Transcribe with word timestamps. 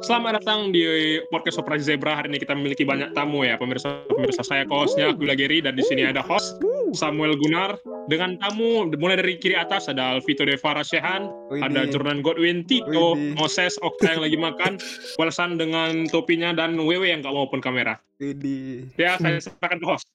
Selamat 0.00 0.40
datang 0.40 0.72
di 0.72 0.80
podcast 1.28 1.60
Operasi 1.60 1.92
Zebra. 1.92 2.16
Hari 2.16 2.32
ini 2.32 2.40
kita 2.40 2.56
memiliki 2.56 2.88
banyak 2.88 3.12
tamu 3.12 3.44
ya, 3.44 3.60
pemirsa 3.60 4.00
pemirsa 4.08 4.40
saya 4.40 4.64
co-hostnya 4.64 5.12
Gula 5.12 5.36
Geri 5.36 5.60
dan 5.60 5.76
di 5.76 5.84
sini 5.84 6.08
ada 6.08 6.24
host 6.24 6.56
Samuel 6.96 7.36
Gunar 7.36 7.76
dengan 8.08 8.40
tamu 8.40 8.88
mulai 8.96 9.20
dari 9.20 9.36
kiri 9.36 9.52
atas 9.52 9.92
ada 9.92 10.16
Alvito 10.16 10.48
Devara 10.48 10.80
Shehan, 10.80 11.28
ada 11.60 11.84
Jordan 11.84 12.24
Godwin, 12.24 12.64
Tito, 12.64 13.12
Widih. 13.12 13.36
Moses, 13.36 13.76
Okta 13.84 14.16
yang 14.16 14.24
lagi 14.24 14.38
makan, 14.40 14.80
Walsan 15.20 15.60
dengan 15.60 16.08
topinya 16.08 16.56
dan 16.56 16.80
Wewe 16.80 17.12
yang 17.12 17.20
nggak 17.20 17.34
mau 17.36 17.44
open 17.44 17.60
kamera. 17.60 18.00
Widih. 18.16 18.88
Ya, 18.96 19.20
saya 19.20 19.44
serahkan 19.44 19.76
ke 19.76 19.86
host. 19.86 20.08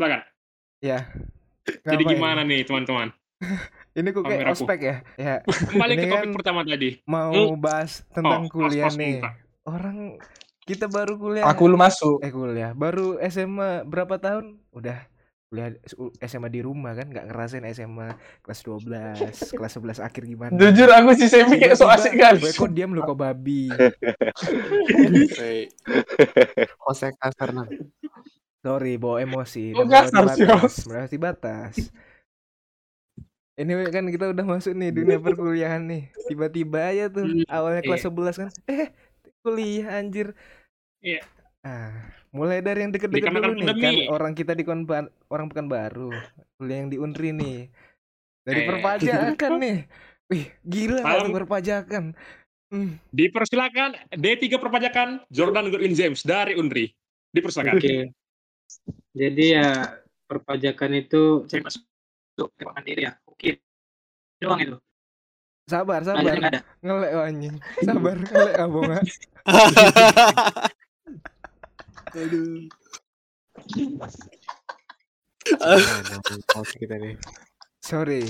Silakan. 0.00 0.24
Ya. 0.80 1.04
Jadi 1.84 2.02
Ngapain? 2.08 2.16
gimana 2.16 2.40
nih 2.48 2.64
teman-teman? 2.64 3.12
Ini 3.98 4.08
kok 4.08 4.22
kayak 4.22 4.46
ospek 4.48 4.78
ya? 4.78 4.96
Ya, 5.16 5.34
Kembali 5.42 5.92
Ini 5.92 5.98
ke 5.98 6.06
topik 6.06 6.22
kan 6.22 6.30
pertama 6.32 6.60
tadi. 6.62 7.02
mau 7.04 7.34
Hmm. 7.34 7.58
bahas 7.58 8.06
tentang 8.08 8.42
Oh, 8.44 8.50
kuliah 8.52 8.86
pas-pas 8.86 8.94
nih. 8.96 9.18
muka. 9.18 9.30
Orang 9.66 9.96
kita 10.62 10.86
baru 10.86 11.14
kuliah. 11.16 11.44
Aku 11.44 11.66
lu 11.66 11.74
masuk. 11.74 12.20
eh 12.20 12.30
kuliah, 12.30 12.70
baru 12.72 13.18
SMA 13.20 13.82
berapa 13.82 14.14
tahun? 14.16 14.62
Udah 14.70 15.02
kuliah 15.44 15.72
SMA 16.20 16.46
di 16.46 16.60
rumah 16.60 16.92
kan 16.92 17.08
nggak 17.08 17.26
ngerasain 17.26 17.64
SMA 17.66 18.14
kelas 18.40 18.60
12, 18.62 19.18
kelas 19.58 19.72
11 19.74 19.98
akhir 19.98 20.22
gimana. 20.24 20.54
Jujur 20.54 20.88
aku 20.88 21.10
si 21.12 21.26
Semi 21.26 21.56
kayak 21.56 21.74
so 21.74 21.88
asik 21.88 22.14
kali. 22.14 22.38
Boy, 22.38 22.52
kok 22.52 22.70
diam 22.70 22.92
lu 22.92 23.02
kok 23.02 23.16
babi. 23.16 23.66
Jose 26.78 27.08
kasar. 27.14 27.50
Sorry, 28.58 28.94
bawa 28.94 29.16
emosi. 29.20 29.70
Dan 29.70 29.86
kasar 29.86 30.24
sih, 30.30 30.44
batas, 30.44 30.74
melewati 30.84 31.16
batas. 31.16 31.74
Ini 33.58 33.90
kan 33.90 34.06
kita 34.06 34.30
udah 34.30 34.44
masuk 34.46 34.70
nih 34.78 34.94
dunia 34.94 35.18
perkuliahan 35.18 35.82
nih. 35.82 36.14
Tiba-tiba 36.30 36.78
aja 36.94 37.10
tuh 37.10 37.42
awalnya 37.50 37.82
kelas 37.82 38.06
11 38.06 38.38
kan. 38.38 38.48
Eh, 38.70 38.94
kuliah 39.42 39.98
anjir. 39.98 40.30
Iya. 41.02 41.26
Ah, 41.66 42.14
mulai 42.30 42.62
dari 42.62 42.86
yang 42.86 42.94
deket-deket 42.94 43.34
Dikarenakan 43.34 43.50
dulu 43.58 43.66
nih 43.66 43.82
kan 43.82 43.94
orang 44.14 44.32
kita 44.38 44.54
di 44.54 44.62
konban 44.62 45.10
orang 45.26 45.50
pekan 45.50 45.66
baru. 45.66 46.14
Kuliah 46.54 46.86
yang 46.86 46.90
di 46.94 47.02
Unri 47.02 47.34
nih. 47.34 47.58
Dari 48.46 48.60
Eh. 48.62 48.66
perpajakan 48.70 49.52
nih. 49.58 49.78
Wih, 50.28 50.46
gila 50.62 51.02
Salam. 51.02 51.26
tuh 51.26 51.36
perpajakan. 51.42 52.04
Hmm. 52.68 53.00
Dipersilakan 53.10 53.90
D3 54.12 54.60
perpajakan 54.60 55.24
Jordan 55.34 55.72
Godwin 55.72 55.98
James 55.98 56.22
dari 56.22 56.54
Unri. 56.54 56.94
Dipersilakan. 57.34 57.74
Oke. 57.74 58.12
Jadi 59.18 59.44
ya 59.56 59.98
perpajakan 60.30 60.90
itu 60.94 61.48
saya 61.50 61.64
masuk 61.64 61.82
perpajakan 62.38 62.84
diri 62.86 63.02
ya. 63.08 63.18
Doang 64.38 64.60
itu. 64.62 64.76
Sabar, 65.68 66.00
sabar. 66.00 66.32
ada. 66.32 66.62
Ngelek 66.80 67.10
oh, 67.12 67.24
anjing. 67.26 67.56
Sabar, 67.84 68.16
ngelek 68.16 68.54
abang. 68.56 68.90
ah. 68.94 69.04
Aduh. 72.18 72.64
Kita 76.78 76.96
nih. 76.96 77.14
Sorry. 77.84 78.24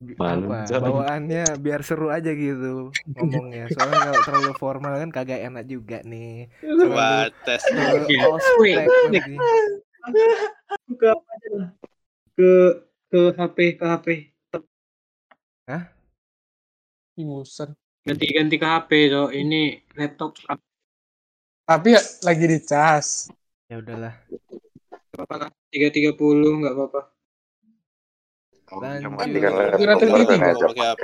Malu, 0.00 0.48
apa 0.48 0.80
bawaannya 0.80 1.60
biar 1.60 1.84
seru 1.84 2.08
aja 2.08 2.32
gitu 2.32 2.88
ngomongnya 3.20 3.68
soalnya 3.68 4.00
kalau 4.00 4.20
terlalu 4.24 4.52
formal 4.56 4.96
kan 4.96 5.12
kagak 5.12 5.44
enak 5.44 5.68
juga 5.68 6.00
nih 6.08 6.48
Batas. 6.64 7.60
ospek 7.68 8.88
nanti. 8.88 9.36
Ke? 10.96 11.12
Ke 12.32 12.52
ke 13.12 13.20
HP 13.36 13.56
ke 13.76 13.84
HP. 13.84 14.06
Ingusan. 17.20 17.76
Ganti-ganti 18.00 18.56
ke 18.56 18.66
HP 18.66 18.90
so 19.12 19.28
ini 19.28 19.76
laptop 19.92 20.34
Tapi 21.68 21.88
ya, 21.94 22.02
lagi 22.26 22.44
dicas. 22.48 23.30
ya 23.70 23.78
udahlah 23.78 24.14
lah? 25.30 25.50
Tiga 25.70 25.88
tiga 25.94 26.10
puluh 26.16 26.58
nggak 26.64 26.74
apa-apa. 26.74 27.00
Lanjut. 28.80 29.14
Kan 29.18 29.30
Pakai 30.58 30.86
HP. 30.90 31.02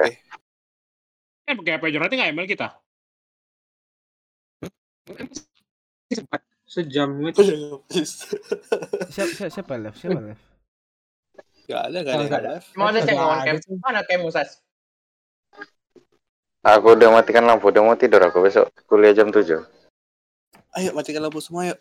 Eh, 1.47 1.55
pakai 1.55 1.73
apa 1.79 1.87
Jordan 1.93 2.17
nggak 2.19 2.31
email 2.35 2.49
kita? 2.51 2.69
Sejam 6.67 7.15
itu. 7.23 7.43
siapa 9.07 9.31
siapa, 9.31 9.47
siapa 9.55 9.75
left 9.79 9.99
siapa 10.03 10.19
left 10.19 10.56
Gak 11.67 11.83
ada 11.91 11.99
gak 12.07 12.15
ada 12.15 12.25
yang 12.25 12.45
live. 12.57 12.69
Mau 12.79 12.87
ada 12.87 13.01
cek 13.03 13.17
on 13.19 13.39
cam. 13.43 13.57
Mana 13.83 14.01
kamu 14.07 14.31
Sas? 14.31 14.63
Aku 16.67 16.99
udah 16.99 17.15
matikan 17.15 17.47
lampu, 17.47 17.71
udah 17.71 17.83
mau 17.83 17.95
tidur 17.95 18.19
aku 18.23 18.43
besok 18.43 18.71
kuliah 18.91 19.15
jam 19.15 19.31
7. 19.31 19.63
Ayo 20.79 20.91
matikan 20.95 21.23
lampu 21.23 21.39
semua 21.39 21.71
yuk. 21.71 21.79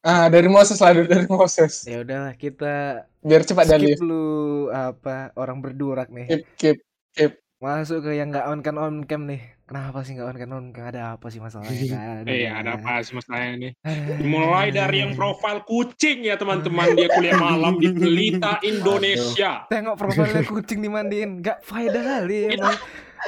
Ah, 0.00 0.32
dari 0.32 0.48
Moses 0.48 0.80
lah, 0.80 0.94
dari 0.94 1.28
Moses. 1.28 1.84
ya 1.84 2.00
udahlah 2.00 2.32
kita 2.38 3.04
Biar 3.18 3.42
cepat 3.42 3.66
skip 3.66 3.74
dari 3.76 3.92
lu 3.98 4.70
apa 4.70 5.34
orang 5.34 5.58
berdurak 5.58 6.08
nih 6.08 6.46
keep 6.54 6.78
keep. 7.12 7.36
Masuk 7.58 8.06
ke 8.06 8.14
yang 8.14 8.30
nggak 8.30 8.46
on 8.46 8.62
kan 8.62 8.78
on 8.78 9.02
cam 9.02 9.26
nih 9.26 9.42
kenapa 9.66 10.06
sih 10.06 10.14
nggak 10.14 10.30
on 10.30 10.36
kan 10.38 10.50
on 10.54 10.64
cam 10.70 10.84
ada 10.86 11.18
apa 11.18 11.26
sih 11.26 11.42
masalahnya 11.42 11.74
Nggak 11.90 12.04
ada 12.06 12.30
Eh, 12.30 12.46
ada 12.46 12.70
apa 12.78 13.02
sih 13.02 13.18
masalahnya 13.18 13.50
ini? 13.58 13.68
Eh. 13.82 14.22
Mulai 14.30 14.70
dari 14.70 15.02
yang 15.02 15.18
profil 15.18 15.66
kucing 15.66 16.22
ya 16.22 16.38
teman-teman 16.38 16.94
dia 16.94 17.10
kuliah 17.10 17.34
malam 17.34 17.74
di 17.76 17.90
Pelita 17.90 18.62
Indonesia. 18.62 19.66
tengok 19.66 19.98
profilnya 19.98 20.46
kucing 20.46 20.78
dimandiin 20.78 21.42
nggak 21.42 21.58
faedah 21.66 22.02
kali 22.22 22.38
emang 22.54 22.78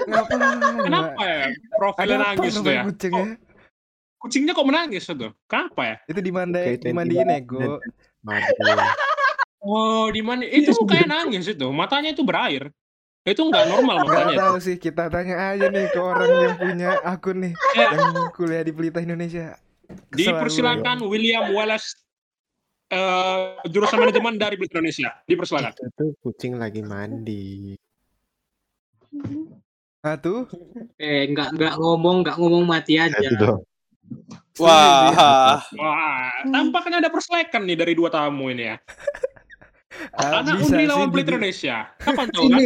ngapa 0.07 0.35
Kenapa 0.79 1.23
ya? 1.27 1.47
Profilnya 1.75 2.17
nangis 2.23 2.53
tuh 2.55 2.71
ya. 2.71 2.83
kucing 2.87 3.13
Kok 3.13 3.27
ya 3.27 3.35
kucingnya 4.21 4.53
kok 4.53 4.69
menangis 4.69 5.09
tuh? 5.09 5.33
Kenapa 5.49 5.81
ya? 5.83 5.97
itu 6.07 6.21
dimandai 6.21 6.77
Kayak 6.77 6.85
dimandiin 6.87 7.29
ego. 7.33 7.81
Oh, 9.61 10.09
di 10.09 10.21
mana? 10.21 10.45
Itu 10.45 10.73
tuh 10.73 10.85
kayak 10.85 11.09
nangis 11.09 11.49
itu. 11.49 11.67
Matanya 11.73 12.13
itu 12.13 12.21
berair. 12.21 12.69
Itu 13.21 13.45
nggak 13.45 13.65
normal 13.69 13.97
nggak 14.01 14.17
matanya. 14.27 14.39
tahu 14.41 14.57
sih 14.59 14.77
kita 14.77 15.07
tanya 15.07 15.53
aja 15.53 15.69
nih 15.69 15.87
ke 15.87 16.01
orang 16.01 16.31
yang 16.31 16.55
punya 16.57 16.91
akun 17.05 17.37
nih 17.43 17.53
Ya. 17.77 17.93
yang 17.93 18.33
kuliah 18.33 18.65
di 18.65 18.73
Pelita 18.73 18.99
Indonesia 18.99 19.61
Kesel. 20.09 20.33
Dipersilakan 20.33 21.05
William 21.05 21.53
Wallace 21.53 22.01
eh, 22.89 23.39
jurusan 23.67 23.99
manajemen 23.99 24.35
dari 24.35 24.57
Pelita 24.57 24.79
Indonesia. 24.79 25.11
Dipersilakan. 25.25 25.73
Itu 25.75 26.05
kucing 26.21 26.57
lagi 26.57 26.81
mandi. 26.81 27.77
ah 30.01 30.17
tuh 30.17 30.49
Eh 30.97 31.29
nggak 31.29 31.61
nggak 31.61 31.75
ngomong 31.77 32.25
nggak 32.25 32.37
ngomong 32.39 32.65
mati 32.65 32.97
aja. 32.97 33.21
Wah. 34.57 35.61
Wah, 35.71 36.33
tampaknya 36.43 36.99
ada 36.99 37.11
perselekan 37.11 37.63
nih 37.63 37.77
dari 37.77 37.93
dua 37.93 38.09
tamu 38.09 38.49
ini 38.49 38.65
ya. 38.65 38.77
Ah, 40.15 40.41
Anak 40.41 40.63
bisa 40.63 40.71
Unri 40.71 40.81
sih 40.81 40.87
lawan 40.87 41.09
Pelita 41.11 41.31
Indonesia. 41.35 41.77
Kapan 41.99 42.27
tahu 42.31 42.47
kan? 42.47 42.61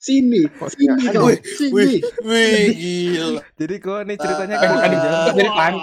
sini, 0.00 0.40
sini 0.48 1.04
dong, 1.12 1.28
Wih, 1.28 1.38
sini. 1.44 1.72
Wih, 1.76 1.94
wih, 2.24 2.66
gila. 2.72 3.40
jadi 3.54 3.74
kok 3.76 4.00
nih 4.08 4.16
ceritanya 4.16 4.56
Ah, 4.56 4.60
kan 4.60 4.70
gini, 4.80 4.96
ah. 4.98 5.24
Jadi 5.28 5.50
pan. 5.50 5.74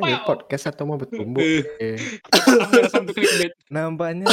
Ini 0.00 0.14
podcast 0.24 0.64
atau 0.66 0.84
mau 0.84 0.96
bertumbuh? 0.96 1.44
Eh. 1.44 1.62
Eh, 1.76 1.96
nampaknya 3.68 4.26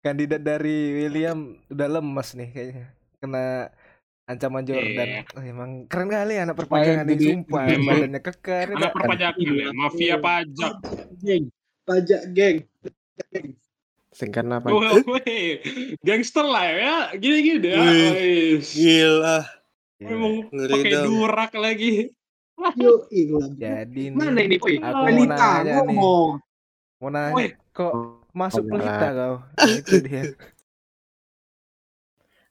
kandidat 0.00 0.40
dari 0.40 0.76
William 0.94 1.38
udah 1.66 1.88
lemes 1.90 2.28
nih 2.36 2.48
kayaknya 2.52 2.86
kena 3.18 3.46
ancaman 4.24 4.62
Jordan 4.62 5.08
Iya. 5.10 5.20
Oh, 5.32 5.42
emang 5.42 5.70
keren 5.88 6.08
kali 6.08 6.34
anak 6.36 6.54
perpajakan 6.54 7.08
ini 7.08 7.24
sumpah 7.24 7.62
Memang. 7.66 7.96
badannya 8.00 8.20
kekar 8.22 8.66
Anak 8.70 8.92
perpajakan 8.92 9.40
ya, 9.42 9.68
mafia 9.72 10.16
pajak. 10.16 10.74
Pajak 11.84 12.22
geng. 12.32 12.64
singkat 14.10 14.46
apa? 14.46 14.70
Weh. 14.70 15.58
Gangster 16.00 16.46
lah 16.46 16.66
ya, 16.66 16.94
gini-gini 17.14 17.58
deh. 17.60 17.72
ya. 17.72 17.82
Wih. 17.82 18.52
Gila. 18.62 19.38
Ngeri 19.98 20.72
pakai 20.72 20.92
durak 21.02 21.52
lagi. 21.54 21.92
Yo, 22.78 23.02
jadi 23.52 24.14
Mana 24.14 24.38
ini? 24.38 24.56
Nanya 24.62 25.82
nih 25.82 25.98
ngomong. 25.98 26.38
mau 26.96 27.10
nanya 27.10 27.34
Wih. 27.34 27.50
kok 27.70 27.92
masuk 28.30 28.62
Oh, 28.64 28.70
pelita 28.70 29.08
kau 29.10 29.34
itu 29.66 29.98
dia 30.00 30.22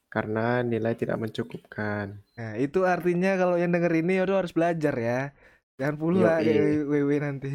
Karena 0.06 0.62
nilai 0.62 0.94
tidak 0.94 1.18
mencukupkan. 1.18 2.20
nah 2.36 2.54
itu 2.54 2.84
artinya 2.84 3.34
kalau 3.34 3.56
yang 3.56 3.72
denger 3.72 3.94
ini 3.96 4.22
udah 4.22 4.44
harus 4.44 4.52
belajar 4.52 4.94
ya 4.94 5.32
jangan 5.74 5.96
pula 5.96 6.38
Yoi. 6.38 6.46
kayak 6.46 6.64
WW 6.86 7.10
nanti 7.18 7.54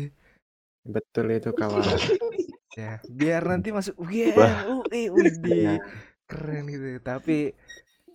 Betul 0.89 1.37
itu 1.37 1.53
kawan. 1.53 1.85
ya 2.79 3.03
biar 3.05 3.43
nanti 3.45 3.69
masuk 3.71 3.95
UGM. 4.01 4.37
UI 4.89 5.03
Ya, 5.45 5.77
keren 6.29 6.69
gitu 6.69 7.01
tapi 7.01 7.53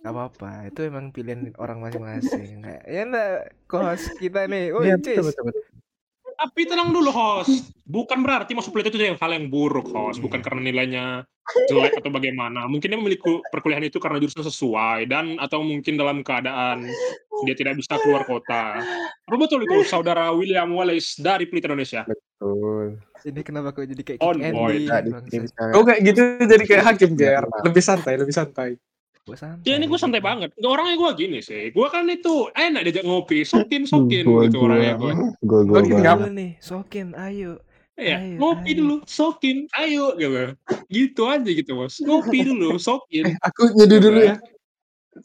gak 0.04 0.12
apa-apa 0.12 0.68
itu 0.68 0.84
emang 0.84 1.10
pilihan 1.16 1.48
orang 1.56 1.80
masing-masing 1.80 2.60
nggak 2.60 2.82
ya 2.84 3.00
enggak 3.08 3.32
kos 3.64 4.12
kita 4.20 4.44
nih 4.52 4.68
oh 4.76 4.84
Iya, 4.84 5.00
Cis. 5.00 5.16
betul, 5.16 5.24
betul, 5.32 5.44
betul. 5.50 5.62
Tapi 6.34 6.60
tenang 6.66 6.90
dulu 6.90 7.08
host. 7.14 7.70
bukan 7.84 8.24
berarti 8.24 8.56
masuk 8.58 8.74
kuliah 8.74 8.88
itu 8.90 8.96
yang 8.98 9.14
hal 9.20 9.30
yang 9.36 9.46
buruk, 9.52 9.86
host. 9.92 10.18
Bukan 10.18 10.40
karena 10.42 10.60
nilainya 10.66 11.04
jelek 11.70 12.00
atau 12.00 12.10
bagaimana. 12.10 12.66
Mungkin 12.66 12.90
dia 12.90 12.98
memilih 12.98 13.20
ku- 13.22 13.44
perkuliahan 13.54 13.86
itu 13.86 14.00
karena 14.02 14.18
jurusan 14.18 14.42
sesuai 14.42 15.06
dan 15.06 15.38
atau 15.38 15.62
mungkin 15.62 15.94
dalam 15.94 16.24
keadaan 16.26 16.90
dia 17.44 17.54
tidak 17.54 17.78
bisa 17.78 18.00
keluar 18.02 18.26
kota. 18.26 18.82
Apa 19.24 19.36
betul 19.36 19.62
itu 19.68 19.84
saudara 19.86 20.32
William 20.34 20.72
Wallace 20.74 21.20
dari 21.22 21.46
Pelita 21.46 21.70
Indonesia? 21.70 22.02
Betul. 22.08 22.23
Ini 23.24 23.40
kenapa 23.40 23.72
kok 23.72 23.86
jadi 23.86 24.02
kayak 24.02 24.20
On 24.20 24.36
point. 24.36 24.84
secara- 25.30 25.72
Kau 25.72 25.82
kayak 25.82 26.00
gitu 26.04 26.20
jadi 26.44 26.64
kayak 26.66 26.84
hakim 26.84 27.10
Ger. 27.14 27.42
Lebih 27.62 27.82
santai, 27.82 28.14
lebih 28.18 28.34
santai. 28.34 28.70
Gua 29.24 29.40
santai. 29.40 29.64
Ya 29.64 29.80
ini 29.80 29.88
gue 29.88 29.96
santai 29.96 30.20
banget. 30.20 30.52
Orangnya 30.60 31.00
gue 31.00 31.10
gini 31.16 31.40
sih. 31.40 31.72
Gue 31.72 31.88
kan 31.88 32.04
itu 32.04 32.52
enak 32.52 32.84
diajak 32.84 33.04
ngopi, 33.04 33.40
sokin 33.42 33.88
sokin 33.88 34.28
Gua- 34.28 34.44
gitu 34.44 34.60
gua- 34.60 34.66
orangnya 34.68 34.94
gue. 34.94 35.12
Gua. 35.40 35.80
ngap- 35.80 36.20
Dulu 36.20 36.30
nih, 36.30 36.50
sokin, 36.60 37.06
ayo. 37.16 37.52
Iya, 37.94 38.16
Ayo, 38.18 38.36
ngopi 38.36 38.70
ayo. 38.74 38.78
dulu, 38.82 38.96
sokin, 39.06 39.56
ayo 39.72 40.04
gitu. 40.18 40.34
Gitu 40.90 41.22
aja 41.24 41.46
gitu 41.46 41.72
bos. 41.72 41.94
Ngopi 41.98 42.38
dulu, 42.44 42.76
sokin. 42.76 43.32
Aku 43.40 43.72
nyeduh 43.72 43.98
dulu 44.02 44.18
ya. 44.20 44.34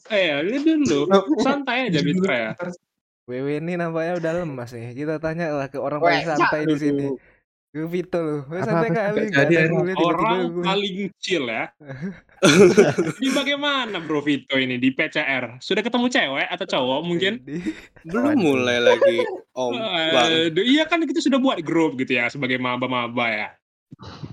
Eh, 0.08 0.38
ini 0.48 0.58
dulu. 0.64 1.10
Santai 1.42 1.90
aja 1.92 2.00
Mitra 2.00 2.36
ya. 2.38 2.52
Wewe 3.30 3.62
ini 3.62 3.78
nampaknya 3.78 4.18
udah 4.18 4.32
lemas 4.42 4.74
nih. 4.74 4.98
Kita 4.98 5.22
tanya 5.22 5.54
lah 5.54 5.70
ke 5.70 5.78
orang 5.78 6.02
paling 6.02 6.26
santai 6.26 6.66
di 6.66 6.76
sini. 6.76 7.06
Ke 7.70 7.86
Vito 7.86 8.18
loh. 8.18 8.42
Apa- 8.50 8.66
santai 8.66 8.90
kali. 8.90 9.30
jadi, 9.30 9.70
Orang 9.94 10.58
gue- 10.58 10.66
paling 10.66 11.14
chill 11.22 11.46
ya. 11.46 11.70
Ini 13.22 13.30
bagaimana 13.30 14.02
Bro 14.02 14.26
Vito 14.26 14.56
ini 14.56 14.80
di 14.80 14.90
PCR? 14.90 15.60
Sudah 15.60 15.86
ketemu 15.86 16.10
cewek 16.10 16.48
atau 16.50 16.66
cowok 16.66 17.00
mungkin? 17.06 17.44
Belum 18.10 18.34
mulai 18.34 18.82
lagi, 18.82 19.22
Om 19.54 19.76
Bang. 20.16 20.32
Iya 20.56 20.90
kan 20.90 21.06
kita 21.06 21.22
sudah 21.22 21.38
buat 21.38 21.62
grup 21.62 22.00
gitu 22.00 22.18
ya 22.18 22.32
sebagai 22.32 22.58
maba-maba 22.58 23.28
ya. 23.30 23.50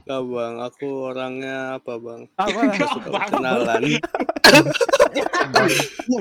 Gak 0.07 0.23
bang, 0.31 0.55
aku 0.63 0.87
orangnya 1.11 1.81
apa 1.81 1.99
bang? 1.99 2.21
apa? 2.39 2.61
Gak 2.71 2.89
Suka 2.95 3.21
kenalan. 3.35 3.83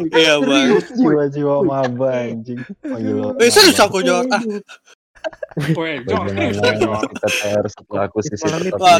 Iya 0.09 0.33
bang. 0.41 0.67
Jiwa-jiwa 0.81 1.55
maba 1.61 2.09
anjing. 2.25 2.57
Panggil 2.81 3.13
lo. 3.13 3.37
Eh 3.37 3.51
serius 3.53 3.77
aku 3.77 4.01
jawab. 4.01 4.25
Ah, 4.33 4.41
wah 5.73 5.87
ini, 5.89 6.01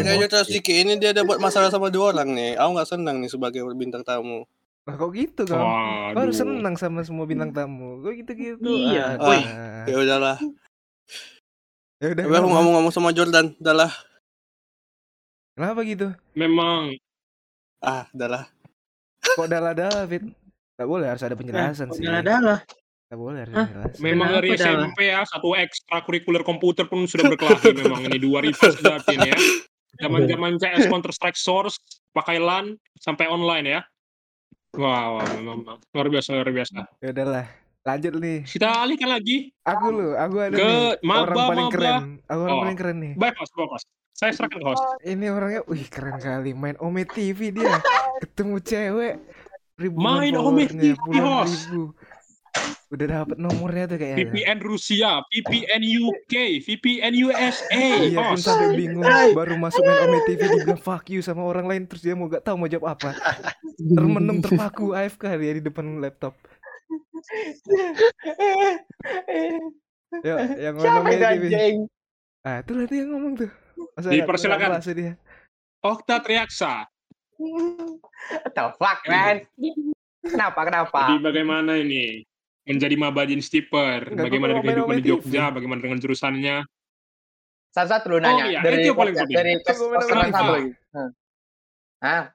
kayaknya 0.02 0.42
Diki 0.46 0.74
ini 0.82 0.94
dia 0.98 1.14
ada 1.14 1.22
buat 1.28 1.38
masalah 1.38 1.70
sama 1.70 1.94
dua 1.94 2.16
orang 2.16 2.34
nih. 2.34 2.58
Aku 2.58 2.70
nggak 2.74 2.90
senang 2.90 3.22
nih 3.22 3.30
sebagai 3.30 3.62
bintang 3.76 4.02
tamu. 4.02 4.48
Lah 4.86 4.96
kok 4.98 5.10
gitu 5.18 5.50
kau? 5.50 5.58
Kau 6.14 6.22
harus 6.22 6.38
senang 6.38 6.78
sama 6.78 7.02
semua 7.02 7.26
bintang 7.26 7.50
tamu. 7.50 8.02
Kok 8.06 8.14
gitu-gitu? 8.22 8.62
Iya, 8.62 9.18
Aduh. 9.18 9.26
woi. 9.34 9.42
Ya 9.90 9.96
udahlah. 9.98 10.38
Ya 12.02 12.08
udah. 12.14 12.24
Aku 12.24 12.48
ngomong-ngomong 12.54 12.94
sama 12.94 13.10
Jordan, 13.10 13.58
udahlah. 13.58 13.92
Kenapa 15.56 15.80
gitu? 15.82 16.08
Memang 16.36 16.92
Ah, 17.80 18.10
udahlah. 18.12 18.50
Kok 19.22 19.46
dalah-dalah, 19.46 20.04
Fit? 20.06 20.24
Gak 20.76 20.84
boleh 20.86 21.08
harus 21.08 21.22
ada 21.22 21.34
penjelasan 21.34 21.88
sih. 21.92 22.02
Udah 22.02 22.20
adalah. 22.20 22.60
Gak 23.06 23.20
boleh 23.20 23.40
harus 23.40 23.54
Hah? 23.54 23.68
penjelasan. 23.68 24.00
memang 24.02 24.28
dari? 24.34 24.50
SMP 24.54 25.00
ya 25.06 25.22
satu 25.24 25.54
ekstrakurikuler 25.54 26.42
komputer 26.42 26.84
pun 26.86 27.06
sudah 27.06 27.30
berkelahi 27.30 27.72
memang 27.78 28.02
ini 28.04 28.18
dua 28.18 28.42
reverse 28.42 28.80
berarti 28.80 29.16
ini 29.16 29.30
ya. 29.30 29.40
Zaman-zaman 29.98 30.58
CS 30.58 30.92
Counter 30.92 31.14
Strike 31.14 31.38
Source 31.38 31.80
pakai 32.12 32.36
LAN 32.36 32.76
sampai 32.98 33.30
online 33.30 33.66
ya. 33.70 33.82
Wah, 34.76 35.16
wah 35.16 35.28
memang 35.32 35.64
memang. 35.64 35.78
luar 35.90 36.08
biasa 36.10 36.36
luar 36.36 36.52
biasa. 36.52 36.84
Ya 37.00 37.10
udahlah. 37.14 37.46
Lanjut 37.86 38.12
nih. 38.18 38.44
Kita 38.44 38.82
alihkan 38.82 39.08
lagi 39.08 39.54
Aku 39.62 39.86
lu, 39.88 40.18
aku 40.18 40.36
ada 40.42 40.52
Ke 40.52 40.68
nih 40.98 41.06
maba, 41.06 41.22
orang 41.24 41.38
paling 41.38 41.60
maba. 41.62 41.72
keren. 41.72 42.04
Aku 42.26 42.40
orang 42.42 42.52
Oh. 42.52 42.62
paling 42.66 42.78
keren 42.78 42.98
nih. 43.00 43.14
baik 43.16 43.36
host, 43.38 43.54
baik. 43.54 43.72
Saya 44.16 44.32
serahkan 44.32 44.64
ke 44.64 44.64
host. 44.64 44.80
Ini 45.04 45.28
orangnya, 45.28 45.68
wih 45.68 45.92
keren 45.92 46.16
kali. 46.24 46.56
Main 46.56 46.80
Ome 46.80 47.04
TV 47.04 47.52
dia. 47.52 47.84
Ketemu 48.24 48.64
cewek. 48.64 49.20
Ribuan 49.76 50.24
Main 50.24 50.40
Ome 50.40 50.72
TV, 50.72 50.96
host. 51.20 51.68
ribu. 51.68 51.92
Udah 52.96 53.08
dapet 53.12 53.36
nomornya 53.36 53.92
tuh 53.92 54.00
kayaknya. 54.00 54.32
VPN 54.32 54.64
Rusia, 54.64 55.20
VPN 55.28 55.84
UK, 55.84 56.64
VPN 56.64 57.12
USA. 57.28 58.08
Iya 58.08 58.32
pun 58.32 58.40
host. 58.40 58.48
sampai 58.48 58.80
bingung 58.80 59.04
baru 59.36 59.60
masuk 59.60 59.84
main 59.84 60.08
Ome 60.08 60.24
TV 60.24 60.48
dibilang 60.48 60.80
fuck 60.80 61.04
you 61.12 61.20
sama 61.20 61.44
orang 61.44 61.68
lain 61.68 61.84
terus 61.84 62.00
dia 62.00 62.16
mau 62.16 62.32
gak 62.32 62.48
tahu 62.48 62.56
mau 62.56 62.72
jawab 62.72 62.96
apa. 62.96 63.20
Termenung 63.76 64.40
terpaku 64.40 64.96
AFK 64.96 65.28
dia 65.36 65.60
di 65.60 65.64
depan 65.68 66.00
laptop. 66.00 66.40
Yuk, 70.24 70.40
yang 70.56 70.80
main 70.80 70.88
Siapa 70.88 71.12
itu 71.12 71.26
anjing? 71.28 71.92
Ah, 72.48 72.64
itu 72.64 72.72
lah 72.72 72.88
dia 72.88 73.04
yang 73.04 73.12
ngomong 73.12 73.44
tuh. 73.44 73.52
Dipersilakan. 73.98 74.80
Okta 75.82 76.16
Triaksa. 76.20 76.88
What 77.38 78.52
the 78.56 78.66
fuck, 78.80 79.00
man? 79.06 79.44
Kenapa, 80.26 80.66
kenapa? 80.66 81.00
Jadi 81.06 81.22
bagaimana 81.22 81.78
ini? 81.78 82.26
Menjadi 82.66 82.96
maba 82.98 83.30
di 83.30 83.38
Steeper, 83.38 84.10
Enggak, 84.10 84.26
bagaimana 84.26 84.52
mau 84.58 84.66
kehidupan 84.66 84.98
di 84.98 85.06
Jogja, 85.06 85.54
TV. 85.54 85.54
bagaimana 85.54 85.80
dengan 85.86 86.02
jurusannya? 86.02 86.66
Satu-satu 87.70 88.06
lu 88.10 88.18
Oh, 88.18 88.20
nanya. 88.26 88.46
iya, 88.50 88.60
dari 88.66 88.82
itu 88.82 88.90
yang 88.90 88.98
paling 88.98 89.14
penting. 89.14 89.36
dari. 89.38 89.52
Hah? 92.02 92.34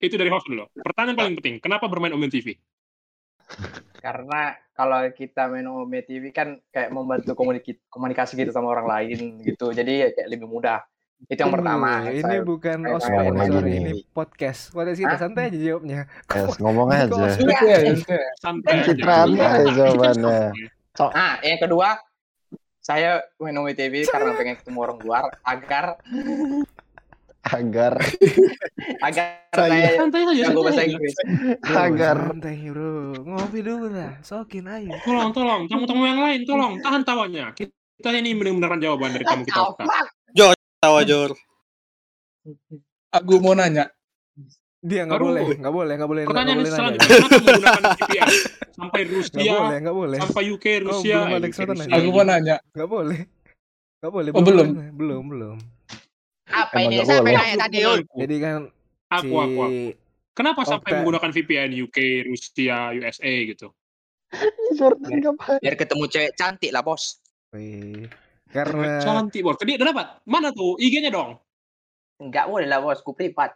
Itu 0.00 0.14
dari 0.16 0.30
host 0.30 0.46
dulu. 0.46 0.64
Pertanyaan 0.80 1.16
paling 1.18 1.34
penting, 1.42 1.54
kenapa 1.58 1.90
bermain 1.90 2.14
Ome 2.14 2.30
TV? 2.30 2.54
Karena 4.00 4.40
kalau 4.72 5.04
kita 5.12 5.46
main 5.46 5.68
Ome 5.68 6.00
TV 6.00 6.32
kan 6.32 6.56
kayak 6.72 6.88
membantu 6.90 7.36
komunikasi, 7.36 7.76
komunikasi 7.92 8.32
gitu 8.34 8.50
sama 8.50 8.72
orang 8.72 8.88
lain 8.88 9.44
gitu. 9.44 9.70
Jadi 9.70 9.92
ya 10.02 10.08
kayak 10.10 10.28
lebih 10.32 10.48
mudah. 10.48 10.80
Itu 11.28 11.36
yang 11.36 11.52
Tunggu, 11.52 11.60
pertama. 11.60 11.90
Ini 12.08 12.24
Saya- 12.24 12.44
bukan 12.48 12.78
ospek 12.96 13.28
sorry. 13.28 13.72
Ini 13.76 13.92
podcast. 14.16 14.60
Podcast 14.72 14.98
kita 15.04 15.14
Hah? 15.14 15.20
santai 15.20 15.42
aja 15.52 15.58
jawabnya. 15.60 16.00
Yes, 16.32 16.56
ngomong 16.56 16.88
aja. 16.88 17.04
ya. 17.60 17.78
Santai 18.40 18.72
aja. 18.72 18.84
Citraan 18.88 19.26
Iya. 19.28 19.46
aja 19.52 19.68
jawabannya. 19.68 20.38
Nah, 20.96 21.34
yang 21.44 21.60
kedua, 21.60 21.88
saya 22.80 23.20
main 23.36 23.52
Ome 23.60 23.76
TV 23.76 24.08
karena 24.08 24.32
pengen 24.32 24.56
ketemu 24.56 24.78
orang 24.80 24.98
luar 25.04 25.24
agar 25.44 26.00
Agar 27.40 27.96
agar 29.06 29.26
Saya- 29.50 29.96
Santai 29.96 30.22
saja. 30.22 30.42
jago 30.46 30.60
bahasa 30.60 30.76
santai 30.76 30.84
aja. 30.84 30.92
Inggris. 30.92 31.14
Agar. 31.66 32.16
santai 32.30 32.56
bro. 32.68 32.92
Ngopi 33.16 33.58
dulu 33.60 33.86
lah. 33.88 34.12
Sokin 34.20 34.68
ayo. 34.68 34.92
Tolong, 35.02 35.32
tolong, 35.32 35.62
tamu-tamu 35.66 36.04
yang 36.04 36.20
lain, 36.20 36.40
tolong 36.44 36.78
tahan 36.78 37.02
tawanya. 37.02 37.50
Kita 37.52 38.12
ini 38.12 38.32
benar-benar 38.32 38.76
jawaban 38.78 39.12
dari 39.12 39.24
tamu 39.24 39.42
kita. 39.42 39.60
Okta. 39.72 39.84
Tawa 40.80 41.00
Jor. 41.04 41.36
Aku 43.10 43.36
mau 43.38 43.52
nanya. 43.52 43.88
Dia 44.80 45.04
nggak 45.04 45.20
boleh, 45.20 45.42
nggak 45.60 45.74
boleh, 45.74 45.92
nggak 45.92 46.08
boleh, 46.08 46.22
nggak 46.24 46.32
Pertanyaan 46.32 46.56
boleh 46.56 46.70
nanya. 46.72 46.80
selanjutnya, 46.96 47.16
menggunakan 47.20 47.82
VPN? 48.00 48.28
Sampai 48.72 49.00
Nggak 49.00 49.12
Rusia, 49.12 49.52
boleh, 49.52 49.76
nggak 49.76 49.96
boleh, 50.00 50.18
sampai 50.24 50.42
UK, 50.48 50.66
Rusia, 50.80 51.16
eh. 51.20 51.96
Aku 52.00 52.08
mau 52.08 52.24
nanya. 52.24 52.56
nggak 52.72 52.88
boleh, 52.88 53.20
nggak 54.00 54.12
boleh. 54.16 54.30
Oh, 54.32 54.40
belum? 54.40 54.66
boleh. 54.72 54.88
belum, 54.96 55.22
belum. 55.28 55.56
Apa 56.50 56.76
Emang 56.82 56.92
ini? 56.92 57.06
Saya 57.06 57.20
pengen 57.22 57.38
nanya 57.40 57.56
tadi, 57.66 57.78
Yul. 57.82 58.00
Jadi 58.06 58.36
kan 58.42 58.60
Aku, 59.10 59.26
si 59.26 59.34
aku, 59.34 59.60
aku. 59.66 59.86
Kenapa 60.30 60.60
sampai 60.62 60.90
menggunakan 61.02 61.30
VPN 61.34 61.70
UK, 61.74 61.98
Rusia, 62.30 62.94
USA 62.94 63.34
gitu? 63.50 63.74
Jordan 64.78 65.18
ngapain? 65.18 65.58
Biar 65.58 65.74
ketemu 65.74 66.04
cewek 66.06 66.32
cantik 66.38 66.70
lah, 66.70 66.86
bos. 66.86 67.18
Wih, 67.50 68.06
karena 68.54 69.02
Cantik, 69.02 69.42
bos. 69.42 69.58
Tadi 69.58 69.74
udah 69.74 69.86
dapat? 69.90 70.06
Mana 70.30 70.54
tuh? 70.54 70.78
IG-nya 70.78 71.10
dong? 71.10 71.34
Enggak 72.22 72.46
boleh 72.46 72.70
lah, 72.70 72.78
bos. 72.78 73.02
Ku 73.02 73.10
privat. 73.10 73.50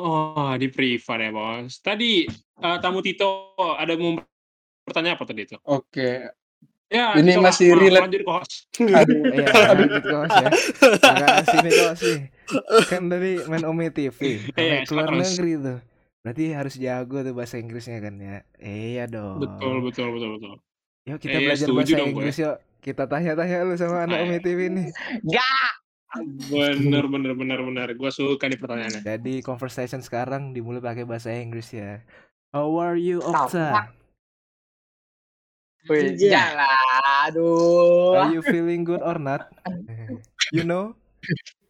Oh, 0.00 0.56
di 0.56 0.72
privat 0.72 1.20
ya, 1.20 1.28
bos. 1.28 1.84
Tadi 1.84 2.24
eh, 2.64 2.76
tamu 2.80 3.04
Tito 3.04 3.52
ada 3.60 3.92
mau 4.00 4.16
bertanya 4.88 5.20
apa 5.20 5.28
tadi 5.28 5.44
itu? 5.44 5.60
Oke. 5.68 6.24
Ya, 6.90 7.14
Ini 7.14 7.38
coba, 7.38 7.54
masih 7.54 7.66
maaf, 7.70 7.82
relate. 7.86 8.02
Lanjut 8.02 8.22
ke 8.26 8.32
host. 8.34 8.52
Aduh. 8.98 9.22
Iya, 9.30 9.46
lanjut 9.78 10.02
ke 10.02 10.16
host 10.18 10.34
ya. 10.34 10.50
Makasih 11.06 11.58
nih 11.62 11.70
ke 11.70 11.82
host 11.86 12.02
nih. 12.02 12.20
Kan 12.90 13.02
dari 13.06 13.32
main 13.46 13.64
Ome 13.70 13.86
TV, 13.94 14.18
Iya, 14.58 14.82
keluar 14.90 15.14
negeri 15.14 15.52
tuh. 15.62 15.78
Berarti 16.26 16.44
harus 16.50 16.74
jago 16.76 17.22
tuh 17.22 17.32
bahasa 17.32 17.62
Inggrisnya 17.62 18.02
kan 18.02 18.18
ya. 18.18 18.42
Iya 18.58 19.06
dong. 19.06 19.38
Betul, 19.38 19.86
betul, 19.86 20.06
betul, 20.18 20.30
betul. 20.36 20.54
Yuk 21.06 21.18
kita 21.22 21.38
Iya, 21.38 21.46
belajar 21.46 21.66
bahasa 21.70 21.94
dong. 21.94 22.10
Inggris 22.10 22.36
yuk. 22.42 22.56
Kita 22.80 23.04
tanya-tanya 23.06 23.56
lu 23.62 23.74
sama 23.78 23.96
anak. 24.10 24.18
Ome 24.26 24.36
TV 24.42 24.58
nih. 24.66 24.88
Enggak. 25.22 25.70
Bener, 26.50 27.04
bener, 27.06 27.32
bener, 27.38 27.58
bener. 27.62 27.88
Gue 27.94 28.10
suka 28.10 28.50
nih 28.50 28.58
pertanyaannya. 28.58 29.06
Jadi 29.06 29.46
conversation 29.46 30.02
sekarang 30.02 30.50
dimulai 30.50 30.82
pakai 30.82 31.06
bahasa 31.06 31.30
Inggris 31.30 31.70
ya. 31.70 32.02
How 32.50 32.66
are 32.82 32.98
you, 32.98 33.22
Okta? 33.22 33.94
Wih, 35.88 36.12
jalan. 36.18 36.68
Aduh. 37.30 38.18
Are 38.20 38.32
you 38.34 38.42
feeling 38.44 38.84
good 38.84 39.00
or 39.00 39.16
not? 39.16 39.48
You 40.50 40.66
know? 40.66 40.98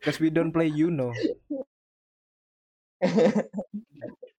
Because 0.01 0.17
we 0.25 0.33
don't 0.33 0.57
play 0.57 0.73
you 0.73 0.89
know. 0.89 1.13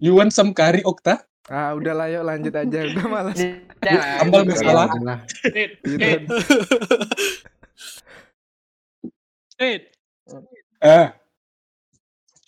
You 0.01 0.17
want 0.17 0.33
some 0.33 0.57
curry, 0.57 0.81
Okta? 0.81 1.21
Ah, 1.45 1.77
udah 1.77 1.93
lah 1.93 2.09
yuk 2.09 2.25
lanjut 2.25 2.57
aja. 2.57 2.79
Udah 2.89 3.05
malas. 3.05 3.37
Ambal 4.17 4.49
bersalah. 4.49 4.89
Janganlah. 4.89 5.19
Eh, 10.81 11.07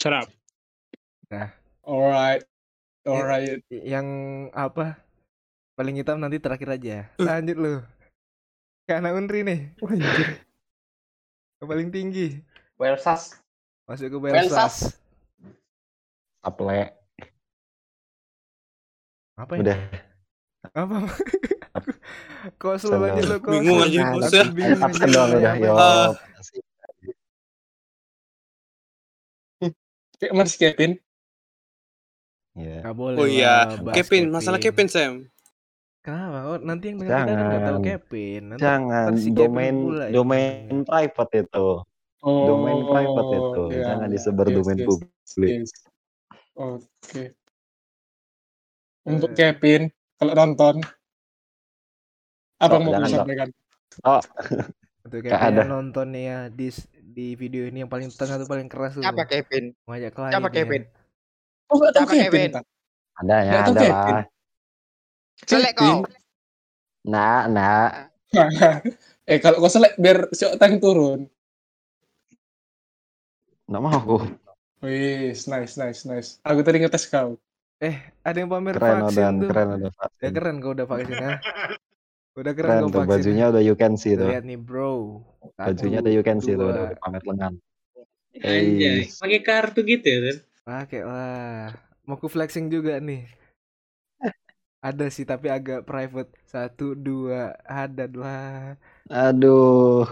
shut 0.02 0.14
up. 0.18 0.26
alright. 1.86 2.42
Alright. 3.06 3.62
Yang 3.70 4.08
apa? 4.58 4.98
Paling 5.74 5.98
hitam 5.98 6.22
nanti 6.22 6.38
terakhir 6.38 6.70
aja. 6.70 7.10
Lanjut 7.18 7.58
lu. 7.58 7.74
Kayak 8.86 9.00
anak 9.02 9.14
Unri 9.18 9.40
nih. 9.42 9.60
Wah, 9.82 9.96
anjir. 9.96 10.28
Yang 11.58 11.68
paling 11.72 11.90
tinggi. 11.90 12.28
Welsas. 12.78 13.42
Masuk 13.90 14.08
ke 14.14 14.18
Welsas. 14.22 14.38
Belsas. 14.38 14.76
Aple. 16.44 16.94
Apa 19.34 19.52
ini? 19.58 19.62
Udah. 19.66 19.80
Apa? 20.78 20.98
Kok 22.60 22.76
selalu 22.76 23.06
aja 23.08 23.22
lu 23.24 23.40
kok. 23.40 23.56
Bingung 23.56 23.80
aja, 23.80 24.00
Aku 24.04 24.20
bos 24.20 24.36
ya. 24.36 24.44
bingung 24.52 24.84
aja. 24.84 25.08
doang 25.08 25.32
udah. 25.32 25.54
Yo. 25.56 25.72
Ah. 25.80 26.12
Kayak 30.20 30.34
Mas 30.36 30.54
Kevin. 30.60 31.00
Ya. 32.54 32.84
Nggak 32.84 32.96
boleh. 33.00 33.18
Oh 33.18 33.28
iya, 33.28 33.80
Kevin, 33.96 34.28
masalah 34.30 34.60
Kevin 34.60 34.92
Sam. 34.92 35.33
Kenapa? 36.04 36.40
Oh, 36.52 36.58
nanti 36.60 36.92
yang 36.92 36.98
dengar 37.00 37.16
kita 37.16 37.32
kan 37.32 37.40
nggak 37.40 37.48
tahu 37.48 37.64
Jangan. 37.64 37.88
Kevin. 37.88 38.42
Nanti 38.44 38.62
Jangan 38.62 39.10
si 39.16 39.30
domain 39.32 39.76
pula 39.80 40.04
yang 40.04 40.14
domain 40.14 40.76
private 40.84 41.32
itu. 41.40 41.68
Oh, 42.24 42.48
Domain 42.48 42.80
private 42.84 43.30
itu. 43.32 43.64
iya, 43.72 43.84
Jangan 43.90 44.08
disebar 44.12 44.46
Yes, 44.48 44.56
domain 44.56 44.78
yes, 44.80 44.88
publik. 44.88 45.52
yes. 45.52 45.72
Oke. 46.54 47.24
Untuk 49.04 49.32
Kevin, 49.34 49.82
kalau 50.16 50.34
nonton, 50.34 50.76
apa 52.58 52.72
Oh, 52.72 52.80
mau 52.80 52.92
jangan, 52.92 53.04
gue 53.04 53.12
Dok. 53.12 53.20
sampaikan? 53.20 53.50
Oh, 54.04 54.22
Untuk 55.04 55.20
Kevin 55.20 55.36
ada. 55.36 55.60
yang 55.60 55.72
nonton 55.72 56.06
nih 56.12 56.24
ya 56.24 56.40
di 56.48 56.68
di 57.14 57.28
video 57.36 57.68
ini 57.68 57.84
yang 57.84 57.92
paling 57.92 58.08
tengah 58.10 58.40
tuh 58.40 58.48
paling 58.48 58.68
keras 58.68 58.96
tuh. 58.96 59.04
Siapa 59.04 59.24
Kevin? 59.24 59.76
Ngajak 59.84 60.12
klien 60.12 60.32
Siapa 60.32 60.48
dia. 60.48 60.56
Kevin? 60.64 60.82
Oh, 61.68 61.76
nggak 61.76 61.92
tahu 61.92 62.06
Siapa 62.08 62.16
Kevin, 62.24 62.50
ada 63.14 63.36
ya, 63.40 63.52
ada 63.68 63.82
lah. 63.84 64.24
Selek 65.44 65.74
kau. 65.76 66.06
Nah, 67.04 67.50
nah. 67.50 68.08
eh 69.30 69.38
kalau 69.38 69.60
kau 69.62 69.72
selek 69.72 69.98
biar 69.98 70.30
si 70.32 70.46
Otang 70.48 70.78
turun. 70.80 71.28
Nggak 73.68 73.82
mau. 73.82 74.18
Wis, 74.84 75.48
nice, 75.48 75.80
nice, 75.80 76.04
nice. 76.04 76.30
Aku 76.44 76.60
tadi 76.60 76.84
ngetes 76.84 77.08
kau. 77.08 77.40
Eh, 77.80 78.00
ada 78.24 78.38
yang 78.40 78.48
pamer 78.52 78.76
Keren 78.80 79.04
vaksin 79.08 79.20
udah, 79.20 79.32
tuh. 79.40 79.48
keren 79.52 79.68
udah 79.76 79.92
vaksin. 79.92 80.32
keren 80.32 80.56
kau 80.60 80.72
udah 80.72 80.88
vaksin 80.88 81.16
ya. 81.20 81.32
Udah 82.34 82.54
keren, 82.56 82.70
Keren 82.72 82.84
kau 82.88 83.00
vaksin. 83.04 83.12
bajunya 83.12 83.46
udah 83.52 83.62
you 83.64 83.76
can 83.76 83.94
see 83.96 84.16
tuh. 84.16 84.28
Lihat 84.28 84.44
nih, 84.48 84.60
bro. 84.60 85.20
Bajunya 85.60 86.00
Satu, 86.00 86.06
udah 86.08 86.14
you 86.16 86.24
can 86.24 86.40
see 86.40 86.56
tuh, 86.56 86.68
udah 86.72 86.96
pamer 87.00 87.24
lengan. 87.28 87.54
Anjay, 88.34 89.06
Eis. 89.06 89.22
pakai 89.22 89.40
kartu 89.46 89.80
gitu 89.86 90.06
ya 90.10 90.20
kan? 90.20 90.38
Pakai 90.64 91.02
lah. 91.06 91.70
Mau 92.04 92.18
ku 92.18 92.28
flexing 92.28 92.68
juga 92.68 92.98
nih. 93.00 93.28
Ada 94.84 95.08
sih 95.08 95.24
tapi 95.24 95.48
agak 95.48 95.88
private. 95.88 96.32
Satu, 96.44 96.92
dua, 96.92 97.56
ada 97.64 98.04
lah. 98.12 98.76
Aduh. 99.08 100.04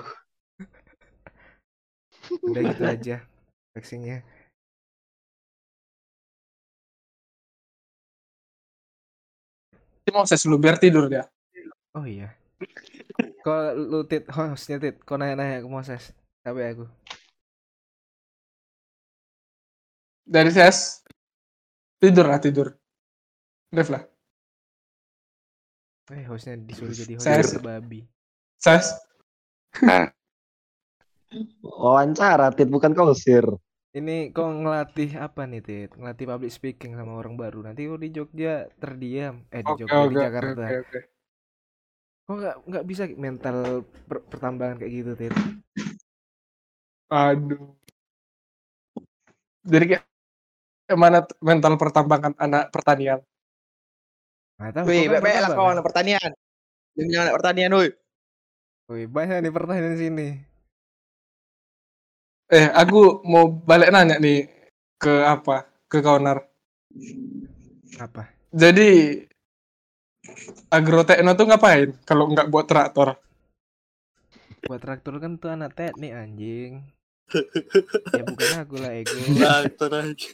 Udah 2.48 2.62
gitu 2.72 2.84
aja 2.96 3.18
flexingnya. 3.76 4.24
Mau 10.12 10.28
saya 10.28 10.44
dulu 10.44 10.60
biar 10.60 10.76
tidur 10.76 11.08
dia. 11.08 11.24
Oh 11.96 12.04
iya. 12.04 12.36
Kok 13.48 13.64
lu 13.80 14.04
tit 14.04 14.28
hostnya 14.28 14.76
tit, 14.76 15.00
kok 15.08 15.16
nanya-nanya 15.16 15.64
ke 15.64 15.70
Moses? 15.72 16.12
Sampai 16.44 16.76
aku. 16.76 16.86
Dari 20.28 20.52
ses. 20.52 21.00
Tidur 21.96 22.28
lah, 22.28 22.44
tidur. 22.44 22.76
Ref 23.72 23.88
lah. 23.88 24.11
Eh 26.12 26.28
hostnya 26.28 26.60
disuruh 26.60 26.92
jadi 26.92 27.14
host 27.16 27.24
Ses. 27.24 27.50
babi. 27.64 28.04
Ses. 28.60 28.86
Wawancara, 31.64 32.52
Tit, 32.52 32.68
bukan 32.68 32.92
kausir. 32.92 33.48
Ini 33.92 34.32
kok 34.32 34.48
ngelatih 34.48 35.20
apa 35.20 35.44
nih 35.48 35.60
tit? 35.64 35.92
Ngelatih 35.96 36.28
public 36.28 36.52
speaking 36.52 36.96
sama 36.96 37.16
orang 37.16 37.36
baru. 37.36 37.64
Nanti 37.64 37.88
kok 37.88 38.00
di 38.00 38.10
Jogja 38.12 38.68
terdiam. 38.80 39.44
Eh 39.52 39.64
di 39.64 39.72
Jogja 39.80 40.00
di 40.08 40.16
oke, 40.16 40.16
oke, 40.16 40.24
Jakarta. 40.24 40.64
oke, 40.68 40.78
oke. 40.84 41.00
Kok 42.28 42.36
nggak 42.40 42.56
nggak 42.68 42.86
bisa 42.88 43.04
mental 43.16 43.58
per- 44.08 44.26
pertambangan 44.28 44.76
kayak 44.80 44.92
gitu 44.96 45.12
tit? 45.16 45.34
Aduh. 47.12 47.76
Jadi 49.68 49.86
kayak 49.96 50.96
mana 50.96 51.24
mental 51.44 51.76
pertambangan 51.76 52.36
anak 52.40 52.72
pertanian? 52.72 53.20
Nggak 54.62 54.74
tahu. 54.78 54.86
Wih, 54.94 55.10
kan 55.10 55.12
baik-baik 55.18 55.38
lah 55.42 55.74
anak 55.74 55.86
pertanian. 55.90 56.32
Demi 56.94 57.18
anak 57.18 57.34
pertanian, 57.34 57.74
woi. 57.74 57.90
Wih, 58.94 59.06
banyak 59.10 59.42
nih 59.42 59.50
pertanyaan 59.50 59.94
di 59.98 60.00
sini. 60.00 60.28
Eh, 62.52 62.68
aku 62.70 63.26
mau 63.26 63.50
balik 63.50 63.90
nanya 63.90 64.22
nih 64.22 64.46
ke 65.02 65.26
apa? 65.26 65.66
Ke 65.90 66.06
Kaunar. 66.06 66.46
Apa? 67.98 68.30
Jadi 68.54 69.18
agrotekno 70.70 71.34
tuh 71.34 71.48
ngapain 71.50 71.90
kalau 72.06 72.30
nggak 72.30 72.52
buat 72.52 72.70
traktor? 72.70 73.18
Buat 74.68 74.84
traktor 74.84 75.18
kan 75.18 75.42
tuh 75.42 75.50
anak 75.58 75.74
teknik 75.74 76.14
anjing. 76.14 76.86
ya 78.20 78.24
bukan 78.28 78.50
aku 78.62 78.76
lah 78.78 78.94
ego. 78.94 79.16
Traktor 79.16 79.92
aja. 79.96 80.30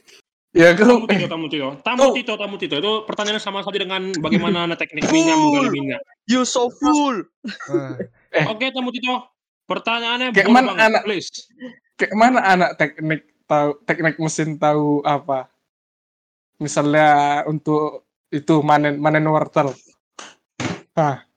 Ya 0.50 0.72
Tamu 0.72 1.04
aku 1.04 1.06
Tito, 1.06 1.26
tamu 1.28 1.46
Tito. 1.46 1.68
Tamu 1.78 2.00
Oh. 2.00 2.12
Tito, 2.12 2.32
tamu 2.34 2.56
Tito. 2.56 2.74
Itu 2.74 2.92
pertanyaan 3.04 3.36
sama 3.36 3.60
saja 3.60 3.76
dengan 3.76 4.00
bagaimana 4.16 4.64
anak 4.64 4.78
teknik 4.80 5.04
minyak 5.06 5.36
menggali 5.36 5.68
minyak. 5.70 6.00
You 6.24 6.42
so 6.42 6.72
full. 6.72 7.20
Wah, 7.68 8.00
Oke, 8.48 8.72
tamu 8.72 8.88
Tito. 8.88 9.28
Pertanyaannya 9.68 10.32
Kayak 10.32 10.48
boleh 10.48 10.56
mana 10.56 10.68
banget, 10.72 10.86
anak- 10.88 11.04
please. 11.04 11.28
kayak 11.94 12.14
mana 12.14 12.40
anak 12.40 12.70
teknik 12.74 13.20
tahu 13.44 13.68
teknik 13.84 14.16
mesin 14.16 14.56
tahu 14.56 15.04
apa? 15.04 15.52
Misalnya 16.56 17.08
untuk 17.44 18.08
itu 18.28 18.64
manen 18.64 18.96
manen 18.96 19.28
wortel. 19.28 19.76
Nah, 20.94 21.28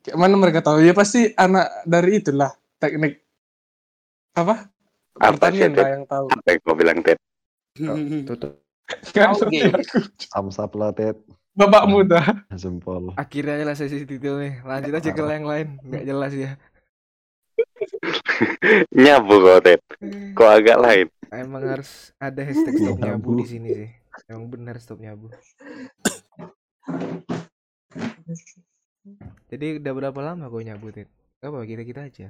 kayak 0.00 0.16
mana 0.16 0.34
mereka 0.34 0.64
tahu? 0.64 0.80
Ya 0.80 0.96
pasti 0.96 1.36
anak 1.36 1.84
dari 1.84 2.16
itulah 2.16 2.48
teknik 2.78 3.20
apa? 4.32 4.72
Sih, 5.52 5.68
lah 5.68 5.90
yang 5.92 6.06
tahu. 6.06 6.26
Apa 6.30 6.48
yang 6.48 6.60
kau 6.62 6.72
bilang, 6.72 6.98
Ted? 7.02 7.18
Tutup. 8.26 8.52
Kan 9.12 9.36
Oke. 9.36 9.68
Thumbs 10.32 10.56
up 10.56 10.72
lah, 10.74 10.90
Tit. 10.90 11.16
bapak 11.52 11.84
muda. 11.86 12.22
Jempol. 12.60 13.10
akhirnya 13.14 13.58
aja 13.58 13.64
lah 13.66 13.76
sesi 13.76 14.06
titil 14.06 14.38
nih. 14.38 14.62
Lanjut 14.62 14.94
aja 14.94 15.10
ke 15.10 15.22
yang 15.22 15.44
lain. 15.44 15.66
Nggak 15.82 16.04
jelas 16.06 16.32
ya. 16.32 16.50
Nyabu 18.94 19.34
kau, 19.42 19.58
Ted. 19.58 19.82
Kok 20.32 20.48
agak 20.48 20.78
lain? 20.78 21.06
Emang 21.28 21.60
harus 21.60 22.14
ada 22.16 22.40
hashtag 22.40 22.78
stop 22.78 22.96
nyabu 22.96 23.34
Nyabu. 23.34 23.42
di 23.42 23.46
sini 23.46 23.68
sih. 23.74 23.90
Emang 24.30 24.48
benar 24.48 24.78
stop 24.80 24.96
nyabu. 24.96 25.28
Jadi 29.48 29.66
udah 29.80 29.92
berapa 29.92 30.20
lama 30.22 30.48
kau 30.48 30.62
nyabu 30.62 30.88
tit? 30.88 31.08
Gak 31.40 31.48
apa 31.52 31.58
kita 31.64 31.82
kita 31.84 32.00
aja. 32.08 32.28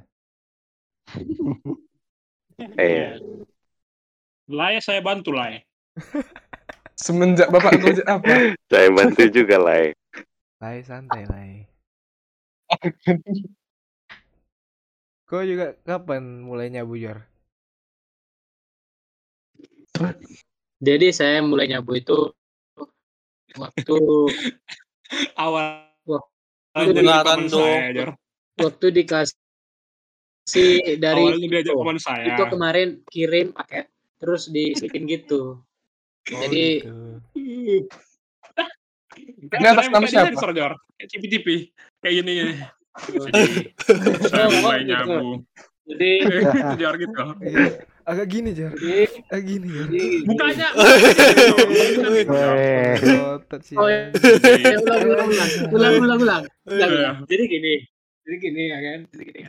Iya. 2.74 3.22
Lai 4.48 4.80
saya 4.80 5.04
bantu 5.04 5.36
Lai. 5.36 5.60
Semenjak 7.04 7.52
bapak 7.52 7.76
gojek 7.84 8.08
apa? 8.08 8.56
Saya 8.72 8.88
bantu 8.88 9.28
juga, 9.28 9.60
Lai. 9.60 9.92
Lai 10.58 10.80
santai 10.82 11.28
lai. 11.28 11.68
Kau 15.28 15.44
juga 15.44 15.76
kapan 15.84 16.40
mulai 16.40 16.72
nyabu 16.72 16.96
Jor? 16.96 17.20
Jadi 20.80 21.12
saya 21.12 21.44
mulai 21.44 21.68
nyabu 21.68 22.00
itu 22.00 22.32
waktu 23.60 23.96
Awal. 25.36 25.84
Dia 26.72 26.92
beneran 26.96 27.44
saya, 27.52 27.92
Jor. 27.92 28.16
waktu 28.56 28.86
dikasih 28.96 29.36
dari 30.96 31.44
itu, 31.44 31.76
saya. 32.00 32.32
itu 32.32 32.42
kemarin 32.48 33.04
kirim 33.12 33.52
paket 33.52 33.92
terus 34.18 34.50
diselipin 34.50 35.06
gitu. 35.14 35.62
Oh, 36.28 36.40
Jadi 36.44 36.84
gitu. 36.84 37.88
Ini 39.48 39.64
atas 39.66 39.88
nama 39.88 40.04
siapa? 40.06 40.28
disensor, 40.30 40.50
Jor. 40.52 40.72
Kayak 40.98 41.08
CPTP. 41.14 41.48
Kayak 42.04 42.14
gini. 42.22 42.32
Saya 44.28 44.46
mulai 44.60 44.84
gitu. 44.84 44.90
nyabu. 44.92 45.40
jadi 45.88 46.10
Gitu, 46.52 46.75
Jor, 46.78 46.94
gitu. 47.00 47.16
Iya, 47.42 47.66
Agak 48.04 48.26
gini 48.28 48.50
Jor. 48.52 48.72
Agak 49.32 49.44
gini 49.48 49.66
Jor. 49.72 49.87
jadi 49.88 50.06
Bukanya. 50.28 50.68
Otot 53.40 53.60
sih. 53.64 53.76
Oh, 53.78 53.88
ya. 53.88 54.12
anjing. 54.12 54.60
Ya, 54.60 54.76
ulang, 54.84 55.08
ulang, 55.08 55.28
ulang, 55.32 55.48
ulang, 55.72 55.92
ulang, 56.04 56.18
ulang. 56.20 56.42
Iya. 56.68 57.25
Jadi 57.25 57.42
gini, 57.48 57.75
jadi 58.28 58.37
gini 58.44 58.62
ya 58.68 58.78
kan 58.84 58.98
jadi 59.08 59.22
gini 59.25 59.40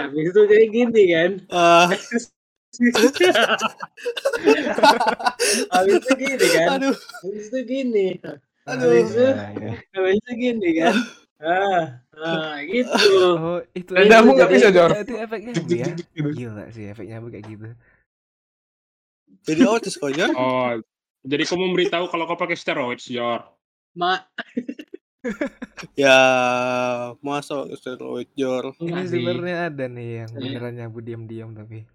habis 0.00 0.24
itu 0.32 0.40
jadi 0.48 0.64
gini 0.72 1.02
kan 1.12 1.30
Ah, 1.52 1.92
habis 5.72 5.94
itu 5.98 6.12
gini 6.14 6.46
kan 6.52 6.68
aduh, 6.78 6.94
habis 7.24 7.44
itu 7.48 7.58
gini 7.64 8.06
aduh. 8.64 8.92
habis 8.92 9.08
itu 9.10 9.24
Ya, 9.24 9.48
ya. 9.56 9.72
habis 9.96 10.16
itu 10.20 10.32
gini 10.36 10.68
kan 10.76 10.94
ah 11.38 11.84
ah 12.18 12.54
gitu 12.62 12.92
Oh, 13.38 13.58
itu 13.72 13.90
Dan 13.94 14.04
aja 14.04 14.20
kamu 14.20 14.26
tuh 14.26 14.34
nggak 14.36 14.50
bisa, 14.50 14.68
Jor. 14.68 14.90
Itu 14.92 15.14
efeknya 15.16 15.52
ya. 15.70 15.86
Gila 16.12 16.64
sih 16.68 16.84
efeknya 16.90 17.22
Bu 17.22 17.30
kayak 17.30 17.46
gitu. 17.46 17.68
Jadi 19.46 19.60
otis 19.62 19.94
kok, 19.94 20.10
Jon. 20.12 20.34
Oh, 20.34 20.74
jadi 21.22 21.42
kamu 21.46 21.62
memberitahu 21.70 22.10
kalau 22.10 22.26
kau 22.26 22.34
pakai 22.34 22.58
steroid, 22.58 22.98
Jor. 23.00 23.46
mak 23.94 24.26
Ya, 25.94 26.18
masuk 27.20 27.70
steroid 27.74 28.26
Jor. 28.34 28.74
Ini 28.76 29.02
sebenarnya 29.06 29.56
ada 29.70 29.84
nih 29.86 30.08
yang 30.26 30.30
Iya. 30.34 30.40
beneran 30.42 30.74
nyabu 30.74 30.98
diam-diam 31.00 31.54
tapi. 31.54 31.86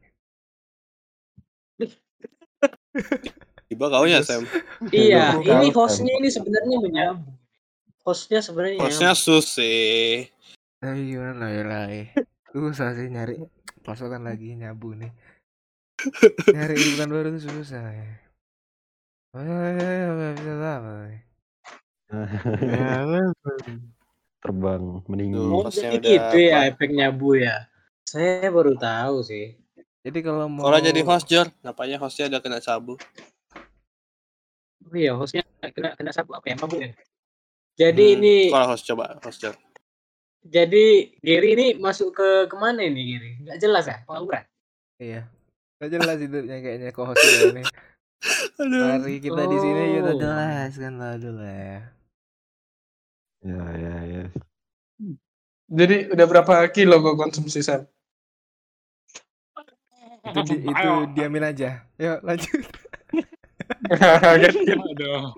Tiba 3.68 3.90
kau 3.90 4.06
ya, 4.06 4.22
Sam. 4.22 4.46
iya 4.94 5.34
ini 5.42 5.74
hostnya 5.74 6.14
ini 6.22 6.30
sebenarnya 6.30 6.78
menyambung 6.78 7.34
hostnya 8.04 8.44
sebenarnya 8.44 8.84
Hostnya. 8.84 9.16
Susi. 9.16 10.28
Tapi 10.84 11.16
gimana 11.16 11.48
lah 11.48 11.50
ya 11.50 11.64
lah. 11.64 11.84
eh. 11.90 12.12
Susah 12.52 12.92
sih 12.94 13.08
nyari 13.08 13.40
pasokan 13.82 14.28
lagi 14.28 14.54
nyabu 14.60 14.94
nih. 14.94 15.10
Nyari 16.52 16.76
liputan 16.76 17.10
baru 17.10 17.28
tuh 17.40 17.44
susah 17.50 17.88
ya. 17.88 18.10
Ya, 19.34 19.58
ya, 19.74 19.90
ya. 19.98 20.12
Terbang 24.44 24.84
meninggi. 25.08 25.40
Oh 25.40 25.66
jadi 25.72 25.98
udah 25.98 26.12
gitu 26.12 26.38
ya 26.38 26.60
apa? 26.60 26.68
efeknya 26.76 27.08
bu 27.10 27.40
ya 27.40 27.66
saya 28.04 28.52
baru 28.52 28.76
tahu 28.78 29.24
sih 29.26 29.63
Jadi 30.04 30.20
kalau 30.20 30.46
mau 30.48 30.68
Kalau 30.68 30.80
jadi 30.80 31.02
host 31.02 31.26
Jor, 31.26 31.48
napanya 31.62 31.96
hostnya 31.98 32.28
ada 32.28 32.40
kena 32.40 32.60
sabu. 32.60 33.00
oh 34.84 34.96
iya 34.96 35.16
hostnya 35.16 35.48
kena 35.64 35.96
kena 35.96 36.12
sabu 36.12 36.36
apa 36.36 36.44
ya 36.44 36.56
mabuk 36.60 36.76
ya 36.78 36.92
jadi 37.74 38.06
Hmm, 38.06 38.16
ini 38.20 38.36
Kalau 38.52 38.68
host 38.70 38.84
coba, 38.84 39.16
host 39.24 39.40
Jor. 39.40 39.56
jadi 40.44 40.86
Giri 41.18 41.50
ini 41.56 41.68
masuk 41.80 42.12
ke 42.12 42.30
ke 42.46 42.56
mana 42.60 42.84
ini 42.84 43.02
Giri 43.08 43.32
nggak 43.42 43.58
jelas 43.58 43.88
ya 43.88 44.04
pengangguran 44.04 44.44
Iya. 45.00 45.24
Gak 45.80 45.90
jelas 45.90 46.16
hidupnya 46.16 46.58
kayaknya 46.60 46.90
kok 46.92 47.04
host 47.04 47.24
ini. 47.24 47.64
Aduh. 48.56 48.84
Hari 48.94 49.16
kita 49.20 49.44
di 49.44 49.58
sini 49.58 49.82
ya 49.90 50.00
udah 50.00 50.14
Oh. 50.14 50.20
jelas 50.22 50.72
kan 50.76 50.94
lah 50.96 51.14
dulu 51.18 51.44
ya. 51.44 51.80
Ya, 53.42 53.62
ya, 53.74 53.96
ya. 54.06 54.24
Jadi 55.68 55.96
udah 56.08 56.26
berapa 56.26 56.54
kilo 56.70 57.00
kau 57.00 57.16
konsumsi 57.18 57.60
Sam? 57.60 57.84
Itu 60.24 60.40
di- 60.48 60.62
itu 60.72 60.90
diamin 61.16 61.44
aja. 61.44 61.70
Yuk 62.00 62.20
lanjut. 62.24 62.64
Aduh. 64.92 65.36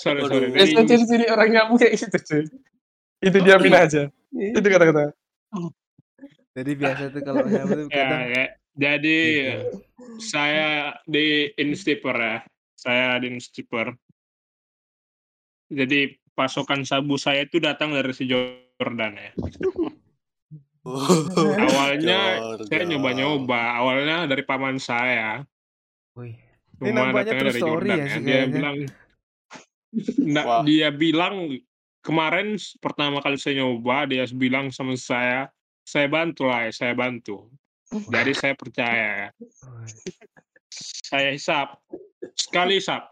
Sorry, 0.00 0.20
sorry. 0.24 0.48
Biasanya 0.52 0.84
ciri-ciri 0.88 1.26
orang 1.28 1.48
nyamuk 1.52 1.76
kayak 1.80 2.00
gitu 2.00 2.18
cuy. 2.24 2.44
Itu 3.20 3.38
diamin 3.44 3.74
aja. 3.76 4.02
Itu 4.32 4.64
kata-kata. 4.64 5.12
Jadi 6.58 6.70
biasa 6.74 7.02
tuh 7.14 7.22
kalau 7.22 7.44
nyabu 7.46 7.86
tuh 7.86 7.88
ya, 7.92 8.02
kadang 8.02 8.24
ya. 8.34 8.44
Jadi 8.78 9.18
gitu. 9.42 9.62
saya 10.22 10.96
di 11.04 11.52
Instipper 11.54 12.16
ya. 12.16 12.36
Saya 12.78 13.20
di 13.22 13.26
Instipper. 13.30 13.94
Jadi 15.68 16.16
pasokan 16.32 16.86
sabu 16.88 17.20
saya 17.20 17.44
itu 17.44 17.60
datang 17.60 17.92
dari 17.92 18.14
si 18.16 18.24
Jordan 18.24 19.12
ya. 19.18 19.30
Awalnya 21.68 22.20
saya 22.68 22.82
nyoba-nyoba. 22.88 23.62
Awalnya 23.82 24.16
dari 24.28 24.42
paman 24.42 24.80
saya. 24.80 25.44
Wih. 26.16 26.36
Ini 26.78 26.94
nampaknya 26.94 27.34
true 27.34 27.48
dari 27.50 27.60
story 27.60 27.88
Jordan 27.90 27.90
ya 27.90 27.98
ya. 27.98 28.06
sih 28.06 28.22
Dia 28.22 28.30
kayaknya. 28.30 28.54
bilang 28.54 28.76
Nggak, 30.18 30.46
Wah. 30.46 30.62
dia 30.62 30.88
bilang 30.94 31.34
kemarin 32.04 32.54
pertama 32.78 33.18
kali 33.24 33.40
saya 33.40 33.64
nyoba 33.64 34.06
dia 34.06 34.24
bilang 34.30 34.70
sama 34.70 34.94
saya 34.94 35.50
saya 35.88 36.04
bantu 36.04 36.44
lah 36.44 36.68
ya, 36.68 36.72
saya 36.76 36.92
bantu. 36.92 37.48
Jadi 37.88 38.32
saya 38.36 38.52
percaya 38.52 39.06
ya. 39.24 39.28
Saya 41.08 41.32
hisap 41.32 41.80
sekali 42.36 42.76
hisap 42.76 43.08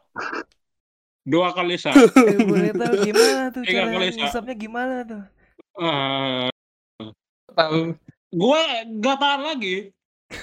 dua 1.26 1.50
kali 1.56 1.74
hisap 1.74 1.96
Eh 1.96 2.38
boleh 2.44 2.70
tahu 2.70 2.94
gimana 3.02 3.50
tuh 3.50 3.62
Tiga 3.66 3.88
cara 3.88 4.06
ngisapnya 4.06 4.54
gimana 4.54 4.96
tuh? 5.02 5.24
Eh, 5.80 6.48
Tahu. 7.56 7.96
gue 8.36 8.62
gak 9.00 9.16
tahan 9.16 9.42
lagi 9.42 9.76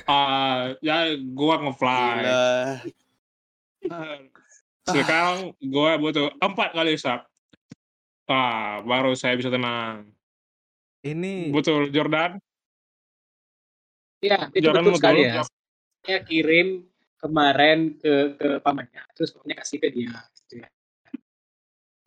Ah, 0.08 0.71
ya 0.80 1.12
gue 1.12 1.56
ngefly. 1.60 2.23
Eh, 2.23 4.17
sekarang 4.88 5.52
gue 5.60 5.91
butuh 5.99 6.32
empat 6.39 6.76
kali 6.76 6.95
hisap 6.95 7.28
ah 8.28 8.80
baru 8.84 9.15
saya 9.15 9.36
bisa 9.36 9.52
tenang 9.52 10.08
Ini 11.04 11.52
betul 11.52 11.91
Jordan 11.91 12.39
ya 14.23 14.47
itu 14.56 14.63
Jordan 14.63 14.84
betul 14.88 14.99
sekali 14.99 15.21
betul. 15.28 15.36
ya 15.36 15.43
saya 16.04 16.19
kirim 16.23 16.67
kemarin 17.19 17.95
ke 17.99 18.39
ke 18.39 18.49
pamannya 18.63 19.04
terus 19.15 19.36
pamannya 19.36 19.56
kasih 19.60 19.78
ke 19.84 19.88
dia 19.91 20.15
gitu 20.39 20.63
ya. 20.63 20.67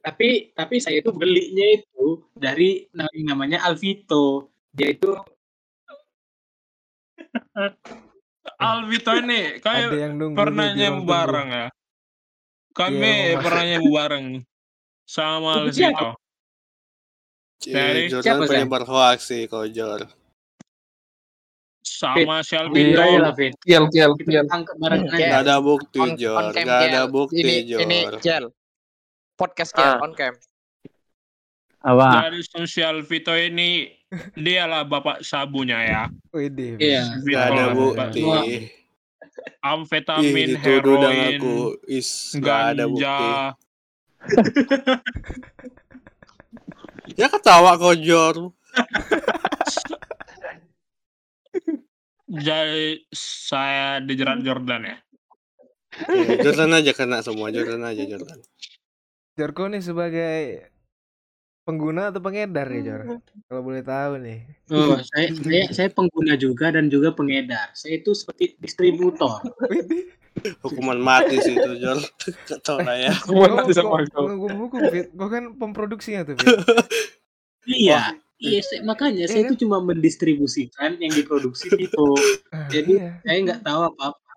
tapi 0.01 0.53
tapi 0.57 0.81
saya 0.81 1.05
itu 1.05 1.13
belinya 1.13 1.67
itu 1.77 2.25
dari 2.33 2.89
namanya 3.25 3.65
Alvito 3.69 4.56
dia 4.77 4.93
itu 4.93 5.11
Alvito 8.59 9.11
ini 9.13 9.59
kayak 9.59 9.91
pernah 10.33 10.71
nyebu 10.71 11.03
tunggu. 11.03 11.09
bareng 11.09 11.49
ya 11.51 11.67
kami 12.71 13.01
Iya, 13.01 13.33
mau 13.33 13.43
pernah 13.43 13.65
nyebu 13.67 13.89
bareng 13.91 14.27
sama 15.03 15.51
Alvito 15.59 16.09
Dari 17.59 18.07
Jordan 18.07 18.37
penyebar 18.45 18.85
hoax 18.85 19.19
sih 19.27 19.49
kau 19.49 19.65
Jor. 19.67 20.05
sama 21.81 22.45
si 22.45 22.53
Alvito 22.55 23.01
Alvito 23.01 23.57
Kiel, 23.59 23.89
kiel, 23.89 24.13
kiel. 24.19 24.45
Hmm, 24.45 25.09
Gak 25.09 25.41
ada 25.41 25.57
bukti 25.59 25.99
Jor, 26.15 26.53
gak 26.53 26.81
ada 26.87 27.09
bukti 27.09 27.43
Jor. 27.65 27.81
ini 27.81 28.05
Jel. 28.21 28.53
Podcast 29.35 29.73
Jel 29.73 29.85
Ah. 29.91 30.01
on 30.01 30.13
cam. 30.13 30.37
Apa? 31.87 32.27
Jadi 32.27 32.43
sosial 32.43 33.07
Vito 33.07 33.31
ini 33.31 33.87
dialah 34.35 34.83
bapak 34.83 35.23
sabunya 35.23 35.79
ya. 35.87 36.03
Wih, 36.35 36.51
deh. 36.51 36.75
Iya. 36.83 37.23
Vito 37.23 37.39
ada 37.39 37.65
bukti. 37.71 38.23
Ih, 38.27 38.65
Amfetamin, 39.63 40.59
dan 40.59 40.63
heroin, 40.63 41.39
aku 41.39 41.79
is 41.87 42.35
gak 42.43 42.75
ada 42.75 42.91
bukti. 42.91 43.07
ganja. 43.07 43.55
Ya 47.17 47.31
ketawa 47.31 47.79
kau 47.79 47.95
Jor. 47.95 48.53
Jadi 52.27 53.07
saya 53.15 54.03
dijerat 54.03 54.43
Jordan 54.43 54.83
ya. 54.85 54.97
Ya, 56.13 56.45
Jordan 56.45 56.77
aja 56.77 56.93
kena 56.93 57.23
semua, 57.23 57.49
Jordan 57.55 57.87
aja 57.87 58.03
Jordan. 58.05 58.43
Jorko 59.39 59.71
nih 59.71 59.81
sebagai 59.81 60.67
pengguna 61.67 62.15
atau 62.15 62.23
pengedar 62.23 62.71
ya 62.71 62.81
Jor? 62.81 63.01
Kalau 63.51 63.63
boleh 63.67 63.83
tahu 63.83 64.23
nih. 64.23 64.47
Oh, 64.71 64.95
saya, 65.03 65.35
saya 65.35 65.65
saya 65.75 65.89
pengguna 65.91 66.39
juga 66.39 66.71
dan 66.71 66.87
juga 66.87 67.11
pengedar. 67.11 67.75
Saya 67.75 67.99
itu 67.99 68.15
seperti 68.15 68.55
distributor. 68.57 69.43
Hukuman 70.63 71.01
mati 71.01 71.43
sih 71.43 71.59
itu 71.59 71.71
Jor. 71.83 71.99
Tau 72.63 72.79
lah 72.79 72.95
ya. 72.95 73.11
Kau 73.19 73.43
nanti 73.43 73.75
sama 73.75 74.07
kok 74.07 74.15
kau. 74.15 74.31
hukum-hukum 74.31 74.81
Fit? 74.89 75.11
Kau 75.11 75.27
kan 75.27 75.59
pemproduksinya 75.59 76.23
tuh 76.23 76.39
Fit. 76.39 76.55
Iya. 77.67 78.15
Iya, 78.37 78.61
saya- 78.63 78.85
makanya 78.85 79.25
Iya 79.25 79.33
saya 79.33 79.43
kan? 79.43 79.49
itu 79.51 79.65
cuma 79.65 79.81
mendistribusikan 79.81 81.01
yang 81.01 81.11
diproduksi 81.11 81.67
itu. 81.73 82.07
Ah, 82.55 82.69
Jadi 82.71 83.01
iya. 83.01 83.19
saya 83.25 83.39
nggak 83.43 83.61
tahu 83.65 83.81
apa-apa. 83.91 84.31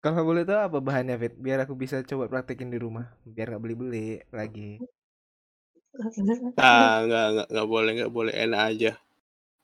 Kalau 0.00 0.24
boleh 0.24 0.44
tahu 0.44 0.60
apa 0.60 0.78
bahannya 0.78 1.16
Fit? 1.16 1.34
Biar 1.34 1.64
aku 1.64 1.74
bisa 1.74 2.00
coba 2.04 2.28
praktekin 2.28 2.68
di 2.68 2.78
rumah. 2.78 3.08
Biar 3.24 3.52
nggak 3.52 3.62
beli-beli 3.64 4.20
lagi. 4.30 4.76
Ah, 6.60 7.02
nggak 7.02 7.26
nggak 7.34 7.46
nggak 7.50 7.68
boleh 7.68 7.90
nggak 7.98 8.12
boleh 8.14 8.34
enak 8.34 8.60
aja. 8.72 8.90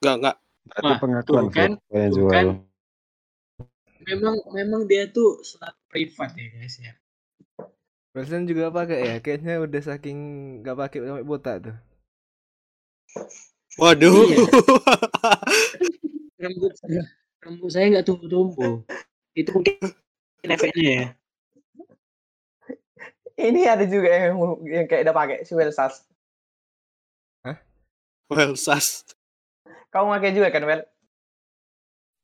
Nggak 0.03 0.17
nggak. 0.21 0.37
Berarti 0.67 0.91
Wah, 0.91 0.99
pengakuan 0.99 1.45
tuh 1.47 1.55
kan, 1.55 1.71
yang 1.95 2.11
jual. 2.11 2.33
kan. 2.35 2.47
Memang 4.07 4.35
memang 4.55 4.83
dia 4.91 5.07
tuh 5.11 5.43
sangat 5.47 5.75
privat 5.87 6.35
ya 6.35 6.47
guys 6.51 6.77
ya. 6.83 6.93
Barusan 8.11 8.49
juga 8.49 8.75
pakai 8.75 8.99
ya? 9.03 9.17
Kayaknya 9.23 9.63
udah 9.63 9.83
saking 9.83 10.19
nggak 10.63 10.77
pakai 10.77 10.99
sampai 11.07 11.27
botak 11.27 11.57
tuh. 11.71 11.77
Waduh. 13.79 14.27
Iya. 14.27 14.39
Rambut 16.43 16.73
saya 16.77 17.03
rambut 17.47 17.71
saya 17.71 17.87
nggak 17.95 18.07
tumbuh-tumbuh. 18.07 18.83
Itu 19.39 19.51
mungkin 19.55 19.75
efeknya 20.43 20.91
ya. 20.91 21.07
Ini 23.37 23.61
ada 23.69 23.85
juga 23.85 24.09
yang 24.09 24.35
yang 24.65 24.87
kayak 24.89 25.07
udah 25.07 25.15
pakai 25.15 25.39
si 25.45 25.53
Welsas. 25.55 26.03
Well, 28.27 28.59
sas. 28.59 29.07
Kau 29.95 30.11
pakai 30.11 30.35
juga 30.35 30.51
kan, 30.51 30.67
Wel? 30.67 30.83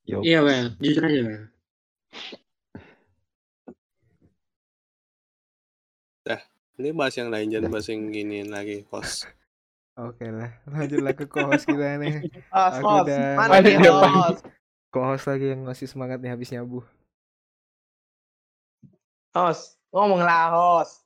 Yo. 0.03 0.19
Iya, 0.19 0.43
Wel. 0.43 0.67
Jujur 0.83 1.03
aja, 1.07 1.21
Wel. 1.23 1.43
Ini 6.73 6.89
bahas 6.89 7.13
yang 7.13 7.29
lain, 7.29 7.53
jangan 7.53 7.69
bahas 7.69 7.85
yang 7.85 8.09
giniin 8.09 8.49
lagi, 8.49 8.81
host. 8.89 9.29
Oke 9.93 10.25
lah, 10.25 10.57
lanjutlah 10.65 11.13
ke 11.13 11.29
co-host 11.29 11.69
kita 11.69 12.01
nih. 12.01 12.25
Host, 12.53 12.81
Aku 12.81 13.05
host. 13.05 13.13
Mana 13.13 13.61
nih, 13.61 13.77
Dia 13.77 13.93
host? 13.93 14.41
co-host 14.89 15.25
lagi 15.29 15.53
yang 15.53 15.69
ngasih 15.69 15.85
semangat 15.85 16.17
nih 16.17 16.33
habis 16.33 16.49
nyabu. 16.49 16.81
Host. 19.37 19.77
Ngomonglah, 19.93 20.49
host. 20.49 21.05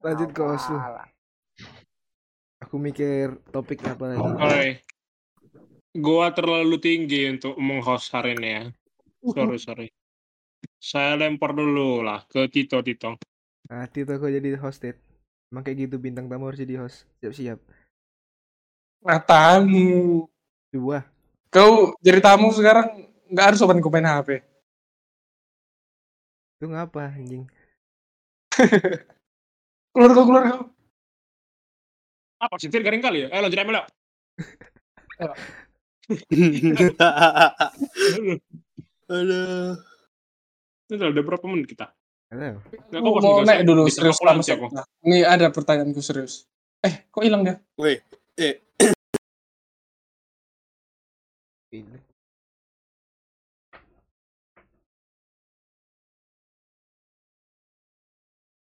Lanjut 0.00 0.32
ke 0.32 0.40
host 0.40 0.72
lu. 0.72 0.80
Aku 2.70 2.78
mikir 2.78 3.34
topik 3.50 3.82
apa 3.82 4.14
lagi. 4.14 4.22
Oi. 4.22 4.78
Gua 5.98 6.30
terlalu 6.30 6.78
tinggi 6.78 7.26
untuk 7.26 7.58
meng-host 7.58 8.14
hari 8.14 8.38
ini 8.38 8.46
ya. 8.46 8.62
Sorry, 9.26 9.58
sorry. 9.58 9.86
Saya 10.78 11.18
lempar 11.18 11.50
dulu 11.50 12.06
lah 12.06 12.22
ke 12.30 12.46
Tito 12.46 12.78
Tito. 12.78 13.18
Nah, 13.66 13.90
Tito 13.90 14.14
kok 14.14 14.30
jadi 14.30 14.54
hosted. 14.54 14.94
Emang 15.50 15.66
kayak 15.66 15.90
gitu 15.90 15.98
bintang 15.98 16.30
tamu 16.30 16.46
harus 16.46 16.62
jadi 16.62 16.78
host. 16.78 17.10
Siap-siap. 17.18 17.58
Nah, 19.02 19.18
tamu. 19.18 20.30
Dua. 20.70 21.02
Kau 21.50 21.98
jadi 21.98 22.22
tamu 22.22 22.54
sekarang 22.54 23.10
nggak 23.34 23.46
harus 23.50 23.62
open 23.66 23.82
komen 23.82 24.06
HP. 24.06 24.46
Itu 26.62 26.70
ngapa 26.70 27.18
anjing? 27.18 27.50
Keluar 29.90 30.10
kau, 30.14 30.22
keluar 30.22 30.44
kau. 30.46 30.62
Apa 32.40 32.56
sih? 32.56 32.72
Tir, 32.72 32.80
garing 32.80 33.04
kali 33.04 33.28
ya? 33.28 33.28
Eh, 33.28 33.40
lanjut 33.44 33.60
aja 33.60 33.68
lah. 33.68 33.84
Aduh. 39.12 39.76
Ini 40.88 40.94
udah 40.96 41.08
ada 41.12 41.22
berapa 41.22 41.44
menit 41.44 41.68
kita? 41.68 41.92
Halo. 42.32 42.64
Nggak, 42.64 42.98
Aku 43.04 43.08
kok 43.12 43.22
mau 43.22 43.44
naik 43.44 43.62
dulu 43.68 43.84
bisa 43.84 44.00
serius 44.00 44.16
sih 44.18 44.54
aku. 44.56 44.72
Sabta. 44.72 44.82
Ini 45.04 45.18
ada 45.28 45.46
pertanyaanku 45.52 46.00
serius. 46.00 46.48
Eh, 46.80 47.04
kok 47.12 47.20
hilang 47.20 47.44
dia? 47.44 47.60
Woi, 47.76 48.00
eh, 48.40 48.64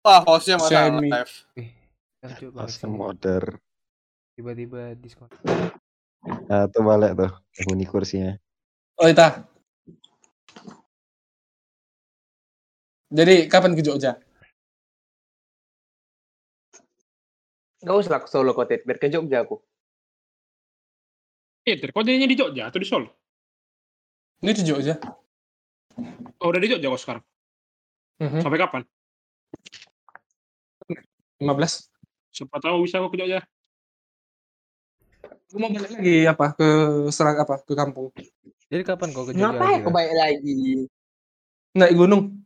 wah, 0.03 0.21
hostnya 0.27 0.59
Semi. 0.59 1.07
live. 1.07 1.33
Eh, 1.55 1.69
order. 2.99 3.68
Tiba-tiba 4.39 4.95
diskon. 4.95 5.27
Nah, 6.47 6.63
tuh 6.71 6.79
balik 6.79 7.11
tuh. 7.11 7.27
Penghuni 7.59 7.83
kursinya. 7.83 8.39
Oh, 8.95 9.11
Ita. 9.11 9.43
Jadi, 13.11 13.51
kapan 13.51 13.75
ke 13.75 13.83
Jogja? 13.83 14.15
Gak 17.83 17.91
usah 17.99 18.23
ke 18.23 18.31
Solo 18.31 18.55
Kotit, 18.55 18.87
biar 18.87 18.95
ke 18.95 19.11
Jogja 19.11 19.43
aku. 19.43 19.59
Eh, 21.67 21.75
kok 21.75 22.07
jadinya 22.07 22.31
di 22.31 22.39
Jogja 22.39 22.71
atau 22.71 22.79
di 22.79 22.87
Solo? 22.87 23.11
Ini 24.39 24.55
di 24.55 24.63
Jogja. 24.63 24.95
Oh, 26.39 26.47
udah 26.47 26.63
di 26.63 26.71
Jogja 26.71 26.87
kok 26.87 27.01
sekarang. 27.03 27.23
Mhm. 28.23 28.39
Sampai 28.39 28.59
kapan? 28.63 28.87
15. 31.43 31.91
Siapa 32.31 32.55
tahu 32.63 32.87
bisa 32.87 33.03
aku 33.03 33.11
ke 33.11 33.19
Jogja. 33.19 33.43
Aku 35.49 35.57
mau 35.57 35.73
balik 35.73 35.97
lagi 35.97 36.29
apa 36.29 36.53
ke 36.53 36.69
serang 37.09 37.41
apa 37.41 37.57
ke 37.65 37.73
kampung. 37.73 38.13
Jadi 38.69 38.85
kapan 38.85 39.09
kau 39.09 39.25
ke 39.25 39.33
Jogja 39.33 39.49
Ngapain 39.49 39.81
kau 39.81 39.89
baik 39.89 40.13
lagi? 40.13 40.85
Naik 41.73 41.97
gunung. 41.97 42.45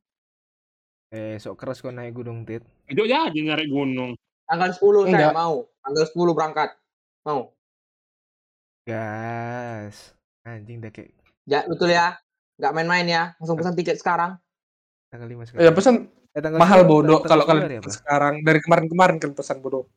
Eh, 1.11 1.35
sok 1.35 1.59
keras 1.59 1.83
kau 1.83 1.91
naik 1.91 2.15
gunung 2.15 2.47
tit. 2.47 2.63
Di 2.87 2.95
Jogja 2.95 3.27
aja 3.27 3.35
nyari 3.35 3.67
gunung. 3.67 4.15
Tanggal 4.47 4.71
10 4.71 5.11
saya 5.11 5.11
Enggak. 5.11 5.35
mau. 5.35 5.67
Tanggal 5.83 6.03
10 6.07 6.31
berangkat. 6.31 6.69
Mau. 7.27 7.51
Gas. 8.87 10.15
Anjing 10.47 10.79
dah 10.79 10.91
kayak 10.95 11.11
Ya, 11.43 11.67
betul 11.67 11.91
ya. 11.91 12.15
Nggak 12.55 12.71
main-main 12.71 13.03
ya. 13.03 13.23
Langsung 13.35 13.59
pesan 13.59 13.75
tiket 13.75 13.99
sekarang. 13.99 14.39
tanggal 15.11 15.27
5 15.27 15.43
Ya 15.43 15.47
sekarang. 15.51 15.75
pesan 15.75 15.95
Eh, 16.33 16.41
tanggal 16.41 16.57
mahal 16.63 16.81
10 16.81 16.89
bodoh 16.89 17.19
kalau 17.21 17.43
10 17.45 17.51
kalian 17.51 17.83
sekarang 17.85 18.33
dari 18.47 18.57
kemarin-kemarin 18.63 19.19
kan 19.19 19.35
pesan 19.35 19.59
bodoh. 19.59 19.91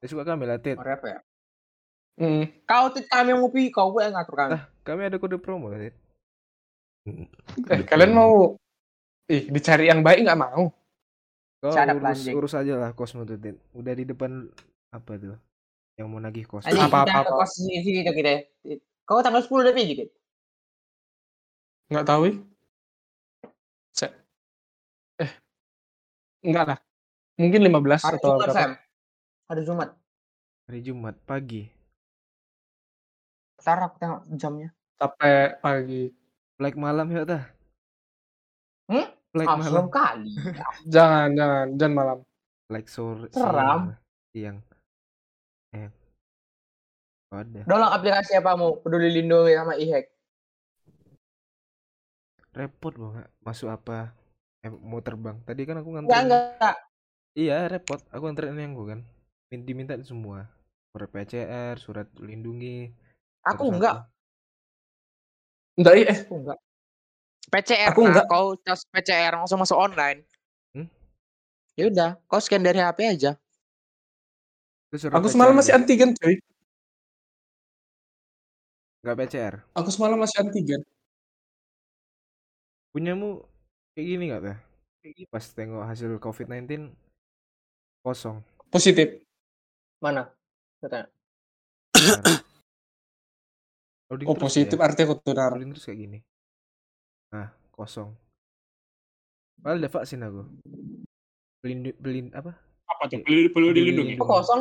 Ya, 0.00 0.08
suka 0.08 0.24
kami 0.24 0.48
tit. 0.64 0.80
Hari 0.80 0.96
apa 0.96 1.06
ya? 1.06 1.20
Mm. 2.20 2.44
Kau 2.68 2.92
tit 2.92 3.08
kami 3.08 3.32
yang 3.32 3.40
ngopi, 3.40 3.72
kau 3.72 3.96
yang 3.96 4.12
ngatur 4.12 4.36
kami. 4.36 4.52
Ah, 4.60 4.68
kami 4.84 5.08
ada 5.08 5.16
kode 5.16 5.40
promo 5.40 5.72
tit. 5.72 5.96
Eh, 7.72 7.80
kalian 7.88 8.12
mau 8.12 8.60
ih 9.24 9.48
dicari 9.48 9.88
yang 9.88 10.04
baik 10.04 10.28
nggak 10.28 10.36
mau? 10.36 10.68
Kau 11.64 11.72
ada 11.72 11.96
urus, 11.96 12.04
planjing. 12.04 12.34
urus 12.36 12.52
aja 12.52 12.76
lah 12.76 12.90
kosmu 12.92 13.24
tuh 13.24 13.40
tit. 13.40 13.56
Udah 13.72 13.96
di 13.96 14.04
depan 14.04 14.52
apa 14.92 15.16
tuh? 15.16 15.40
Yang 15.96 16.08
mau 16.12 16.20
nagih 16.20 16.44
kos. 16.44 16.68
Apa, 16.68 16.76
kita 16.76 16.84
apa, 16.92 17.00
ke 17.08 17.20
apa. 17.24 17.40
kos 17.40 17.50
sini 17.56 17.80
sini 17.80 18.04
tuh 18.04 18.12
kita. 18.12 18.32
Kau 19.08 19.24
tanggal 19.24 19.40
10 19.40 19.64
udah 19.64 19.72
pergi 19.72 19.88
dikit. 19.88 20.08
Nggak 21.88 22.04
tahu. 22.04 22.22
ih. 22.28 22.36
Cek. 23.96 24.12
Eh, 25.24 25.32
enggak 26.44 26.64
lah. 26.68 26.78
Mungkin 27.40 27.60
15 27.64 28.04
Hari 28.04 28.16
atau 28.20 28.28
Jumat, 28.36 28.40
berapa? 28.44 28.56
Sam. 28.60 28.70
Hari 29.48 29.62
Jumat. 29.64 29.88
Hari 30.68 30.80
Jumat 30.84 31.16
pagi. 31.24 31.79
Ntar 33.60 33.78
aku 33.82 33.96
tengok 33.96 34.20
jamnya. 34.34 34.68
Sampai 34.96 35.32
pagi. 35.58 36.02
Flight 36.56 36.76
malam 36.76 37.06
ya 37.08 37.22
tah? 37.24 37.44
Hmm? 38.86 39.06
Flight 39.30 39.48
Ah, 39.48 39.56
malam. 39.56 39.86
kali. 39.88 40.32
Jangan, 40.92 41.28
jangan, 41.32 41.66
jangan 41.78 41.94
malam. 41.94 42.18
Flight 42.66 42.88
sore. 42.88 43.28
Seram. 43.30 43.94
Siang. 44.30 44.58
Eh. 45.72 45.88
Ada. 47.30 47.62
Download 47.62 47.94
aplikasi 47.94 48.34
apa 48.34 48.58
mau? 48.58 48.74
Peduli 48.76 49.06
Lindungi 49.08 49.54
sama 49.54 49.78
e-hack. 49.78 50.10
Repot 52.50 52.90
banget. 52.92 53.30
Masuk 53.40 53.70
apa? 53.70 54.10
Eh, 54.60 54.70
mau 54.70 54.98
terbang. 54.98 55.38
Tadi 55.46 55.62
kan 55.62 55.78
aku 55.78 55.94
Enggak, 55.94 56.02
nganterin. 56.10 56.26
enggak. 56.26 56.74
Iya, 57.38 57.56
repot. 57.70 58.00
Aku 58.10 58.22
nganterin 58.26 58.58
yang 58.58 58.74
gue 58.74 58.86
kan. 58.88 59.00
Min- 59.48 59.64
Diminta 59.64 59.94
semua. 60.02 60.50
Surat 60.90 61.06
PCR, 61.08 61.78
surat 61.78 62.10
lindungi. 62.18 62.90
Aku 63.44 63.68
satu-satu. 63.68 63.74
enggak. 63.76 63.94
Enggak, 65.80 65.94
ih, 65.96 66.06
eh. 66.12 66.18
Aku 66.28 66.34
enggak. 66.44 66.58
PCR 67.50 67.88
Aku 67.90 68.00
nah, 68.04 68.08
enggak. 68.12 68.26
kau 68.30 68.46
tes 68.60 68.80
PCR 68.92 69.32
langsung 69.40 69.58
masuk 69.58 69.78
online. 69.80 70.22
Hmm? 70.76 70.86
Ya 71.74 71.84
udah, 71.88 72.10
kau 72.28 72.38
scan 72.38 72.62
dari 72.62 72.78
HP 72.78 72.98
aja. 73.08 73.32
Aku 74.90 75.26
semalam 75.30 75.54
PCR 75.54 75.58
masih 75.58 75.72
dia. 75.72 75.78
antigen, 75.80 76.10
cuy. 76.18 76.36
Nggak 79.00 79.16
PCR. 79.16 79.54
Aku 79.72 79.88
semalam 79.88 80.18
masih 80.20 80.36
antigen. 80.44 80.82
Punyamu 82.92 83.46
kayak 83.94 84.06
gini 84.06 84.24
nggak 84.28 84.42
teh? 84.44 84.58
Pas 85.32 85.44
tengok 85.56 85.88
hasil 85.88 86.10
COVID-19 86.20 86.92
kosong. 88.04 88.44
Positif. 88.68 89.24
Mana? 90.02 90.28
Katanya. 90.82 91.08
Loading 94.10 94.26
Oh, 94.26 94.34
positif 94.34 94.74
ya. 94.74 94.82
artinya 94.82 95.06
aku 95.06 95.16
tunar. 95.22 95.54
Loading 95.54 95.70
terus 95.70 95.86
kayak 95.86 95.98
gini. 96.00 96.18
Nah, 97.30 97.46
kosong. 97.70 98.10
Padahal 99.56 99.78
udah 99.78 99.92
vaksin 99.92 100.20
aku. 100.20 100.42
Pelindung, 101.60 101.94
pelin 101.94 102.26
apa? 102.34 102.58
Apa 102.90 103.02
tuh? 103.06 103.22
Perlu, 103.22 103.40
perlu 103.54 103.68
dilindungi. 103.70 104.18
Kok 104.18 104.26
kosong? 104.26 104.60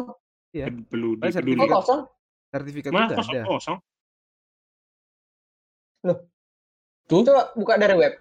Iya. 0.54 0.70
Perlu 0.86 1.18
dipeduli. 1.18 1.58
Kok 1.58 1.70
kosong? 1.74 2.02
sertifikat 2.50 2.90
Mana 2.90 3.06
udah 3.06 3.18
kosong 3.18 3.34
ada. 3.36 3.44
kosong? 3.48 3.78
Tuh, 7.10 7.22
Coba 7.26 7.44
buka 7.54 7.74
dari 7.76 7.96
web. 7.98 8.14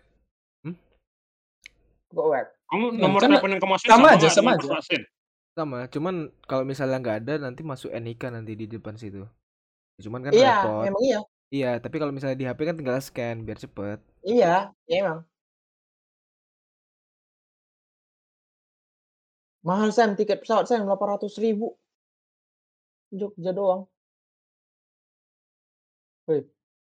Hmm? 0.63 0.75
Buka 2.09 2.25
web. 2.27 2.47
Kamu 2.69 2.85
Ya, 2.91 3.01
nomor 3.01 3.21
kan 3.21 3.29
telepon 3.31 3.51
yang 3.51 3.61
kamu 3.61 3.73
masukin 3.77 3.91
sama 3.91 4.07
aja, 4.13 4.29
sama 4.29 4.51
aja. 4.57 4.69
vaksin? 4.71 5.03
Sama, 5.53 5.79
cuman 5.89 6.15
kalau 6.45 6.65
misalnya 6.65 6.97
nggak 6.99 7.19
ada 7.23 7.35
nanti 7.39 7.61
masuk 7.61 7.91
NIK 7.91 8.23
nanti 8.31 8.53
di 8.55 8.65
depan 8.65 8.97
situ. 8.97 9.25
Ya, 9.99 10.03
Cuman 10.07 10.21
kan 10.23 10.31
Iya, 10.31 10.55
repot. 10.63 10.85
emang 10.87 11.03
iya. 11.03 11.21
Iya, 11.49 11.71
tapi 11.83 11.97
kalau 11.99 12.13
misalnya 12.15 12.39
di 12.39 12.47
HP 12.47 12.61
kan 12.63 12.77
tinggal 12.79 13.03
scan 13.03 13.43
biar 13.43 13.59
cepet. 13.59 13.99
Iya, 14.23 14.71
ya 14.87 14.95
emang. 15.03 15.21
Mahal 19.67 19.91
Sam, 19.91 20.15
tiket 20.15 20.39
pesawat 20.47 20.71
Sam 20.71 20.87
800 20.87 21.35
ribu. 21.43 21.75
Jogja 23.11 23.51
doang. 23.51 23.91
Wih. 26.31 26.47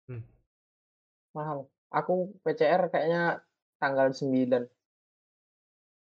Hmm. 0.08 0.24
Mahal. 1.36 1.68
Aku 1.92 2.32
PCR 2.40 2.88
kayaknya 2.88 3.44
tanggal 3.76 4.08
9. 4.16 4.64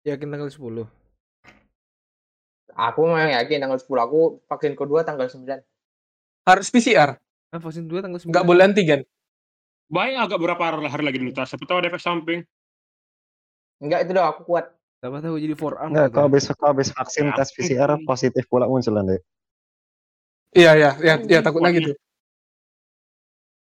Yakin 0.06 0.28
tanggal 0.32 0.48
10. 0.48 0.87
Aku 2.72 3.00
memang 3.04 3.35
yakin 3.37 3.59
tanggal 3.61 3.78
10. 3.82 4.00
Aku 4.06 4.18
vaksin 4.48 4.78
kedua 4.78 5.02
tanggal 5.02 5.26
9. 5.28 5.61
Harus 6.46 6.70
PCR. 6.70 7.18
Ah, 7.50 7.59
vaksin 7.59 7.90
2 7.90 7.98
tanggal 7.98 8.22
9. 8.22 8.30
Nggak 8.30 8.46
boleh 8.46 8.62
antigen. 8.62 9.00
Baik 9.90 10.14
agak 10.18 10.38
beberapa 10.38 10.62
hari 10.87 11.02
lagi 11.02 11.18
dulu 11.18 11.35
tas. 11.35 11.50
Siapa 11.50 11.66
tahu 11.66 11.82
ada 11.82 11.90
efek 11.90 12.02
samping. 12.02 12.40
Enggak 13.82 14.06
itu 14.06 14.11
dah 14.14 14.30
aku 14.30 14.46
kuat. 14.46 14.70
Siapa 15.02 15.18
tahu 15.18 15.35
jadi 15.42 15.54
forearm. 15.59 15.90
Enggak, 15.90 16.06
kau 16.14 16.22
habis 16.30 16.46
kau 16.54 16.70
habis 16.70 16.88
vaksin 16.94 17.35
tes 17.35 17.50
PCR 17.50 17.98
positif 18.06 18.46
pula 18.46 18.70
muncul 18.70 18.94
nanti. 18.94 19.18
Iya, 20.56 20.72
iya, 20.78 20.90
iya, 21.02 21.14
iya 21.20 21.40
takutnya 21.42 21.74
gitu. 21.74 21.92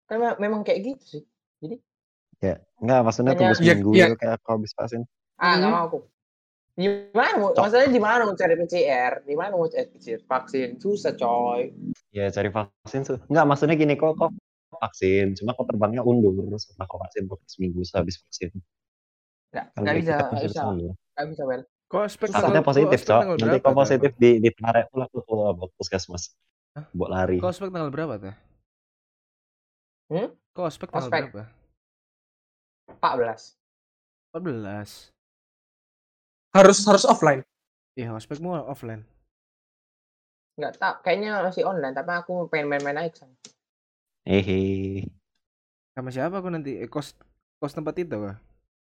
Kan 0.07 0.17
me- 0.23 0.39
memang 0.39 0.61
kayak 0.63 0.81
gitu 0.85 1.05
sih. 1.05 1.23
Jadi 1.65 1.77
Ya, 2.37 2.61
enggak 2.77 3.01
maksudnya 3.01 3.33
tunggu 3.33 3.57
seminggu 3.57 3.97
Iya, 3.97 3.97
iya. 3.97 4.07
gitu 4.13 4.17
kayak 4.21 4.37
kau 4.45 4.61
habis 4.61 4.77
vaksin. 4.77 5.09
ah 5.41 5.57
nggak 5.57 5.69
Mhm. 5.69 5.77
mau 5.77 5.85
aku. 5.89 5.99
Gimana? 6.77 7.41
mau- 7.41 7.57
Masalahnya 7.57 7.89
di 7.89 7.99
mana 7.99 8.29
mau 8.29 8.37
cari 8.37 8.55
PCR? 8.55 9.25
Di 9.25 9.33
mana 9.33 9.57
mau 9.57 9.65
cari 9.65 9.89
PCR? 9.89 10.21
Vaksin 10.23 10.77
susah 10.77 11.17
coy. 11.17 11.73
Ya 12.13 12.29
cari 12.29 12.49
vaksin 12.49 13.01
tuh. 13.03 13.17
Enggak, 13.27 13.45
maksudnya 13.49 13.75
gini 13.75 13.97
kok 13.97 14.13
kok 14.15 14.31
vaksin, 14.77 15.33
cuma 15.35 15.57
kok 15.57 15.65
terbangnya 15.67 16.05
undur 16.05 16.37
setelah 16.61 16.85
kau 16.85 17.01
vaksin 17.01 17.25
beberapa 17.25 17.49
seminggu 17.49 17.81
habis 17.97 18.21
vaksin. 18.21 18.53
Nggak, 19.51 19.67
Kan 19.67 19.81
nggak 19.81 19.89
dari 19.89 20.01
bisa, 20.05 20.13
kita 20.13 20.21
nggak 20.21 20.29
masih 20.29 20.45
bisa, 20.45 20.53
bisa 20.53 20.69
undur. 20.69 20.93
nggak 20.93 21.27
bisa. 21.33 21.43
Kok 21.87 22.03
Susah. 22.05 22.29
Takutnya 22.29 22.45
tanggal- 22.45 22.61
kok 22.61 22.69
positif, 22.69 23.01
Cok. 23.01 23.21
Nanti 23.23 23.41
berapa, 23.41 23.57
kau 23.57 23.73
Tah? 23.73 23.79
positif 23.81 24.11
di 24.19 24.31
ditarik 24.37 24.87
pula 24.91 25.05
ke 25.07 25.19
ke 25.23 25.37
puskesmas. 25.73 26.23
Hah? 26.77 26.85
Buat 26.93 27.11
lari. 27.11 27.37
Kok 27.41 27.49
ospek 27.49 27.71
tanggal 27.73 27.89
berapa 27.89 28.15
tuh? 28.21 28.35
Hmm? 30.13 30.29
Kok 30.53 30.65
ospek 30.67 30.89
tanggal 30.93 31.09
berapa? 31.09 31.43
14. 33.01 33.57
14. 34.37 35.16
Harus 36.57 36.81
harus 36.89 37.05
offline. 37.05 37.45
Iya, 37.93 38.17
ospekmu 38.17 38.57
offline. 38.65 39.05
Nggak 40.57 40.81
tahu, 40.81 40.95
kayaknya 41.05 41.45
masih 41.45 41.69
online, 41.69 41.93
tapi 41.93 42.17
aku 42.17 42.49
pengen 42.49 42.73
main-main 42.73 42.97
aja. 42.97 43.29
Hehe. 44.25 45.05
Sama 45.93 46.09
siapa 46.09 46.41
aku 46.41 46.49
nanti? 46.49 46.81
Eh, 46.81 46.89
kos 46.89 47.13
kos 47.61 47.77
tempat 47.77 47.93
itu 48.01 48.17
kah? 48.17 48.37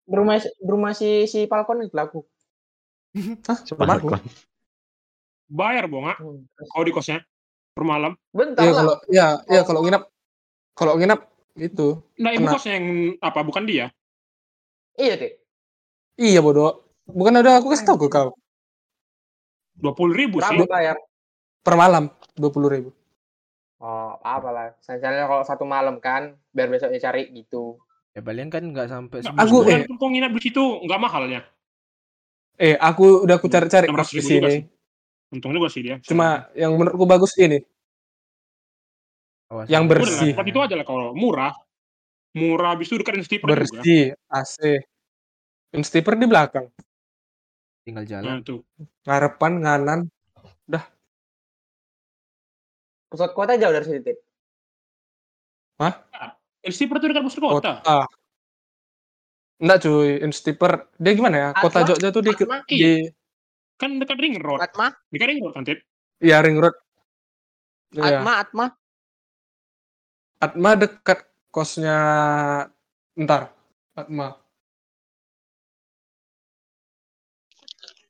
Berumah 0.08 0.40
berumah 0.64 0.92
si 0.96 1.28
si 1.28 1.44
Falcon 1.44 1.84
itu 1.84 1.92
laku. 1.92 2.24
Hah? 3.48 3.60
Bayar 5.50 5.84
bonga. 5.86 6.16
Hmm. 6.16 6.44
Kau 6.72 6.84
di 6.84 6.92
kosnya 6.92 7.20
per 7.76 7.84
malam. 7.84 8.16
Bentar 8.32 8.64
lah. 8.64 8.76
kalau 8.84 8.96
ya 9.12 9.26
ya 9.48 9.60
kalau 9.64 9.80
nginap 9.84 10.08
kalau 10.72 10.96
nginap 10.96 11.28
itu. 11.60 12.00
Nah, 12.16 12.32
ibu 12.32 12.48
kosnya 12.48 12.80
yang 12.80 12.86
apa? 13.20 13.40
Bukan 13.44 13.68
dia. 13.68 13.92
Iya, 14.96 15.16
Tik. 15.16 15.32
Iya 16.20 16.40
bodoh. 16.44 16.89
Bukan 17.14 17.34
ada 17.40 17.58
aku 17.60 17.72
kasih 17.74 17.86
tahu 17.86 18.06
ke 18.06 18.08
kau. 18.12 18.30
Dua 19.76 19.92
puluh 19.96 20.12
ribu 20.12 20.38
sih. 20.40 20.56
Berapa 20.56 20.68
bayar? 20.70 20.96
Per 21.60 21.74
malam 21.76 22.08
dua 22.36 22.50
puluh 22.52 22.68
ribu. 22.72 22.90
Oh, 23.80 24.20
apa 24.20 24.48
lah. 24.52 24.66
Misalnya 24.76 25.24
kalau 25.24 25.44
satu 25.44 25.64
malam 25.64 25.96
kan, 26.04 26.36
biar 26.52 26.68
besoknya 26.68 27.00
cari 27.00 27.32
gitu. 27.32 27.80
Ya 28.12 28.20
paling 28.20 28.50
kan 28.52 28.60
nggak 28.60 28.88
sampai 28.90 29.22
Nah, 29.24 29.40
Aku- 29.40 29.64
eh. 29.64 29.86
pun 29.86 29.96
kau 29.96 30.10
nginap 30.12 30.34
di 30.36 30.40
situ 30.50 30.60
nggak 30.60 31.00
mahalnya. 31.00 31.40
Eh 32.60 32.76
aku 32.76 33.24
udah 33.24 33.40
aku 33.40 33.48
cari-cari 33.48 33.88
ratus 33.88 34.12
di 34.12 34.20
sini. 34.20 34.48
sih. 34.50 34.62
Untung 35.32 35.54
juga 35.54 35.70
sih 35.72 35.80
dia. 35.80 35.96
Cuma 36.04 36.50
yang 36.52 36.76
menurutku 36.76 37.06
bagus 37.08 37.32
ini. 37.40 37.62
Awas, 39.48 39.66
yang. 39.70 39.88
Udah 39.88 40.02
bersih. 40.04 40.34
tempat 40.36 40.46
itu 40.50 40.60
aja 40.60 40.74
lah 40.76 40.84
kalau 40.84 41.16
murah. 41.16 41.54
Murah 42.36 42.76
habis 42.76 42.86
itu 42.90 43.00
dekat 43.00 43.22
Steeper 43.26 43.48
juga. 43.48 43.80
Bersih, 43.80 44.14
AC. 44.30 44.58
Instiper 45.72 46.14
di 46.18 46.26
belakang. 46.26 46.66
Tinggal 47.84 48.04
jalan. 48.04 48.28
Nah, 48.28 48.38
tuh. 48.44 48.60
Ngarepan, 49.08 49.52
nganan. 49.64 50.00
Pusat 53.10 53.30
kota 53.34 53.58
jauh 53.58 53.74
dari 53.74 53.86
sini, 53.86 54.00
Tik. 54.06 54.16
Steeper 56.70 57.00
itu 57.00 57.06
dekat 57.10 57.24
pusat 57.26 57.40
kota. 57.42 57.82
Kota. 57.82 57.98
Enggak 59.60 59.78
cuy, 59.84 60.22
Instiper. 60.24 60.72
Dia 60.96 61.12
gimana 61.12 61.36
ya? 61.36 61.48
Kota 61.52 61.84
Atma? 61.84 61.88
Jogja 61.92 62.08
tuh 62.08 62.22
di, 62.24 62.32
di 62.72 62.92
Kan 63.76 63.96
dekat 63.96 64.16
ring 64.20 64.36
road. 64.40 64.60
Atma, 64.60 64.92
Dekat 65.12 65.26
ring 65.32 65.40
road 65.40 65.52
kan, 65.56 65.64
Tit? 65.64 65.80
ya 66.20 66.40
ring 66.44 66.60
road. 66.60 66.72
Iya. 67.96 68.20
Atma, 68.20 68.32
Atma. 68.40 68.66
Atma 70.40 70.70
dekat 70.76 71.28
kosnya 71.52 71.96
ntar. 73.16 73.52
Atma. 73.96 74.36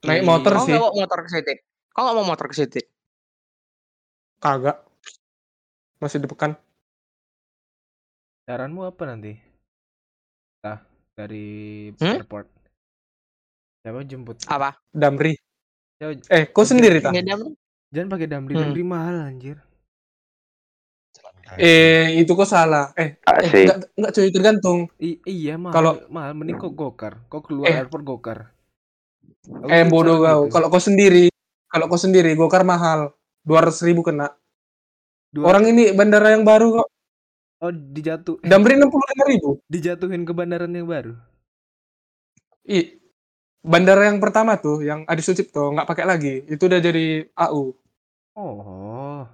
Naik 0.00 0.22
Di- 0.24 0.28
motor 0.28 0.52
Kau 0.56 0.64
sih. 0.64 0.72
nggak 0.72 0.82
mau 0.82 0.94
motor 0.96 1.18
ke 1.20 1.28
situ? 1.30 1.52
Kau 1.92 2.02
nggak 2.02 2.16
mau 2.16 2.26
motor 2.26 2.46
ke 2.48 2.54
situ? 2.56 2.80
Kagak. 4.40 4.76
Masih 6.00 6.16
di 6.16 6.28
pekan. 6.28 6.56
Saranmu 8.44 8.88
apa 8.88 9.02
nanti? 9.04 9.36
Nah, 10.64 10.80
dari 11.12 11.46
Hmm? 11.94 12.16
airport. 12.16 12.48
Siapa 13.80 14.00
jemput? 14.02 14.36
Apa? 14.46 14.80
Damri. 14.90 15.36
Siapa- 15.96 16.24
Eh, 16.32 16.44
kau 16.48 16.64
sendiri 16.64 17.00
tak? 17.00 17.12
Jangan 17.90 18.08
pakai 18.08 18.28
damri, 18.30 18.54
Hmm. 18.54 18.62
damri 18.64 18.82
mahal 18.82 19.16
anjir. 19.20 19.58
Eh, 21.58 22.22
itu 22.22 22.30
kok 22.30 22.46
salah. 22.46 22.94
Eh, 22.94 23.18
eh 23.18 23.50
enggak, 23.66 23.90
enggak 23.98 24.12
cuy, 24.14 24.30
tergantung. 24.30 24.78
I- 24.96 25.18
iya 25.26 25.58
mahal. 25.58 25.74
Kalau- 25.74 25.98
mahal 26.06 26.32
mending 26.32 26.56
kok 26.56 26.72
gokar. 26.72 27.26
Kok 27.26 27.42
keluar 27.42 27.68
Eh. 27.68 27.76
airport 27.76 28.04
gokar. 28.06 28.38
Eh, 29.48 29.84
bodoh 29.88 30.20
kau. 30.20 30.40
gitu. 30.46 30.52
Kalau 30.52 30.66
kau 30.68 30.82
sendiri, 30.82 31.32
kalau 31.66 31.88
kau 31.88 31.96
sendiri, 31.96 32.36
gokar 32.36 32.62
mahal. 32.62 33.14
200 33.40 33.80
ribu 33.82 34.04
kena. 34.04 34.36
Dua- 35.32 35.48
Orang 35.48 35.64
ini 35.64 35.90
bandara 35.90 36.34
yang 36.34 36.44
baru 36.44 36.82
kok. 36.82 36.88
oh 37.60 37.68
dijatuh 37.68 38.40
Damri 38.40 38.72
65 38.72 39.24
ribu. 39.28 39.48
dijatuhin 39.68 40.24
ke 40.24 40.32
bandaran 40.32 40.72
yang 40.72 40.88
baru. 40.88 41.12
I, 42.64 42.96
bandara 43.60 44.08
yang 44.08 44.16
pertama 44.16 44.56
tuh, 44.56 44.80
yang 44.80 45.04
Adi 45.04 45.20
Sucipto, 45.20 45.68
nggak 45.70 45.84
pakai 45.84 46.04
lagi. 46.04 46.34
Itu 46.46 46.68
udah 46.68 46.80
jadi 46.80 47.28
AU. 47.30 47.76
Oh. 48.32 49.24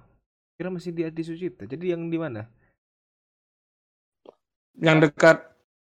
Kira 0.53 0.67
masih 0.67 0.91
di 0.91 1.03
Adi 1.03 1.23
Sucipto. 1.23 1.63
Jadi 1.63 1.91
yang 1.91 2.07
di 2.07 2.19
mana? 2.19 2.47
Yang 4.75 5.09
dekat, 5.09 5.37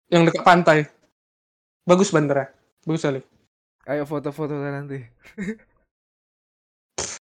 yang 0.07 0.23
dekat 0.23 0.43
pantai. 0.43 0.77
Bagus 1.83 2.09
bandara. 2.09 2.47
Bagus 2.83 3.03
sekali. 3.03 3.21
Ayo 3.89 4.05
foto-foto 4.05 4.53
kan 4.53 4.73
nanti. 4.75 5.01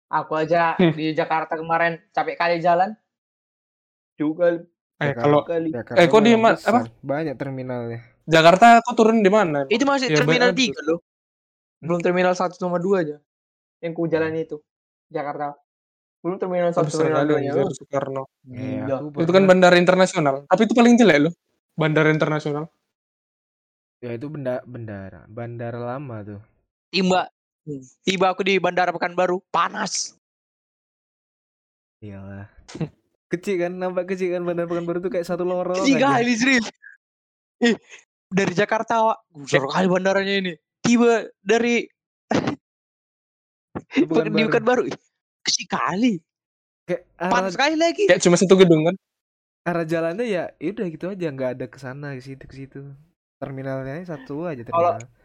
Aku 0.06 0.32
aja 0.36 0.76
di 0.94 1.10
Jakarta 1.10 1.58
kemarin 1.58 1.98
capek 2.10 2.36
kali 2.38 2.56
jalan. 2.60 2.94
Juga 4.14 4.62
Eh, 5.02 5.10
Jakarta. 5.10 5.22
kalau 5.26 5.40
kali. 5.42 5.68
Jakarta 5.74 5.98
Eh, 5.98 6.06
kok 6.06 6.20
di 6.22 6.30
mah 6.32 6.38
ma- 6.38 6.54
besar. 6.54 6.70
apa? 6.70 6.80
Banyak 7.02 7.34
terminalnya. 7.34 7.98
Jakarta 8.22 8.78
kau 8.86 8.94
turun 8.94 9.18
di 9.18 9.26
mana? 9.26 9.66
Itu 9.66 9.82
masih 9.82 10.06
Ya, 10.06 10.22
terminal 10.22 10.54
banyak. 10.54 10.70
3 10.70 10.80
loh. 10.86 11.02
Belum 11.82 11.98
terminal 11.98 12.38
1 12.38 12.54
sama 12.54 12.78
2 12.78 13.02
aja. 13.02 13.16
Yang 13.82 13.92
ku 13.98 14.06
jalan 14.06 14.30
itu. 14.38 14.62
Jakarta. 15.10 15.58
Belum 16.22 16.38
terminal 16.38 16.70
satu 16.70 16.86
terminal 16.86 17.26
dua 17.26 17.42
nya. 17.42 17.50
anjir, 17.50 17.66
Soekarno. 17.74 18.30
Eh, 18.46 18.78
aku 18.78 19.26
Itu 19.26 19.34
kan 19.34 19.42
bandara 19.42 19.74
internasional. 19.74 20.46
Tapi 20.46 20.70
itu 20.70 20.74
paling 20.78 20.94
jelek 20.94 21.18
loh. 21.18 21.34
Bandara 21.74 22.14
internasional. 22.14 22.70
Ya 23.98 24.14
itu 24.14 24.30
benda 24.30 24.62
bandara, 24.62 25.26
bandara 25.26 25.82
lama 25.82 26.22
tuh. 26.22 26.38
Tiba 26.92 27.24
tiba 28.04 28.26
aku 28.28 28.44
di 28.44 28.60
Bandara 28.60 28.92
Pekanbaru, 28.92 29.40
panas. 29.48 30.12
Iyalah. 32.04 32.50
kecil 33.32 33.64
kan, 33.64 33.72
nampak 33.72 34.12
kecil 34.12 34.36
kan 34.36 34.44
bandara 34.44 34.68
Pekanbaru 34.68 35.00
tuh 35.00 35.08
kayak 35.08 35.24
satu 35.24 35.40
lorong 35.48 35.80
Kecil 35.80 35.96
kali 35.96 36.36
serius. 36.36 36.68
Eh, 37.64 37.80
dari 38.28 38.52
Jakarta, 38.52 39.00
Wak. 39.00 39.18
Besar 39.48 39.64
kali 39.64 39.86
bandaranya 39.88 40.34
ini. 40.36 40.52
Tiba 40.84 41.24
dari 41.40 41.88
Pekan- 43.88 44.36
di 44.36 44.44
Pekanbaru. 44.52 44.84
Ih, 44.90 44.96
Kecil 45.40 45.66
kali. 45.70 46.12
Kayak 46.84 47.08
arah, 47.16 47.32
Panas 47.32 47.50
sekali 47.56 47.76
lagi. 47.80 48.04
Kayak 48.04 48.20
cuma 48.20 48.36
satu 48.36 48.54
gedung 48.60 48.84
kan. 48.84 48.96
arah 49.62 49.86
jalannya 49.86 50.26
ya, 50.26 50.50
ya 50.58 50.74
udah 50.74 50.86
gitu 50.90 51.06
aja, 51.06 51.30
nggak 51.30 51.50
ada 51.54 51.66
ke 51.70 51.78
sana 51.78 52.18
ke 52.18 52.22
situ 52.26 52.44
ke 52.50 52.54
situ. 52.58 52.82
Terminalnya 53.38 54.02
satu 54.02 54.42
aja 54.50 54.66
Kalau- 54.66 54.98
terminal. 54.98 55.06
Eh, 55.06 55.21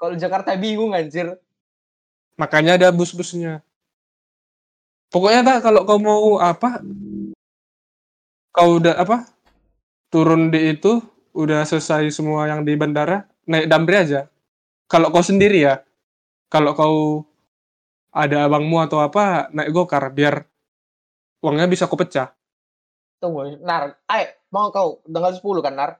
kalau 0.00 0.14
Jakarta 0.16 0.56
bingung 0.56 0.96
anjir. 0.96 1.36
Makanya 2.36 2.76
ada 2.76 2.88
bus-busnya. 2.92 3.64
Pokoknya 5.08 5.40
tak 5.46 5.58
kalau 5.64 5.88
kau 5.88 5.96
mau 6.02 6.36
apa, 6.42 6.82
kau 8.52 8.76
udah 8.76 8.98
apa, 8.98 9.24
turun 10.12 10.52
di 10.52 10.76
itu, 10.76 11.00
udah 11.32 11.64
selesai 11.64 12.10
semua 12.12 12.50
yang 12.50 12.66
di 12.66 12.76
bandara, 12.76 13.24
naik 13.48 13.70
damri 13.70 13.96
aja. 13.96 14.28
Kalau 14.90 15.08
kau 15.08 15.24
sendiri 15.24 15.64
ya, 15.64 15.80
kalau 16.52 16.76
kau 16.76 16.96
ada 18.12 18.44
abangmu 18.44 18.82
atau 18.82 19.00
apa, 19.00 19.48
naik 19.54 19.72
gokar 19.72 20.10
biar 20.12 20.44
uangnya 21.40 21.70
bisa 21.70 21.88
kau 21.88 21.96
pecah. 21.96 22.34
Tunggu, 23.16 23.56
Nar. 23.64 23.96
Ayo, 24.12 24.36
mau 24.52 24.68
kau 24.68 25.00
tanggal 25.08 25.32
10 25.32 25.64
kan, 25.64 25.72
Nar? 25.72 25.90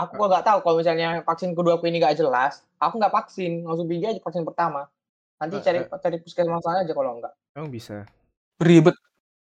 Aku 0.00 0.16
kok 0.16 0.28
nggak 0.32 0.46
tahu 0.48 0.58
kalau 0.64 0.76
misalnya 0.80 1.20
vaksin 1.20 1.52
kedua 1.52 1.76
aku 1.76 1.84
ini 1.92 2.00
nggak 2.00 2.16
jelas. 2.16 2.64
Aku 2.80 2.96
nggak 2.96 3.12
vaksin, 3.12 3.68
langsung 3.68 3.84
pergi 3.84 4.16
aja 4.16 4.20
vaksin 4.24 4.44
pertama. 4.48 4.88
Nanti 5.36 5.60
Eh, 5.60 5.64
cari 5.64 5.78
eh. 5.84 5.98
cari 6.00 6.16
puskesmas 6.24 6.64
aja 6.64 6.92
kalau 6.96 7.20
enggak. 7.20 7.32
Emang 7.52 7.68
bisa. 7.68 8.08
Ribet. 8.60 8.96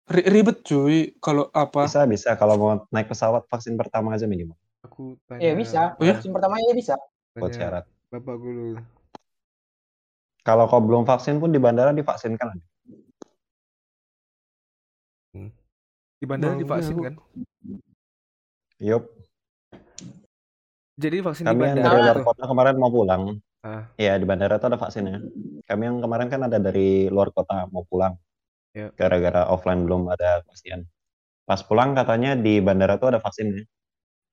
Ri- 0.06 0.28
ribet 0.30 0.62
cuy 0.62 1.18
kalau 1.18 1.50
apa? 1.50 1.84
Bisa 1.84 2.06
bisa 2.06 2.30
kalau 2.38 2.54
mau 2.56 2.70
naik 2.94 3.10
pesawat 3.10 3.42
vaksin 3.50 3.74
pertama 3.74 4.14
aja 4.14 4.22
minimal 4.30 4.54
Aku 4.86 5.18
Iya 5.34 5.50
tanya 5.50 5.58
bisa. 5.58 5.82
Oh 5.98 6.04
ya? 6.06 6.14
Vaksin 6.14 6.30
pertama 6.30 6.62
ya 6.62 6.72
bisa. 6.72 6.94
buat 7.36 7.52
syarat. 7.52 7.84
bapak 8.08 8.34
gue 8.38 8.52
dulu. 8.54 8.76
Kalau 10.46 10.70
kau 10.70 10.78
belum 10.78 11.02
vaksin 11.04 11.42
pun 11.42 11.50
di 11.50 11.58
bandara 11.58 11.90
divaksinkan 11.90 12.54
aja. 12.54 12.66
Di 16.16 16.24
bandara 16.24 16.54
divaksin 16.54 16.96
kan? 17.02 17.14
Yup. 18.78 19.15
Jadi 20.96 21.20
vaksin 21.20 21.44
di 21.44 21.52
Kami 21.52 21.60
yang 21.60 21.76
bandara 21.76 21.92
dari 21.92 22.00
luar 22.08 22.18
kota 22.24 22.42
kemarin 22.48 22.76
mau 22.80 22.88
pulang. 22.88 23.22
Ah. 23.60 23.84
Iya 24.00 24.16
di 24.16 24.24
bandara 24.24 24.56
tuh 24.56 24.72
ada 24.72 24.80
vaksinnya. 24.80 25.20
Kami 25.68 25.82
yang 25.84 25.98
kemarin 26.00 26.28
kan 26.32 26.40
ada 26.48 26.56
dari 26.56 27.12
luar 27.12 27.28
kota 27.36 27.68
mau 27.68 27.84
pulang. 27.84 28.16
Ya. 28.72 28.88
Gara-gara 28.96 29.44
offline 29.52 29.84
belum 29.84 30.08
ada 30.08 30.40
kepastian. 30.40 30.88
Pas 31.44 31.60
pulang 31.60 31.92
katanya 31.92 32.32
di 32.32 32.64
bandara 32.64 32.96
tuh 32.96 33.12
ada 33.12 33.20
vaksinnya. 33.20 33.68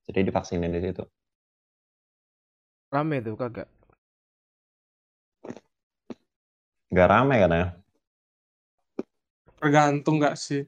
Jadi 0.07 0.19
divaksinin 0.31 0.71
di 0.71 0.79
situ. 0.79 1.03
Rame 2.95 3.19
tuh 3.19 3.35
kagak. 3.35 3.67
Gak 6.93 7.07
rame 7.11 7.35
kan 7.43 7.51
ya? 7.51 7.65
Tergantung 9.59 10.15
nggak 10.23 10.39
sih? 10.39 10.63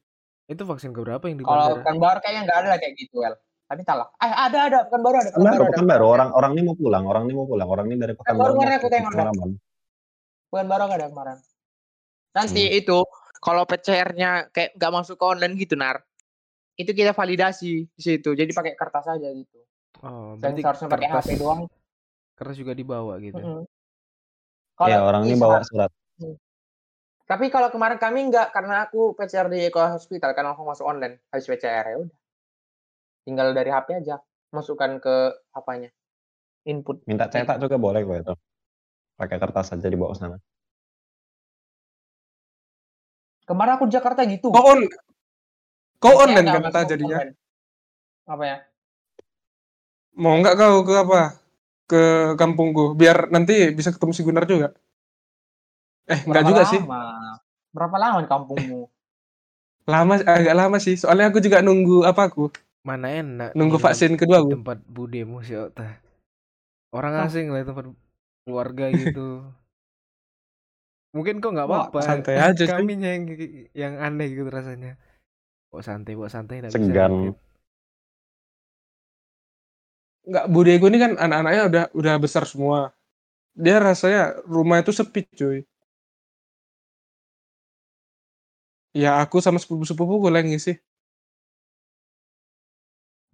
Itu 0.51 0.67
vaksin 0.67 0.91
keberapa 0.91 1.23
yang 1.31 1.39
di 1.39 1.45
Kalau 1.47 1.79
bandara? 1.79 1.87
kan 1.87 1.95
baru 2.03 2.19
kayaknya 2.19 2.41
nggak 2.51 2.59
ada 2.59 2.67
lah 2.75 2.79
kayak 2.83 2.95
gitu, 2.99 3.15
Wel. 3.23 3.35
Tapi 3.65 3.81
salah. 3.81 4.07
Eh, 4.21 4.29
ada 4.29 4.59
ada 4.69 4.79
kan 4.85 5.01
baru 5.01 5.15
ada. 5.25 5.29
Kan 5.33 5.41
baru, 5.41 5.63
ada. 5.65 5.73
kan 5.73 5.85
baru. 5.89 6.05
Orang 6.05 6.29
orang 6.37 6.51
ini 6.53 6.61
mau 6.69 6.75
pulang. 6.77 7.03
Orang 7.09 7.23
ini 7.25 7.33
mau 7.33 7.47
pulang. 7.49 7.67
Orang 7.67 7.85
ini 7.89 7.97
dari 7.97 8.13
baru 8.13 8.21
Pekanbaru 8.21 8.51
kemarin 8.53 8.69
mau 8.69 8.77
aku 8.77 8.87
tengok 8.93 9.11
ada. 9.11 9.31
Bukan 10.53 10.65
baru 10.69 10.83
nggak 10.85 10.99
ada 11.01 11.07
kemarin. 11.09 11.37
Nanti 12.35 12.63
Hmm. 12.69 12.79
itu 12.79 12.97
kalau 13.41 13.63
PCR-nya 13.65 14.31
kayak 14.53 14.77
nggak 14.77 14.91
masuk 14.93 15.15
ke 15.17 15.25
online 15.25 15.53
gitu, 15.57 15.73
Nar. 15.73 15.97
Itu 16.77 16.91
kita 16.93 17.15
validasi 17.17 17.89
di 17.89 18.01
situ. 18.01 18.37
Jadi 18.37 18.51
pakai 18.53 18.77
Kertas 18.77 19.05
aja 19.09 19.29
gitu. 19.33 19.59
Oh, 20.03 20.35
Dan 20.37 20.59
seharusnya 20.59 20.91
pakai 20.91 21.07
kertas 21.07 21.25
HP 21.25 21.39
doang. 21.39 21.71
kertas 22.35 22.59
juga 22.59 22.75
dibawa 22.75 23.15
gitu. 23.23 23.39
Mm-mm. 23.39 23.63
Iya 24.83 25.07
orang 25.07 25.23
ini 25.23 25.39
bawa 25.39 25.63
surat. 25.63 25.87
Tapi 27.25 27.49
kalau 27.49 27.71
kemarin 27.71 27.97
kami 27.97 28.27
nggak 28.29 28.51
karena 28.51 28.85
aku 28.85 29.15
PCR 29.15 29.47
di 29.49 29.65
Eko 29.71 29.81
Hospital 29.81 30.35
kan 30.35 30.45
langsung 30.45 30.67
masuk 30.67 30.83
online 30.85 31.23
habis 31.31 31.47
PCR 31.47 31.95
ya 31.95 31.97
udah. 32.05 32.17
Tinggal 33.25 33.57
dari 33.57 33.73
HP 33.73 34.05
aja 34.05 34.21
masukkan 34.53 35.01
ke 35.01 35.33
apanya. 35.49 35.89
Input. 36.69 37.01
Minta 37.09 37.25
cetak 37.25 37.57
juga 37.57 37.81
boleh 37.81 38.05
kok 38.05 38.17
itu. 38.21 38.33
Pakai 39.17 39.37
kertas 39.41 39.73
aja 39.73 39.87
dibawa 39.89 40.13
ke 40.13 40.17
sana. 40.21 40.37
Kemarin 43.45 43.73
aku 43.77 43.85
di 43.89 43.93
Jakarta 43.93 44.21
gitu. 44.25 44.49
Kau 44.49 44.65
on, 44.65 44.81
kau 46.01 46.17
online 46.17 46.49
nggak 46.49 46.61
kan 46.61 46.65
masuk 46.65 46.77
tak 46.77 46.89
jadinya? 46.89 47.17
online. 47.21 47.33
Apa 48.25 48.43
ya? 48.45 48.57
Mau 50.17 50.35
nggak 50.41 50.55
kau 50.57 50.77
ke 50.81 50.93
apa? 50.97 51.21
Ke 51.85 52.01
kampungku, 52.33 52.97
biar 52.97 53.29
nanti 53.29 53.69
bisa 53.73 53.93
ketemu 53.93 54.11
si 54.17 54.21
Gunar 54.25 54.49
juga. 54.49 54.73
Eh, 56.09 56.25
nggak 56.25 56.43
juga 56.49 56.61
sih. 56.65 56.81
Berapa 57.73 57.95
lama 58.01 58.21
di 58.21 58.29
kampungmu? 58.29 58.81
Lama, 59.85 60.17
agak 60.17 60.55
lama 60.57 60.81
sih. 60.81 60.97
Soalnya 60.97 61.29
aku 61.29 61.37
juga 61.37 61.61
nunggu 61.61 62.09
apa 62.09 62.25
aku? 62.25 62.49
Mana 62.85 63.07
enak 63.09 63.49
Nunggu 63.57 63.81
vaksin 63.81 64.13
kedua 64.13 64.39
di 64.39 64.43
aku. 64.45 64.49
tempat 64.61 64.77
budemu 64.85 65.41
si 65.41 65.57
Ota. 65.57 65.97
Orang 66.93 67.17
Oh. 67.17 67.25
asing 67.25 67.49
lah 67.49 67.65
tempat 67.65 67.89
keluarga 68.45 68.85
gitu. 69.01 69.41
Mungkin 71.15 71.41
kok 71.41 71.51
nggak 71.55 71.65
apa-apa. 71.65 71.99
santai 71.99 72.35
aja 72.37 72.63
sih. 72.67 72.69
Kaminya 72.69 73.09
yang 73.09 73.23
yang 73.73 73.93
aneh 73.97 74.29
gitu 74.29 74.45
rasanya. 74.47 75.01
Kok 75.73 75.81
santai, 75.81 76.13
kok 76.13 76.29
santai. 76.29 76.61
Segan. 76.69 77.11
dikit. 77.25 77.35
Nggak, 80.25 80.45
budegu 80.49 80.85
ini 80.89 80.97
kan 80.97 81.11
anak-anaknya 81.17 81.63
udah 81.69 81.83
udah 81.93 82.13
besar 82.17 82.43
semua. 82.45 82.93
Dia 83.57 83.77
rasanya 83.81 84.37
rumah 84.45 84.81
itu 84.81 84.93
sepi 84.93 85.25
cuy. 85.33 85.65
Ya 88.95 89.19
aku 89.19 89.43
sama 89.43 89.59
sepupu-sepupuku 89.59 90.27
lah 90.31 90.39
yang 90.41 90.55
ngisi. 90.55 90.79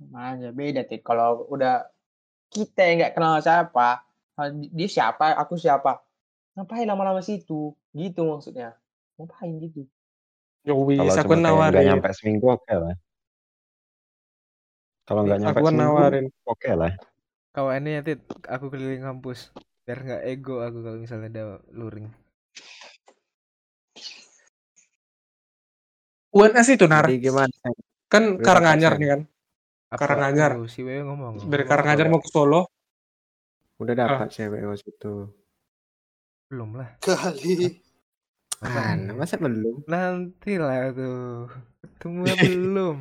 Makanya 0.09 0.49
beda 0.49 0.81
Tit. 0.87 1.05
Kalau 1.05 1.45
udah 1.51 1.85
kita 2.49 2.81
yang 2.83 2.95
nggak 3.05 3.13
kenal 3.13 3.37
siapa, 3.37 4.01
ah, 4.39 4.49
dia 4.51 4.89
siapa, 4.89 5.37
aku 5.37 5.55
siapa. 5.55 6.01
Ngapain 6.57 6.89
lama-lama 6.89 7.21
situ? 7.21 7.75
Gitu 7.93 8.21
maksudnya. 8.25 8.73
Ngapain 9.21 9.53
gitu? 9.61 9.85
Ya 10.65 10.73
wis, 10.77 10.97
Kalau 10.97 11.13
aku 11.13 11.33
nggak 11.37 11.45
nawarin. 11.45 11.85
nyampe 11.85 12.09
seminggu 12.13 12.45
oke 12.53 12.73
lah. 12.73 12.93
Kalau 15.05 15.21
nggak 15.25 15.39
nyampe 15.41 15.59
Aku 15.59 15.67
seminggu 15.69 15.81
nawarin. 15.97 16.25
oke 16.45 16.71
lah. 16.73 16.91
Kawan 17.51 17.83
ini 17.83 17.99
Tit, 18.01 18.19
aku 18.47 18.71
keliling 18.71 19.03
kampus 19.03 19.51
biar 19.83 19.99
nggak 20.07 20.23
ego 20.23 20.61
aku 20.63 20.77
kalau 20.85 20.97
misalnya 21.01 21.27
ada 21.33 21.43
luring. 21.75 22.07
UNS 26.31 26.67
itu 26.79 26.87
nar, 26.87 27.11
Jadi 27.11 27.27
gimana? 27.27 27.51
kan 28.07 28.39
Karanganyar 28.39 28.95
nih 28.95 29.07
kan. 29.11 29.21
Apa 29.91 29.99
Karanganyar. 29.99 30.55
tuh? 30.55 30.71
Si 30.71 30.79
Wewe 30.81 31.03
ngomong. 31.03 31.43
Dari 31.45 31.67
apa? 31.67 32.07
mau 32.07 32.23
ke 32.23 32.29
Solo. 32.31 32.71
Udah 33.75 33.93
dapat 33.93 34.31
cewek 34.31 34.63
waktu 34.63 34.87
itu. 34.87 35.15
belum 36.51 36.75
lah. 36.75 36.99
Kali. 36.99 37.79
Mana? 38.61 39.15
Masa 39.15 39.39
belum? 39.39 39.83
Nanti 39.87 40.59
lah 40.59 40.91
tuh. 40.91 41.47
Ketemunya 41.97 42.35
belum. 42.45 42.95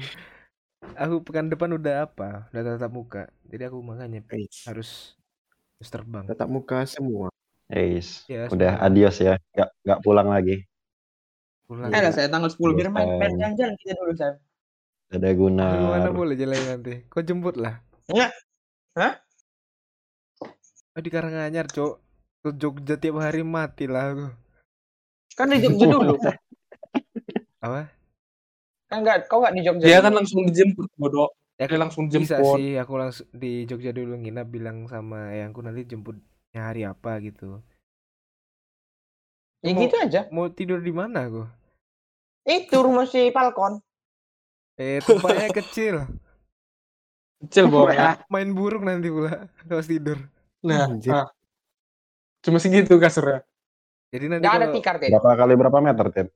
Aku 0.96 1.20
pekan 1.22 1.50
depan 1.50 1.74
udah 1.76 2.08
apa? 2.08 2.48
Udah 2.50 2.62
tatap 2.74 2.90
muka. 2.90 3.22
Jadi 3.46 3.62
aku 3.68 3.78
makanya 3.84 4.22
Eish, 4.32 4.64
harus 4.66 4.90
harus 5.76 5.90
terbang. 5.90 6.24
Tetap 6.26 6.48
muka 6.48 6.86
semua. 6.88 7.28
Eis, 7.70 8.24
Ya, 8.26 8.48
udah 8.50 8.78
semua. 8.80 8.86
adios 8.86 9.16
ya. 9.20 9.34
Nggak 9.54 9.68
nggak 9.84 10.00
pulang 10.00 10.28
lagi. 10.30 10.64
Pulang. 11.68 11.90
Eh 11.92 12.10
saya 12.10 12.26
tanggal 12.26 12.50
10 12.50 12.74
biar 12.74 12.88
main 12.90 13.08
main 13.18 13.34
jalan-jalan 13.36 13.74
kita 13.78 13.92
dulu 13.94 14.12
saya. 14.16 14.34
Ada 15.10 15.34
Aku 15.34 15.46
mana 15.50 16.10
boleh 16.14 16.38
jalan 16.38 16.62
nanti? 16.70 17.02
Kau 17.10 17.18
jemput 17.18 17.58
lah. 17.58 17.82
Enggak. 18.06 18.30
Hah? 18.94 19.12
Oh, 20.94 21.02
di 21.02 21.10
Karanganyar, 21.10 21.66
Cok. 21.66 21.94
Ke 22.40 22.48
Jogja 22.56 22.94
tiap 22.96 23.18
hari 23.18 23.42
mati 23.42 23.90
lah 23.90 24.14
aku. 24.14 24.26
Kan 25.34 25.50
di 25.50 25.58
Jogja 25.66 25.86
dulu. 25.90 26.14
Apa? 27.66 27.90
Kan 28.86 29.02
enggak 29.02 29.26
kau 29.26 29.42
enggak 29.42 29.54
di 29.58 29.62
Jogja. 29.66 29.84
Dia 29.84 29.98
dulu? 29.98 30.06
kan 30.06 30.12
langsung 30.14 30.40
dijemput 30.46 30.86
bodoh. 30.94 31.28
Ya, 31.60 31.68
Dia 31.68 31.76
langsung 31.76 32.08
bisa 32.08 32.40
jemput. 32.40 32.56
sih 32.56 32.78
aku 32.80 32.94
langsung 32.96 33.28
di 33.36 33.66
Jogja 33.68 33.92
dulu 33.92 34.16
nginap 34.16 34.48
bilang 34.48 34.88
sama 34.88 35.28
ayangku 35.34 35.60
nanti 35.60 35.84
jemputnya 35.84 36.62
hari 36.70 36.86
apa 36.88 37.18
gitu. 37.20 37.60
Ya 39.60 39.76
Mau- 39.76 39.80
gitu 39.84 39.96
aja. 40.00 40.20
Mau 40.32 40.48
tidur 40.48 40.80
di 40.80 40.94
mana 40.94 41.28
aku? 41.28 41.44
Itu 42.48 42.80
rumah 42.80 43.04
si 43.04 43.28
Falcon. 43.34 43.82
Eh, 44.80 44.96
tempatnya 44.98 45.52
kecil. 45.52 46.08
Kecil 47.38 47.68
bohong 47.68 47.92
ya. 47.92 48.16
Main 48.26 48.48
burung 48.50 48.82
nanti 48.82 49.12
pula 49.12 49.44
pas 49.62 49.84
tidur. 49.84 50.16
Nah, 50.60 50.88
Anjir. 50.88 51.12
ah. 51.14 51.28
cuma 52.40 52.56
segitu 52.56 52.96
kasurnya. 52.96 53.44
Jadi 54.08 54.24
nanti 54.26 54.40
Enggak 54.40 54.56
ada 54.56 54.66
kalau 54.66 54.74
tikar, 54.74 54.94
Tit. 54.96 55.10
Berapa 55.12 55.30
kali 55.36 55.52
berapa 55.54 55.78
meter, 55.78 56.06
Tit? 56.10 56.28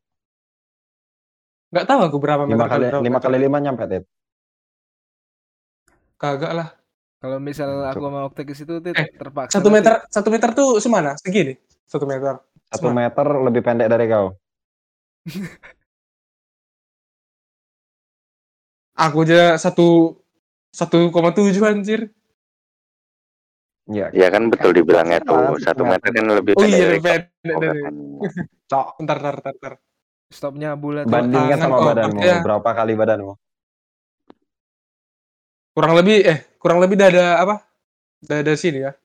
Nggak 1.70 1.87
tahu 1.88 2.00
aku 2.04 2.16
berapa 2.18 2.42
Lima 2.44 2.52
meter 2.54 2.68
kali 2.68 2.85
berapa 2.87 3.02
lima 3.02 3.16
meter. 3.16 3.24
kali 3.26 3.37
lima 3.40 3.59
nyampe, 3.59 3.85
Tit. 3.87 4.04
Kagak 6.14 6.52
lah. 6.52 6.68
kalau 7.16 7.40
misal 7.40 7.88
aku 7.88 8.04
mau 8.04 8.28
ke 8.28 8.52
situ 8.52 8.85
tuh 8.85 8.92
Eh, 8.92 9.09
terpaksa 9.11 9.57
Satu 9.57 9.72
nanti- 9.72 9.80
meter, 9.80 9.92
satu 10.12 10.28
meter 10.28 10.50
tuh 10.52 10.76
semana? 10.76 11.16
Segini? 11.16 11.57
Satu 11.83 12.04
meter. 12.04 12.37
Satu 12.68 12.85
Semana. 12.85 13.09
meter 13.09 13.26
lebih 13.40 13.61
pendek 13.61 13.88
dari 13.88 14.04
kau. 14.07 14.37
Aku 18.94 19.26
aja 19.26 19.59
satu 19.59 20.18
satu 20.70 21.11
koma 21.11 21.35
tujuh 21.35 21.62
anjir. 21.66 22.14
Iya. 23.90 24.08
Ya 24.16 24.29
kan 24.33 24.48
betul 24.48 24.73
dibilangnya 24.73 25.21
tuh 25.21 25.60
Satu 25.60 25.85
meter 25.85 26.08
kan 26.08 26.25
lebih 26.25 26.56
Oh 26.56 26.64
iya, 26.64 26.96
pendek. 26.96 27.29
Cok, 28.71 28.96
Bentar, 28.96 29.18
bentar, 29.21 29.35
bentar, 29.37 29.54
bentar. 29.60 29.75
stopnya 30.33 30.73
bulat. 30.75 31.04
bandingkan 31.04 31.58
sama 31.60 31.77
kau, 31.79 31.87
badanmu. 31.92 32.21
ya. 32.25 32.40
Berapa 32.40 32.71
kali 32.73 32.96
badanmu? 32.96 33.35
Kurang 35.77 35.92
lebih 36.00 36.16
eh 36.25 36.38
kurang 36.56 36.79
lebih 36.81 36.96
dada 36.96 37.38
apa? 37.44 37.60
Dada 38.25 38.54
sini 38.56 38.88
ya. 38.88 38.96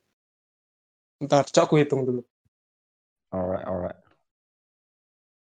Bentar, 1.20 1.44
cok 1.44 1.66
aku 1.68 1.76
hitung 1.82 2.08
dulu. 2.08 2.22
Alright, 3.36 3.66
alright. 3.68 4.00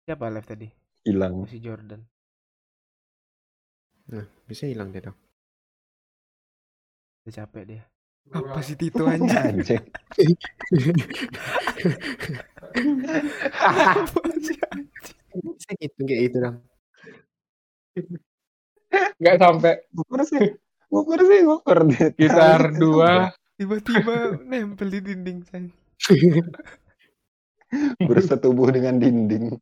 Siapa 0.07 0.31
live 0.31 0.47
tadi? 0.47 0.69
Hilang. 1.05 1.49
Si 1.51 1.59
Jordan. 1.59 2.01
Nah, 4.13 4.27
bisa 4.45 4.69
hilang 4.69 4.93
deh 4.93 5.01
dong. 5.01 5.17
Udah 7.25 7.45
capek 7.45 7.65
dia. 7.65 7.83
Apa 8.33 8.61
sih 8.65 8.77
Tito 8.77 9.05
anjing? 9.05 9.33
Anjing. 9.33 9.85
Bisa 15.35 15.71
gitu 15.81 16.01
kayak 16.07 16.23
itu 16.31 16.37
dong. 16.41 16.57
Nggak 19.21 19.37
sampai 19.41 19.75
Ukur 19.97 20.21
sih. 20.25 20.55
Ukur 20.93 21.21
sih, 21.27 21.41
ukur. 21.43 21.79
sekitar 21.91 22.73
dua. 22.77 23.33
Tiba-tiba 23.59 24.39
nempel 24.47 24.91
di 24.91 25.01
dinding 25.01 25.39
saya. 25.47 25.69
Bersetubuh 28.09 28.71
dengan 28.71 29.03
dinding. 29.03 29.59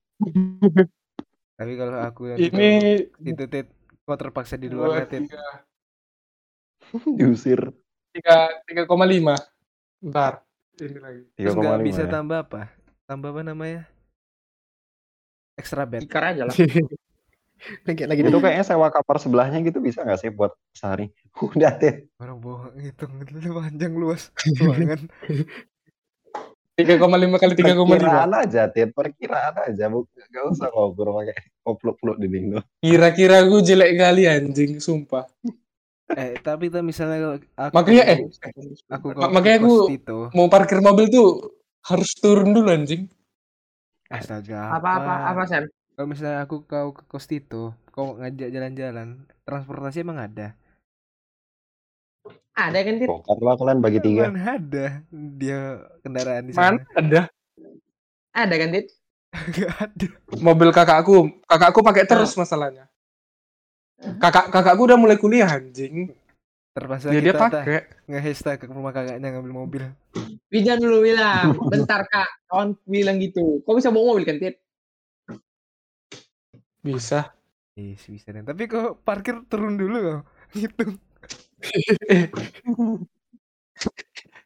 Tapi 1.56 1.72
kalau 1.76 2.00
aku 2.04 2.22
nanti 2.32 2.52
Ini 2.52 2.70
itu 3.24 3.44
tit, 3.48 3.66
kau 4.02 4.16
terpaksa 4.18 4.58
di 4.58 4.66
luar 4.66 5.06
tit. 5.06 5.26
tiga, 5.30 5.44
Diusir. 7.18 7.70
tiga, 8.12 8.50
tiga 8.66 8.82
koma 8.84 9.06
lima. 9.06 9.38
Bentar, 10.02 10.42
ini 10.82 10.98
lagi. 10.98 11.22
Terus 11.38 11.54
nggak 11.54 11.78
3,5 11.78 11.88
bisa 11.88 12.02
ya. 12.04 12.10
tambah 12.10 12.38
apa? 12.42 12.60
Tambah 13.06 13.28
apa 13.30 13.42
namanya? 13.46 13.80
Extra 15.54 15.86
bed. 15.86 16.02
Tikar 16.02 16.34
aja 16.34 16.42
lah. 16.50 16.56
Lagi 17.86 18.10
lagi 18.10 18.26
Itu 18.26 18.42
kayaknya 18.42 18.66
sewa 18.66 18.90
kamar 18.90 19.16
sebelahnya 19.22 19.62
gitu 19.62 19.78
bisa 19.78 20.02
nggak 20.02 20.18
sih 20.18 20.34
buat 20.34 20.50
sehari? 20.74 21.14
Udah 21.54 21.70
deh. 21.78 22.10
Orang 22.18 22.42
bohong 22.42 22.74
hitung 22.82 23.14
itu 23.22 23.38
panjang 23.54 23.94
luas 23.94 24.34
ruangan. 24.58 25.06
Tiga 26.82 26.94
koma 26.98 27.16
lima 27.16 27.36
kali 27.38 27.54
tiga 27.54 27.72
koma 27.72 27.94
lima. 27.94 28.02
Perkiraan 28.02 28.32
aja, 28.34 28.62
Tit. 28.68 28.90
Perkiraan 28.90 29.54
aja. 29.56 29.84
Bu- 29.86 30.10
Gak 30.32 30.44
usah 30.50 30.68
ngobrol 30.72 31.22
pakai 31.22 31.36
kopluk-pluk 31.62 32.16
dinding 32.18 32.58
tuh. 32.58 32.62
Kira-kira 32.80 33.44
gue 33.46 33.60
jelek 33.62 33.90
kali 33.96 34.22
anjing, 34.26 34.80
sumpah. 34.80 35.28
eh 36.12 36.36
tapi 36.44 36.68
tuh 36.68 36.84
misalnya 36.84 37.40
aku 37.56 37.72
Makanya 37.72 38.04
eh, 38.04 38.18
aku 38.92 39.06
makanya 39.32 39.56
aku 39.64 39.74
mau 40.36 40.48
parkir 40.52 40.84
mobil 40.84 41.08
tuh 41.08 41.56
harus 41.88 42.12
turun 42.20 42.52
dulu 42.52 42.68
anjing. 42.68 43.08
astaga 44.12 44.76
Apa 44.76 45.00
apa 45.00 45.12
apa 45.32 45.42
Sam? 45.48 45.64
Kalau 45.92 46.08
misalnya 46.08 46.44
aku 46.44 46.64
kau 46.64 46.92
ke 46.92 47.04
kos 47.08 47.28
Tito, 47.28 47.72
kau 47.92 48.16
ngajak 48.16 48.48
jalan-jalan, 48.48 49.28
transportasi 49.44 50.04
emang 50.04 50.20
ada? 50.20 50.56
Ada 52.52 52.78
kan 52.84 52.94
Tit? 53.00 53.08
Bongkar 53.08 53.38
lah 53.40 53.54
kalian 53.56 53.80
bagi 53.80 54.00
tiga. 54.04 54.28
Mana 54.28 54.60
ada 54.60 54.86
dia 55.10 55.60
kendaraan 56.04 56.44
di 56.44 56.52
Mana 56.52 56.76
sana? 56.84 57.00
ada 57.00 57.20
Ada 58.36 58.54
kan 58.60 58.68
Tit? 58.76 58.86
Gak 59.32 59.72
ada. 59.72 60.06
mobil 60.36 60.68
kakakku. 60.68 61.18
Kakakku 61.48 61.80
pakai 61.80 62.04
terus 62.04 62.36
masalahnya. 62.36 62.84
Kakak 64.20 64.52
kakakku 64.52 64.84
udah 64.84 64.98
mulai 65.00 65.16
kuliah 65.16 65.48
anjing. 65.48 66.12
Terpaksa 66.72 67.12
Dia 67.12 67.20
dia 67.20 67.32
kita 67.32 67.40
tak 67.40 67.52
pakai. 67.64 67.80
nge-hashtag 68.08 68.56
ke 68.60 68.64
rumah 68.68 68.92
kakaknya 68.92 69.28
ngambil 69.32 69.52
mobil. 69.52 69.82
Wijan 70.48 70.80
dulu 70.80 71.04
bilang, 71.04 71.52
bentar 71.72 72.04
kak, 72.08 72.28
kawan 72.48 72.76
bilang 72.88 73.20
gitu. 73.20 73.60
Kau 73.64 73.76
bisa 73.76 73.92
bawa 73.92 74.16
mobil 74.16 74.24
kan 74.24 74.36
Tit? 74.40 74.56
Bisa. 76.80 77.32
Yes, 77.72 78.04
bisa 78.04 78.36
dan 78.36 78.44
tapi 78.44 78.68
kok 78.68 79.00
parkir 79.00 79.40
turun 79.48 79.80
dulu 79.80 79.96
kau. 80.00 80.20
Gitu. 80.60 80.84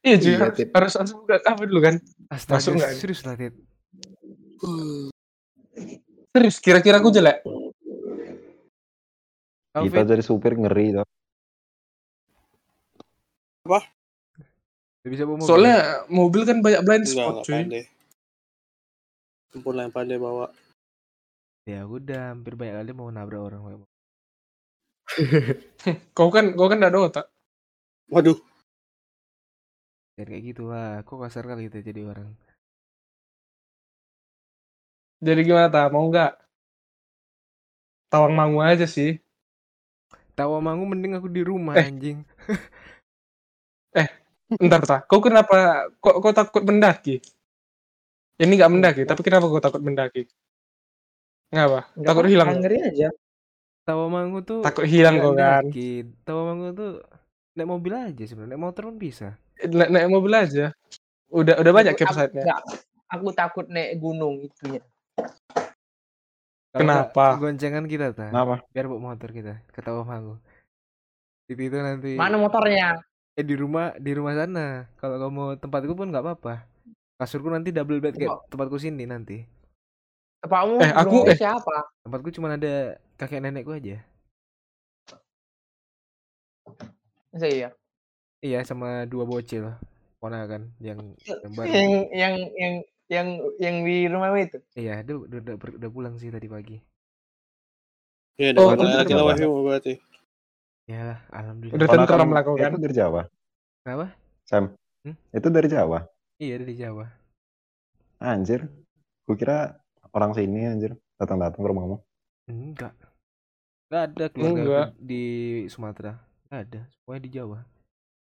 Iya 0.06 0.16
cuy, 0.22 0.38
Iya, 0.38 0.70
harus, 0.70 0.94
langsung 0.94 1.26
buka 1.26 1.42
apa 1.42 1.62
dulu 1.66 1.80
kan? 1.82 1.98
Astaga, 2.30 2.62
Masuk 2.62 2.72
nggak? 2.78 2.92
serius 2.94 3.20
lah, 3.26 3.34
Tit. 3.34 3.54
Serius, 6.30 6.56
kira-kira 6.62 7.02
aku 7.02 7.10
jelek. 7.10 7.42
Kita 9.76 10.00
jadi 10.06 10.22
supir 10.22 10.54
ngeri 10.54 10.96
tuh. 10.96 11.06
udah 15.06 15.10
bisa 15.10 15.22
bawa 15.22 15.36
mobil. 15.38 15.46
Soalnya 15.46 15.78
mobil 16.10 16.42
kan 16.42 16.58
banyak 16.62 16.82
blind 16.82 17.06
spot 17.06 17.42
enggak 17.42 17.46
cuy. 17.46 17.54
pandai. 17.54 17.82
Lah 19.54 19.82
yang 19.86 19.94
pandai 19.94 20.18
bawa. 20.18 20.46
Ya 21.66 21.82
udah, 21.82 22.34
hampir 22.34 22.54
banyak 22.54 22.74
kali 22.78 22.92
mau 22.94 23.10
nabrak 23.10 23.42
orang. 23.42 23.82
Kau 26.16 26.28
kan 26.34 26.44
kau 26.58 26.66
kan 26.70 26.82
gak 26.82 26.92
ada 26.92 27.00
otak. 27.06 27.26
Waduh, 28.10 28.38
Dan 30.16 30.26
kayak 30.32 30.44
gitu 30.48 30.62
lah, 30.72 31.04
kok 31.04 31.20
kasar 31.20 31.44
kali 31.44 31.68
kita 31.68 31.84
jadi 31.84 32.08
orang. 32.08 32.32
Jadi 35.20 35.40
gimana 35.48 35.68
ta? 35.72 35.82
Mau 35.92 36.08
nggak? 36.08 36.32
Tawang 38.12 38.32
mangu 38.38 38.60
aja 38.64 38.86
sih. 38.88 39.20
Tawa 40.36 40.60
mangu 40.60 40.84
mending 40.88 41.16
aku 41.16 41.28
di 41.32 41.42
rumah 41.44 41.76
Eh. 41.76 41.88
anjing. 41.88 42.24
Ntar 44.66 44.82
ta. 44.86 44.96
Kau 45.08 45.20
kenapa? 45.20 45.88
Kok 46.00 46.16
kau 46.22 46.32
takut 46.32 46.62
mendaki? 46.64 47.20
Ini 48.36 48.52
nggak 48.52 48.72
mendaki, 48.72 49.02
tapi 49.08 49.20
kenapa 49.24 49.48
kau 49.48 49.60
takut 49.64 49.80
mendaki? 49.80 50.28
Ngapa? 51.52 51.80
Nggak 51.96 52.08
Takut 52.12 52.24
hilang. 52.28 52.48
Ngeri 52.60 52.78
aja. 52.84 53.08
Tawa 53.86 54.10
mangu 54.10 54.42
tuh 54.42 54.66
Takut 54.66 54.82
hilang 54.82 55.22
kau 55.22 55.30
kan. 55.32 55.62
daki. 55.62 56.02
Tawa 56.26 56.42
mangu 56.50 56.74
tuh 56.74 56.92
naik 57.54 57.70
mobil 57.70 57.94
aja 57.94 58.24
sebenarnya. 58.26 58.58
Naik 58.58 58.62
motor 58.66 58.82
pun 58.90 58.98
bisa. 58.98 59.38
Naik, 59.62 59.90
naik 59.94 60.10
mobil 60.10 60.32
aja. 60.34 60.74
Udah 61.30 61.54
udah 61.62 61.72
banyak 61.72 61.94
Aku- 61.94 62.02
aku- 62.02 62.10
campsite-nya. 62.10 62.42
nggak, 62.44 62.60
Aku 63.06 63.26
takut 63.30 63.66
naik 63.70 64.02
gunung 64.02 64.42
itunya. 64.42 64.82
Kenapa? 66.74 67.38
Goncengan 67.38 67.86
kita 67.86 68.10
ta. 68.12 68.28
Kenapa? 68.34 68.66
Biar 68.74 68.90
bawa 68.90 69.14
motor 69.14 69.30
kita 69.30 69.62
ke 69.70 69.80
mangu. 70.02 70.36
Itu 71.46 71.62
itu 71.62 71.78
nanti. 71.78 72.18
Mana 72.18 72.36
motornya? 72.36 72.98
Eh 73.38 73.46
di 73.46 73.54
rumah 73.54 73.94
di 73.96 74.10
rumah 74.12 74.34
sana. 74.34 74.90
Kalau 74.98 75.16
kamu 75.22 75.30
mau 75.30 75.48
tempatku 75.54 75.94
pun 75.94 76.10
nggak 76.10 76.24
apa-apa. 76.26 76.66
Kasurku 77.16 77.48
nanti 77.48 77.70
double 77.72 78.02
bed 78.02 78.18
kayak 78.18 78.50
tempatku 78.50 78.76
sini 78.76 79.06
nanti. 79.06 79.46
Tepakmu 80.42 80.82
Eh, 80.82 80.92
aku- 80.92 81.24
eh. 81.30 81.38
siapa? 81.38 81.86
Tempatku 82.04 82.28
cuma 82.34 82.52
ada 82.52 82.98
kakek 83.16 83.40
nenekku 83.40 83.72
aja. 83.76 84.00
Masa 87.32 87.48
iya? 87.48 87.68
Iya 88.40 88.64
sama 88.64 89.08
dua 89.08 89.24
bocil 89.24 89.72
ponakan 90.20 90.72
yang 90.80 91.16
yang 91.24 91.52
baru. 91.52 91.66
Yang 91.68 91.90
yang 92.12 92.34
yang 92.56 92.74
yang 93.06 93.28
yang 93.60 93.76
di 93.86 93.96
rumahmu 94.10 94.38
itu. 94.42 94.58
Iya, 94.74 95.06
dia 95.06 95.14
udah, 95.14 95.38
udah, 95.38 95.54
udah, 95.54 95.72
udah 95.78 95.90
pulang 95.90 96.14
sih 96.18 96.30
tadi 96.30 96.50
pagi. 96.50 96.76
ya 98.36 98.52
Oh, 98.58 98.74
dapat 98.76 99.08
itu 99.08 99.14
lagi 99.14 99.14
wifi 99.16 99.46
berarti. 99.46 99.92
Ya, 100.86 101.18
alhamdulillah. 101.32 101.76
Udah 101.78 101.88
tentram 101.88 102.30
lah 102.30 102.42
kau 102.46 102.54
kan. 102.58 102.70
Itu 102.74 102.82
dari 102.82 102.94
Jawa. 102.94 103.22
Kenapa? 103.82 104.06
Sam. 104.46 104.64
Hmm? 105.02 105.16
Itu 105.34 105.48
dari 105.50 105.68
Jawa. 105.70 105.98
Iya, 106.38 106.54
dari 106.62 106.74
Jawa. 106.78 107.06
Anjir. 108.22 108.70
Kukira 109.26 109.78
orang 110.14 110.34
sini 110.34 110.66
anjir. 110.66 110.94
Datang-datang 111.18 111.58
ke 111.58 111.68
rumahmu. 111.70 111.96
Enggak. 112.46 112.94
Enggak 113.86 114.02
ada 114.04 114.24
keluarga 114.28 114.60
Enggak. 114.60 114.88
di 114.98 115.24
Sumatera. 115.66 116.12
Enggak 116.44 116.60
ada. 116.62 116.80
Semuanya 116.90 117.22
di 117.22 117.30
Jawa. 117.30 117.58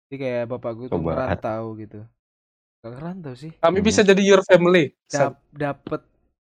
Jadi 0.03 0.15
kayak 0.17 0.43
bapakku 0.47 0.83
tuh 0.85 0.97
Coba. 0.97 1.11
merantau 1.15 1.63
gitu. 1.75 1.99
Enggak 2.77 2.91
ngerantau 2.95 3.33
sih. 3.35 3.51
Kami 3.55 3.77
Hmm. 3.77 3.85
bisa 3.85 4.01
jadi 4.01 4.21
your 4.21 4.41
family. 4.41 4.91
Dap 5.07 5.37
dapet 5.49 6.01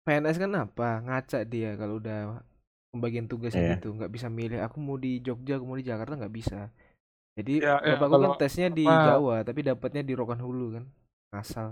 PNS 0.01 0.37
kan 0.37 0.51
apa? 0.55 0.89
Ngaca 0.99 1.39
dia 1.43 1.73
kalau 1.75 1.97
udah 1.97 2.41
pembagian 2.89 3.25
tugasnya 3.25 3.61
Iya. 3.63 3.73
gitu. 3.75 3.89
Nggak 3.91 4.11
bisa 4.11 4.27
milih. 4.27 4.61
Aku 4.61 4.77
mau 4.77 4.95
di 4.95 5.17
Jogja, 5.19 5.55
aku 5.55 5.65
mau 5.65 5.75
di 5.75 5.83
Jakarta 5.83 6.13
nggak 6.13 6.31
bisa. 6.31 6.69
Jadi 7.31 7.59
Ya, 7.59 7.79
ya, 7.79 7.95
bapakku 7.95 8.05
kan 8.07 8.21
kalau 8.21 8.29
tesnya 8.35 8.67
di 8.67 8.83
apa- 8.83 9.07
Jawa, 9.09 9.35
tapi 9.41 9.59
dapatnya 9.61 10.03
di 10.03 10.13
Rokan 10.13 10.37
Hulu 10.37 10.67
kan. 10.75 10.85
Asal. 11.31 11.71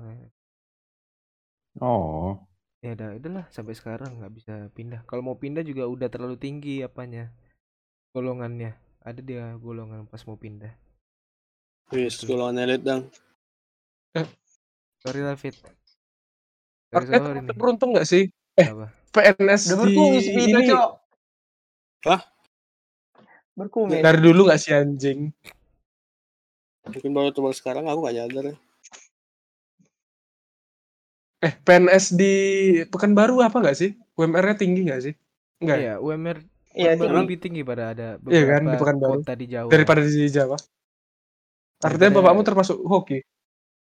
Oh. 1.78 2.40
Ya 2.80 2.96
udah, 2.96 3.20
udahlah 3.20 3.46
sampai 3.52 3.76
sekarang 3.76 4.24
nggak 4.24 4.34
bisa 4.40 4.54
pindah. 4.72 5.04
Kalau 5.04 5.20
mau 5.20 5.36
pindah 5.36 5.68
juga 5.68 5.84
udah 5.84 6.08
terlalu 6.08 6.40
tinggi 6.40 6.80
apanya 6.80 7.28
golongannya. 8.16 8.72
Ada 9.04 9.20
dia 9.20 9.52
golongan 9.60 10.08
pas 10.08 10.24
mau 10.24 10.40
pindah. 10.40 10.72
Wis, 11.92 12.24
golongan 12.24 12.64
elit 12.64 12.82
dang. 12.88 13.04
Sorry 15.04 15.20
lah 15.24 15.36
Fit. 15.36 15.56
Sorry 16.92 17.06
Eh, 17.08 17.20
sorry 17.20 17.40
nih. 17.44 17.56
beruntung 17.56 17.92
nggak 17.92 18.08
sih? 18.08 18.32
Eh, 18.56 18.68
Apa? 18.68 18.96
PNS 19.12 19.62
Udah 19.74 19.76
di 19.76 19.96
berkumis 19.96 20.26
itu, 20.28 20.40
ini 20.40 20.62
Cok. 20.72 20.90
Hah? 22.08 22.22
Berkumis. 23.60 24.00
dari 24.00 24.20
dulu 24.24 24.48
nggak 24.48 24.60
sih 24.60 24.72
anjing? 24.72 25.36
Mungkin 26.88 27.12
baru 27.12 27.30
coba 27.36 27.52
sekarang 27.52 27.86
aku 27.92 28.08
gak 28.08 28.16
nyadar 28.18 28.44
ya. 28.50 28.56
Eh, 31.40 31.54
PNS 31.56 32.06
di 32.14 32.34
Pekanbaru 32.86 33.40
apa 33.40 33.58
nggak 33.58 33.78
sih? 33.78 33.96
UMR-nya 34.14 34.56
tinggi 34.56 34.84
nggak 34.84 35.02
sih? 35.02 35.14
Enggak. 35.60 35.78
ya? 35.78 35.84
Iya, 35.84 35.94
UMR 35.98 36.38
Iya, 36.70 36.92
lebih 36.96 37.42
tinggi 37.42 37.66
pada 37.66 37.92
ada 37.92 38.22
Iya 38.22 38.44
kan, 38.46 38.62
di 38.62 38.68
beberapa 38.68 38.80
Pekanbaru. 38.80 39.12
kota 39.20 39.34
di 39.34 39.46
Jawa. 39.48 39.68
Daripada 39.68 40.02
di 40.02 40.30
Jawa. 40.30 40.58
Artinya 41.80 41.98
Daripada- 42.06 42.16
bapakmu 42.22 42.42
termasuk 42.44 42.78
hoki. 42.82 43.20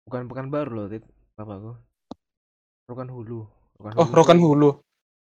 Bukan 0.05 0.23
Pekanbaru 0.27 0.71
loh, 0.71 0.87
Tit. 0.87 1.05
Bapakku. 1.35 1.73
Rokan 2.85 3.09
Hulu. 3.09 3.41
Rokan 3.75 3.93
Oh, 3.97 4.05
Hulu 4.05 4.15
Rokan 4.15 4.37
tuh- 4.37 4.45
Hulu. 4.45 4.71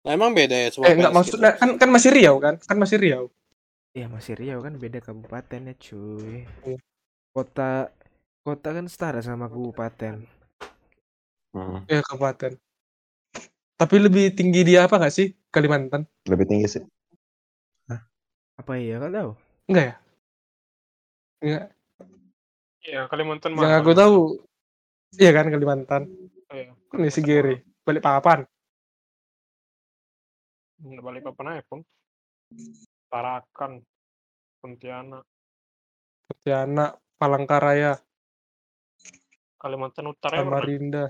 Nah, 0.03 0.11
emang 0.11 0.31
beda 0.31 0.55
ya 0.55 0.69
semua 0.69 0.85
Eh, 0.85 0.93
enggak 0.93 1.09
PNS 1.09 1.17
maksudnya 1.17 1.51
gitu. 1.51 1.59
kan 1.59 1.69
kan 1.77 1.89
masih 1.89 2.09
Riau 2.11 2.35
kan? 2.37 2.53
Kan 2.59 2.77
masih 2.77 2.97
Riau. 2.97 3.23
Iya, 3.93 4.05
masih 4.07 4.33
Riau 4.35 4.59
kan 4.59 4.73
beda 4.75 4.99
kabupaten 4.99 5.61
ya, 5.63 5.75
cuy. 5.75 6.43
Iya. 6.65 6.77
Kota 7.31 7.71
kota 8.41 8.69
kan 8.71 8.85
setara 8.85 9.19
sama 9.21 9.47
kabupaten. 9.47 10.21
Hmm. 11.57 11.81
Ya, 11.89 12.05
kabupaten. 12.05 12.53
Tapi 13.77 13.95
lebih 13.97 14.33
tinggi 14.37 14.61
dia 14.61 14.85
apa 14.85 15.01
nggak 15.01 15.13
sih 15.13 15.33
Kalimantan? 15.49 16.05
Lebih 16.29 16.45
tinggi 16.45 16.69
sih. 16.69 16.83
Apa 18.57 18.73
iya 18.81 18.97
kan 18.97 19.13
tahu? 19.13 19.31
Enggak 19.69 19.85
ya? 19.85 19.95
Enggak. 21.45 21.65
Iya, 22.87 23.01
Kalimantan 23.11 23.51
Yang 23.53 23.73
aku 23.83 23.91
tahu, 23.93 24.17
iya 25.19 25.31
kan 25.35 25.45
Kalimantan. 25.53 26.01
Iya. 26.49 26.73
Ini 26.73 27.09
si 27.13 27.21
Giri, 27.21 27.61
balik 27.85 28.01
papan. 28.01 28.47
Nggak 30.81 31.03
balik 31.05 31.21
papan 31.29 31.45
aja 31.53 31.63
pun. 31.69 31.85
Tarakan, 33.11 33.71
Pontianak, 34.57 35.23
Pontianak, 36.25 36.97
Palangkaraya, 37.21 37.93
Kalimantan 39.61 40.09
Utara. 40.09 40.39
ya, 40.39 40.41
pernah. 40.41 40.59
Samarinda. 40.63 41.05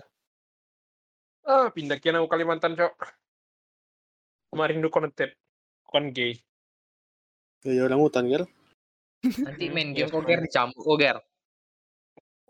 Ah, 1.47 1.71
pindah 1.71 1.95
kian 1.97 2.19
aku 2.19 2.27
Kalimantan, 2.27 2.75
Cok. 2.75 2.93
Marindu 4.51 4.91
connected. 4.91 5.31
Bukan 5.87 6.11
gay. 6.11 6.35
Kayak 7.63 7.87
orang 7.87 8.03
hutan, 8.03 8.27
Ger. 8.27 8.43
Nanti 9.23 9.65
main 9.71 9.95
game 9.95 10.11
kok 10.11 10.23
Ger 10.23 10.39
dicambuk 10.43 10.77
kok 10.77 10.97
Ger. 10.99 11.17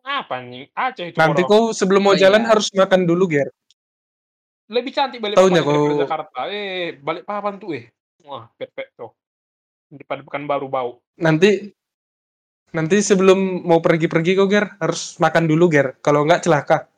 Apa 0.01 0.41
nih? 0.41 0.71
Aceh 0.73 1.11
itu 1.11 1.17
Nanti 1.19 1.41
kau 1.43 1.69
sebelum 1.69 2.01
mau 2.01 2.13
Oh, 2.13 2.17
iya. 2.17 2.27
jalan 2.27 2.43
harus 2.43 2.73
makan 2.73 3.05
dulu, 3.05 3.29
Ger. 3.29 3.49
Lebih 4.67 4.91
cantik 4.91 5.21
balik 5.21 5.37
Taunya 5.37 5.61
kau- 5.61 6.01
Jakarta. 6.01 6.49
Eh, 6.49 6.97
balik 6.97 7.23
papan 7.23 7.55
tuh 7.55 7.77
eh. 7.77 7.85
Wah, 8.25 8.49
pet-pet 8.57 8.91
tuh. 8.97 9.13
Daripada 9.87 10.25
bukan 10.25 10.43
baru 10.43 10.67
bau. 10.67 10.91
Nanti 11.15 11.71
nanti 12.73 12.99
sebelum 12.99 13.63
mau 13.63 13.79
pergi-pergi 13.79 14.35
kau, 14.35 14.49
Ger, 14.49 14.75
harus 14.81 15.15
makan 15.21 15.45
dulu, 15.45 15.69
Ger. 15.69 15.95
Kalau 16.01 16.25
enggak 16.25 16.43
celaka. 16.43 16.89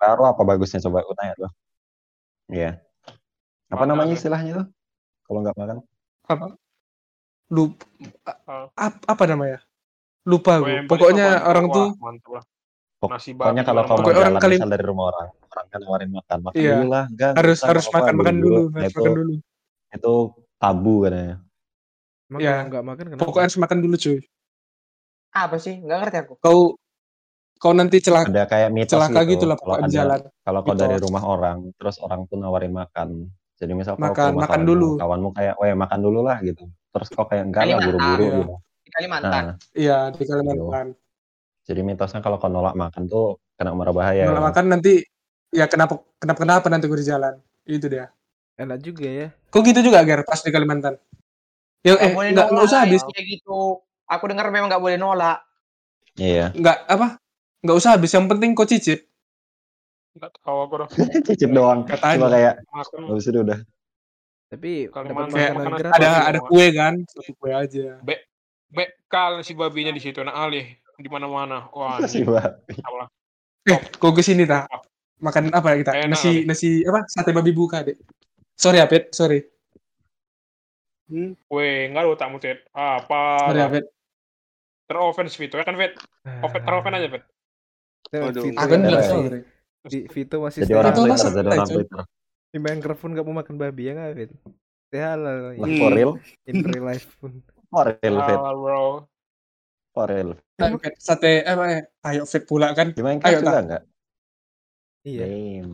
Baru 0.00 0.22
apa 0.24 0.40
bagusnya 0.42 0.80
coba 0.80 1.04
aku 1.04 1.12
tanya 1.12 1.36
tuh. 1.36 1.50
Iya. 2.48 2.80
Apa 3.70 3.84
Makan. 3.84 3.88
namanya 3.92 4.12
istilahnya 4.16 4.52
tuh? 4.64 4.66
Kalau 5.28 5.38
nggak 5.44 5.56
makan? 5.60 5.76
Apa? 6.26 6.46
Lup, 7.50 7.72
ap- 8.74 9.04
apa 9.04 9.24
namanya? 9.28 9.58
Lupa 10.24 10.58
gue. 10.62 10.86
Pokoknya 10.88 11.44
orang 11.44 11.66
tuh 11.68 11.88
Pokoknya 13.00 13.64
kalau 13.64 13.88
orang 13.88 14.12
jalan 14.12 14.36
Kalim- 14.44 14.60
misal 14.60 14.70
dari 14.76 14.84
rumah 14.84 15.04
orang, 15.08 15.28
orang 15.32 15.66
kan 15.72 15.80
nawarin 15.80 16.10
makan, 16.12 16.38
makan 16.44 16.60
Iya. 16.60 16.72
dulu 16.76 16.86
lah, 16.92 17.04
enggak, 17.08 17.32
harus 17.32 17.58
harus 17.64 17.84
makan 17.88 18.14
makan 18.20 18.36
dulu. 18.36 18.44
dulu, 18.44 18.62
Nah, 18.68 18.80
harus 18.84 18.92
itu 18.92 19.00
makan 19.00 19.12
dulu. 19.16 19.32
itu 19.90 20.14
tabu 20.60 20.94
katanya. 21.00 21.36
Emang 22.28 22.40
Iya. 22.44 22.52
kalau 22.52 22.68
nggak 22.68 22.84
makan 22.84 23.04
kenapa? 23.08 23.20
Pokoknya 23.24 23.44
harus 23.48 23.58
makan 23.64 23.78
dulu, 23.80 23.94
cuy. 23.96 24.18
Apa 25.32 25.56
sih? 25.56 25.74
Nggak 25.80 25.96
ngerti 26.04 26.16
aku. 26.20 26.34
Kau 26.44 26.60
kau 27.60 27.76
nanti 27.76 28.00
celaka 28.00 28.32
Ada 28.32 28.48
kayak 28.48 28.68
mitos 28.72 28.96
celaka 28.96 29.20
gitu. 29.22 29.30
gitu 29.36 29.44
lah 29.44 29.56
kalau 29.60 29.74
ada 29.76 29.86
jalan. 29.86 30.20
kalau 30.40 30.60
kau 30.64 30.72
dari 30.72 30.96
rumah 30.96 31.22
orang, 31.22 31.58
terus 31.76 32.00
orang 32.00 32.24
tuh 32.24 32.40
nawarin 32.40 32.72
makan. 32.72 33.28
Jadi 33.54 33.72
misal 33.76 33.94
kau 33.94 34.08
Makan- 34.08 34.32
rumah 34.32 34.40
makan 34.40 34.50
kawanmu, 34.56 34.70
dulu. 34.72 34.88
kawanmu 34.96 35.28
kayak, 35.36 35.54
weh 35.60 35.74
makan 35.76 35.98
dulu 36.00 36.20
lah 36.24 36.40
gitu. 36.40 36.64
Terus 36.90 37.08
kau 37.12 37.28
kayak 37.28 37.44
enggak 37.46 37.62
lah 37.68 37.78
buru-buru 37.78 38.24
Iya. 38.24 38.36
gitu. 38.40 38.54
Di 38.80 38.90
Kalimantan. 38.90 39.44
Nah, 39.44 39.54
Iya, 39.70 39.98
di 40.10 40.24
Kalimantan. 40.24 40.86
jadi 41.62 41.80
mitosnya 41.84 42.18
kalau 42.18 42.40
kau 42.40 42.48
nolak 42.48 42.72
makan 42.74 43.04
tuh 43.04 43.36
kena 43.54 43.76
marah 43.76 43.92
bahaya. 43.92 44.24
Kalau 44.24 44.40
makan 44.40 44.64
nanti 44.66 45.04
ya 45.52 45.68
kenapa 45.68 46.00
kenapa 46.16 46.38
kenapa 46.40 46.66
nanti 46.66 46.88
gue 46.88 46.96
di 46.96 47.06
jalan. 47.06 47.36
Itu 47.62 47.86
dia. 47.86 48.08
Enak 48.56 48.80
juga 48.80 49.04
ya. 49.04 49.28
Kok 49.48 49.60
gitu 49.62 49.80
juga, 49.82 50.00
Ger, 50.02 50.24
pas 50.24 50.40
di 50.40 50.48
Kalimantan? 50.48 50.96
Ya, 51.80 51.96
eh, 51.96 52.08
nggak 52.12 52.48
nolak 52.48 52.64
usah 52.64 52.88
habis, 52.88 53.04
kayak 53.04 53.24
gitu. 53.36 53.80
Aku 54.04 54.24
dengar 54.26 54.48
memang 54.48 54.72
nggak 54.72 54.80
boleh 54.80 54.96
nolak. 54.96 55.44
Iya. 56.16 56.50
nggak 56.52 56.76
apa, 56.90 57.19
nggak 57.60 57.76
usah 57.76 57.96
habis. 57.96 58.10
Yang 58.12 58.26
penting 58.30 58.50
kau 58.52 58.66
cicip. 58.66 59.00
Nggak 60.16 60.30
tahu 60.42 60.58
aku 60.66 60.74
dah. 60.82 60.88
Cicip 61.28 61.50
doang. 61.50 61.86
Katanya. 61.86 62.16
Cuma 62.18 62.28
kayak 62.28 62.54
habis 63.06 63.26
itu 63.26 63.38
udah. 63.40 63.58
Tapi 64.50 64.70
Kalau 64.90 65.06
mana- 65.14 65.78
gratis. 65.78 65.94
Ada 65.94 66.10
ada 66.26 66.38
kue 66.42 66.66
kan, 66.74 66.94
satu 67.06 67.32
kue 67.38 67.54
aja. 67.54 68.02
Bekal 68.70 69.42
si 69.46 69.54
babinya 69.54 69.94
di 69.94 70.02
situ. 70.02 70.18
Nah, 70.22 70.34
alih 70.34 70.66
di 70.98 71.06
mana-mana. 71.06 71.70
Wah, 71.70 72.02
Masih 72.02 72.26
anjing. 72.26 72.34
babi. 72.34 72.74
Eh, 73.70 73.80
kau 74.02 74.10
ke 74.10 74.22
sini 74.26 74.42
tak? 74.44 74.66
Makan 75.20 75.52
apa 75.54 75.76
kita? 75.76 75.92
Enak 75.94 76.16
Nasi 76.16 76.42
nasi 76.42 76.80
apa? 76.82 77.04
Sate 77.06 77.30
babi 77.30 77.52
buka, 77.54 77.84
Dek. 77.86 78.00
Sorry, 78.58 78.80
Apet, 78.82 79.12
sorry. 79.14 79.40
Weh, 81.50 81.90
nggak 81.90 82.02
ada 82.06 82.14
tak 82.14 82.30
mutet. 82.30 82.58
Apa? 82.70 83.50
Sorry, 83.50 83.60
Apet. 83.62 83.84
Teroffense 84.86 85.38
Vito 85.38 85.54
ya 85.58 85.62
kan, 85.62 85.78
Vet? 85.78 85.94
Offen, 86.42 86.62
teroffen 86.62 86.94
aja, 86.94 87.06
Vet. 87.06 87.22
Eh, 88.10 88.18
Waduh. 88.18 88.42
Vito, 88.42 88.58
Aku 88.58 88.74
Iya. 89.80 90.00
Vito 90.12 90.36
masih 90.44 90.60
Jadi 90.68 90.74
orang 90.76 90.92
Twitter, 90.92 91.30
jadi 91.32 91.48
orang. 91.56 91.68
Twitter. 91.72 92.00
Di 92.50 92.58
Minecraft 92.60 93.00
pun 93.00 93.10
nggak 93.16 93.24
mau 93.24 93.36
makan 93.40 93.56
babi 93.56 93.82
ya 93.88 93.92
nggak, 93.96 94.10
Fit? 94.12 94.30
Stay 94.90 95.00
halal. 95.00 95.56
Nah, 95.56 95.64
In, 95.64 95.78
for 95.78 95.90
real, 95.94 96.12
in 96.44 96.56
real 96.66 96.84
life 96.84 97.06
pun. 97.16 97.32
for 97.70 97.86
real, 97.88 98.16
Fit. 98.20 98.36
Halal, 98.36 98.56
bro. 98.58 98.84
For 99.94 100.06
real. 100.10 100.30
Ayo, 100.60 100.76
Fit. 100.76 100.94
Sate 101.00 101.30
ya? 101.40 101.54
Ayo 102.04 102.22
Fit 102.26 102.44
pula 102.44 102.74
kan. 102.76 102.92
Di 102.92 103.00
Minecraft 103.00 103.30
Ayo, 103.30 103.38
juga 103.40 103.50
tak. 103.54 103.62
enggak? 103.64 103.82
Iya. 105.00 105.24
Damn. 105.24 105.72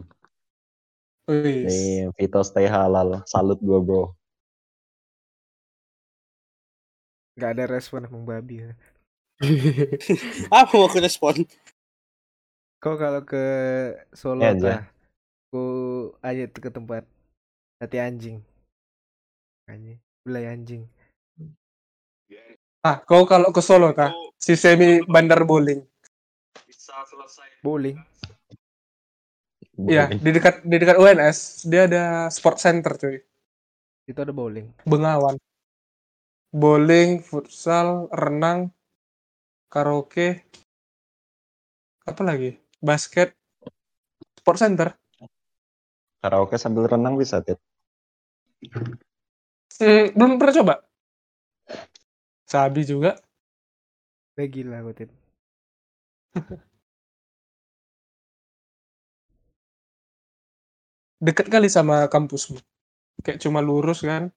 Damn, 1.27 2.09
Vito 2.15 2.41
stay 2.47 2.71
halal. 2.71 3.27
Salut 3.27 3.59
gua, 3.59 3.81
bro. 3.83 4.03
Nggak 7.35 7.51
ada 7.59 7.65
respon 7.69 8.07
emang 8.07 8.23
babi 8.23 8.63
ya. 8.63 8.71
Apa 10.55 10.73
mau 10.73 10.89
aku 10.89 11.03
respon? 11.03 11.43
Kau 12.87 12.95
kalau 12.95 13.27
ke 13.27 13.43
Solo 14.15 14.47
Ya, 14.47 14.55
aja. 14.55 14.63
kah? 14.63 14.83
Ku 15.51 15.63
aja 16.23 16.47
ke 16.47 16.71
tempat 16.71 17.03
hati 17.83 17.99
anjing. 17.99 18.39
Anjing. 19.67 19.99
Belai 20.23 20.47
anjing. 20.55 20.87
Ah, 22.87 23.03
kau 23.03 23.27
kalau 23.27 23.51
ke 23.51 23.59
Solo 23.59 23.91
kah? 23.91 24.15
Si 24.39 24.55
Semi 24.55 25.03
Bandar 25.03 25.43
Bowling. 25.43 25.83
Bowling. 27.59 27.99
Iya, 29.91 30.07
Bowling. 30.07 30.23
di 30.23 30.31
dekat 30.31 30.55
di 30.63 30.77
dekat 30.79 30.97
UNS 31.03 31.67
dia 31.67 31.91
ada 31.91 32.31
sport 32.31 32.63
center 32.63 32.95
cuy. 32.95 33.19
Itu 34.07 34.23
ada 34.23 34.31
bowling. 34.31 34.71
Bengawan. 34.87 35.35
Bowling, 36.55 37.19
futsal, 37.19 38.07
renang, 38.15 38.71
karaoke, 39.75 40.47
apa 42.07 42.23
lagi? 42.23 42.55
Basket, 42.81 43.33
sport 44.37 44.59
center. 44.61 44.93
Karaoke 46.21 46.57
sambil 46.59 46.89
renang 46.91 47.17
bisa, 47.17 47.41
Tit. 47.41 47.59
Hmm, 49.77 50.13
belum 50.17 50.41
pernah 50.41 50.55
coba. 50.63 50.75
Sabi 52.47 52.87
juga. 52.87 53.19
Udah 54.37 54.47
gila 54.49 54.81
aku 54.85 54.93
Tit. 54.97 55.11
Dekat 61.27 61.49
kali 61.49 61.73
sama 61.73 62.07
kampusmu. 62.13 62.61
Kayak 63.25 63.41
cuma 63.41 63.65
lurus 63.65 64.05
kan. 64.05 64.29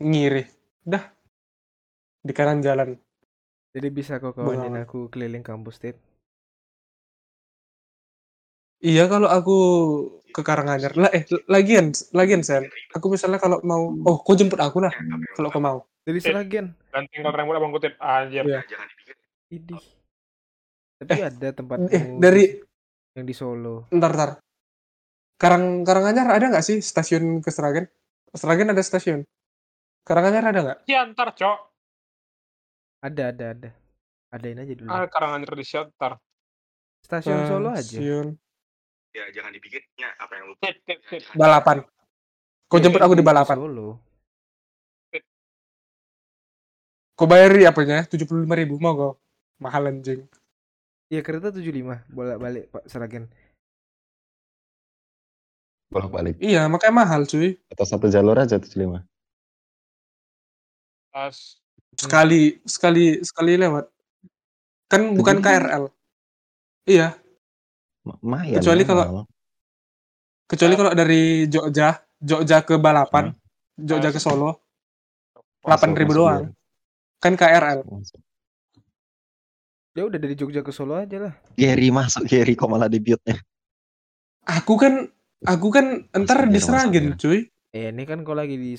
Ngiri. 0.00 0.48
Dah. 0.82 1.12
Di 2.24 2.32
kanan 2.32 2.64
jalan. 2.64 2.96
Jadi 3.74 3.88
bisa 3.92 4.16
kau 4.22 4.32
kawanin 4.32 4.80
aku 4.80 5.12
keliling 5.12 5.44
kampus 5.44 5.76
Tit. 5.82 6.00
Iya 8.84 9.08
kalau 9.08 9.32
aku 9.32 9.56
ke 10.28 10.44
Karanganyar. 10.44 10.92
Lah 10.92 11.08
eh 11.08 11.24
lagian 11.48 11.96
lagian 12.12 12.44
Sen. 12.44 12.68
Aku 12.92 13.08
misalnya 13.08 13.40
kalau 13.40 13.64
mau 13.64 13.96
oh 14.04 14.20
kau 14.20 14.36
jemput 14.36 14.60
aku 14.60 14.84
lah 14.84 14.92
kalau 15.32 15.48
kau 15.48 15.64
mau. 15.64 15.88
Dari 16.04 16.20
Seragen. 16.20 16.76
Dan 16.92 17.08
tinggal 17.08 17.32
rambut 17.32 17.56
abang 17.56 17.72
kutip. 17.72 17.96
Anjir. 17.96 18.44
Iya. 18.44 18.60
Idih. 19.48 19.80
Tapi 21.00 21.20
ada 21.24 21.48
tempat 21.56 21.80
Eh 21.88 22.12
dari 22.20 22.60
yang 23.16 23.24
di 23.24 23.32
Solo. 23.32 23.88
ntar 23.88 24.12
ntar. 24.12 24.30
Karang 25.40 25.80
Karanganyar 25.88 26.36
ada 26.36 26.52
nggak 26.52 26.64
sih 26.66 26.84
stasiun 26.84 27.40
ke 27.40 27.48
Seragen? 27.48 27.88
Seragen 28.36 28.68
ada 28.68 28.84
stasiun. 28.84 29.24
Karanganyar 30.04 30.52
ada 30.52 30.60
nggak? 30.60 30.78
Siantar, 30.84 31.32
Cok. 31.32 31.58
Ada, 33.00 33.32
ada, 33.32 33.44
ada. 33.56 33.70
Adain 34.28 34.60
aja 34.60 34.72
dulu. 34.76 34.88
Ah, 34.92 35.08
Karanganyar 35.08 35.56
di 35.56 35.64
Siantar. 35.64 36.12
Stasiun 37.00 37.48
Solo 37.48 37.72
aja. 37.72 37.80
Stasiun 37.80 38.43
Ya 39.14 39.30
jangan 39.30 39.54
dipikirnya 39.54 40.10
apa 40.18 40.32
yang 40.34 40.44
lu 40.50 40.54
balapan. 41.38 41.86
Kau 42.66 42.82
jemput 42.82 42.98
aku 42.98 43.14
di 43.14 43.22
balapan. 43.22 43.56
Solo. 43.62 44.02
Kau 47.14 47.30
bayari 47.30 47.62
apanya? 47.62 48.02
Tujuh 48.10 48.26
puluh 48.26 48.42
lima 48.42 48.58
ribu 48.58 48.74
mau 48.82 48.98
kau? 48.98 49.12
Mahal 49.62 49.94
anjing. 49.94 50.26
Iya 51.14 51.22
kereta 51.22 51.54
75 51.54 52.10
bolak-balik 52.10 52.74
Pak 52.74 52.90
Seragen. 52.90 53.30
Bolak-balik. 55.94 56.34
Iya 56.42 56.66
makanya 56.66 57.06
mahal 57.06 57.22
cuy. 57.22 57.54
Atau 57.70 57.86
satu 57.86 58.10
jalur 58.10 58.34
aja 58.34 58.58
75. 58.58 58.98
As. 61.14 61.62
Sekali 61.94 62.58
sekali 62.66 63.22
sekali 63.22 63.54
lewat. 63.54 63.86
Kan 64.90 65.14
bukan 65.14 65.38
75? 65.38 65.46
KRL. 65.46 65.84
Iya. 66.90 67.08
Lumayan. 68.04 68.60
Kecuali 68.60 68.82
kalau- 68.84 69.08
mahal. 69.08 69.24
Kecuali 70.44 70.74
kalau 70.76 70.92
dari 70.92 71.48
Jogja, 71.48 71.96
Jogja 72.20 72.60
ke 72.60 72.76
balapan, 72.76 73.32
Jogja 73.74 74.12
ke 74.12 74.20
Solo, 74.20 74.60
delapan 75.64 75.90
ribu 75.96 76.12
masuk 76.12 76.20
doang. 76.20 76.44
Kan 77.16 77.32
KRL. 77.34 77.80
Ya 79.96 80.02
udah 80.04 80.18
dari 80.20 80.36
Jogja 80.36 80.60
ke 80.60 80.68
Solo 80.68 81.00
aja 81.00 81.16
lah. 81.16 81.34
Gary 81.56 81.88
masuk 81.88 82.28
Gary 82.28 82.52
kok 82.52 82.68
malah 82.68 82.92
debutnya. 82.92 83.40
Aku 84.44 84.76
kan, 84.76 85.08
aku 85.48 85.72
kan 85.72 86.04
ntar 86.12 86.44
Masuk, 86.44 86.52
diserangin, 86.52 87.04
masuk, 87.16 87.20
cuy. 87.24 87.40
Eh 87.72 87.88
ini 87.88 88.04
kan 88.04 88.20
kau 88.20 88.36
lagi 88.36 88.60
di 88.60 88.76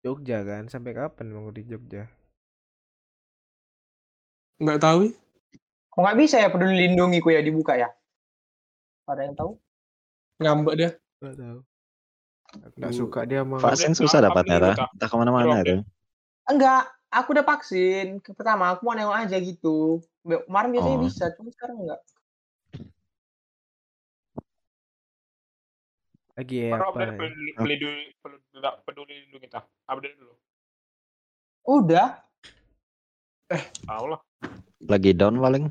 Jogja 0.00 0.40
kan? 0.48 0.72
Sampai 0.72 0.96
kapan 0.96 1.28
mau 1.28 1.52
di 1.52 1.68
Jogja? 1.68 2.08
Nggak 4.56 4.80
tahu. 4.80 5.12
Kok 5.92 6.00
nggak 6.00 6.16
bisa 6.16 6.40
ya 6.40 6.48
peduli 6.48 6.88
lindungi 6.88 7.20
ku 7.20 7.28
ya 7.28 7.44
dibuka 7.44 7.76
ya? 7.76 7.92
Ada 9.06 9.20
yang 9.26 9.34
tahu? 9.34 9.50
Ngambek 10.42 10.74
dia. 10.78 10.90
Gak 11.22 11.34
tahu. 11.38 11.60
Nggak 12.52 12.92
suka 12.92 13.20
dia 13.24 13.40
sama 13.42 13.56
Vaksin 13.64 13.96
susah 13.96 14.20
dapatnya, 14.20 14.56
ta. 14.60 14.72
Entah 14.92 15.08
ke 15.08 15.16
mana-mana 15.16 15.64
itu. 15.64 15.80
Enggak, 16.44 16.84
aku 17.08 17.32
udah 17.32 17.46
vaksin. 17.46 18.20
Pertama 18.20 18.76
aku 18.76 18.84
mau 18.84 18.92
nengok 18.92 19.16
aja 19.16 19.36
gitu. 19.40 20.04
Kemarin 20.22 20.70
biasanya 20.76 20.98
Oh. 21.00 21.04
bisa, 21.06 21.24
cuma 21.34 21.48
sekarang 21.50 21.80
enggak. 21.82 22.00
lagi 26.32 26.64
ya 26.64 26.72
Baru 26.72 26.84
apa? 26.88 26.92
update 26.96 27.12
ya? 27.12 27.18
peduli, 27.20 27.50
peduli, 27.52 28.04
peduli, 28.24 28.68
peduli 28.88 29.12
lindungi 29.20 29.44
kita. 29.52 29.60
Update 29.84 30.16
dulu. 30.16 30.34
Udah. 31.68 32.08
Tahu 33.84 34.06
lah. 34.16 34.20
Lagi 34.88 35.12
down 35.12 35.36
paling. 35.38 35.68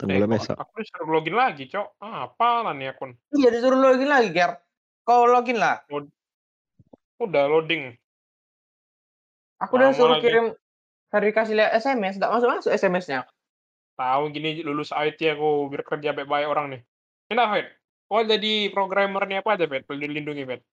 Tunggu 0.00 0.16
Eh, 0.16 0.30
besok. 0.32 0.56
Aku 0.56 0.80
disuruh 0.80 1.12
login 1.12 1.36
lagi, 1.36 1.68
Cok. 1.68 2.00
Ah, 2.00 2.24
apalah 2.32 2.72
nih 2.72 2.96
akun. 2.96 3.12
Iya 3.36 3.52
disuruh 3.52 3.76
login 3.76 4.08
lagi, 4.08 4.32
Ger. 4.32 4.56
Kau 5.04 5.28
login 5.28 5.60
lah. 5.60 5.84
Udah 7.20 7.44
loading. 7.44 7.92
Aku 9.60 9.76
udah 9.76 9.92
suruh 9.92 10.16
lagi. 10.16 10.32
kirim 10.32 10.56
verifikasi 11.12 11.52
lihat 11.52 11.76
SMS, 11.76 12.16
enggak 12.16 12.32
masuk-masuk 12.32 12.72
SMS-nya. 12.72 13.28
Tahu 14.00 14.32
gini 14.32 14.64
lulus 14.64 14.88
IT 14.88 15.20
aku 15.36 15.68
biar 15.68 15.84
kerja 15.84 16.16
baik-baik 16.16 16.48
orang 16.48 16.66
nih. 16.72 16.80
Enak, 17.28 17.46
Fet. 17.52 17.66
Oh, 18.08 18.24
jadi 18.24 18.72
programmernya 18.72 19.44
apa 19.44 19.60
aja, 19.60 19.68
Fet? 19.68 19.84
Peduli 19.84 20.16
lindungi, 20.16 20.48
Fet. 20.48 20.64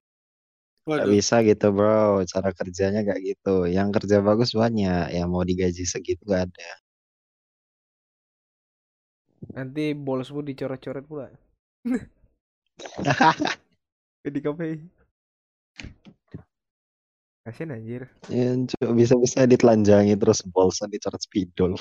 Gak 0.87 1.03
bisa 1.11 1.43
gitu 1.43 1.75
bro, 1.75 2.23
cara 2.23 2.55
kerjanya 2.55 3.03
gak 3.03 3.19
gitu. 3.19 3.67
Yang 3.67 3.99
kerja 3.99 4.23
bagus 4.23 4.55
banyak, 4.55 5.11
yang 5.11 5.27
mau 5.27 5.43
digaji 5.43 5.83
segitu 5.83 6.23
gak 6.23 6.47
ada. 6.47 6.69
Nanti 9.57 9.97
bolsmu 9.97 10.45
dicoret-coret 10.45 11.01
pula. 11.01 11.33
di 14.21 14.37
KPI. 14.43 14.75
Kasian 17.41 17.73
anjir. 17.73 18.05
Ya, 18.29 18.53
bisa-bisa 18.93 19.49
ditelanjangi 19.49 20.13
terus 20.13 20.45
bolsa 20.45 20.85
dicoret 20.85 21.17
spidol. 21.23 21.73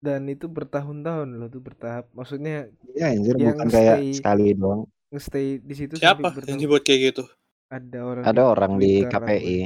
Dan 0.00 0.30
itu 0.32 0.48
bertahun-tahun 0.48 1.28
loh 1.36 1.48
tuh 1.52 1.60
bertahap. 1.60 2.08
Maksudnya 2.16 2.72
Ya 2.96 3.12
anjir 3.12 3.36
yang 3.36 3.60
bukan 3.60 3.68
kayak 3.68 3.96
stay- 4.00 4.16
sekali 4.16 4.56
doang. 4.56 4.88
nge-stay 5.12 5.60
di 5.62 5.74
situ 5.76 5.94
Siapa 6.00 6.32
yang 6.48 6.56
dibuat 6.56 6.88
kayak 6.88 7.00
gitu? 7.12 7.22
Ada 7.68 7.98
orang 8.00 8.24
Ada 8.24 8.42
orang 8.46 8.72
di 8.78 9.02
KPI, 9.02 9.58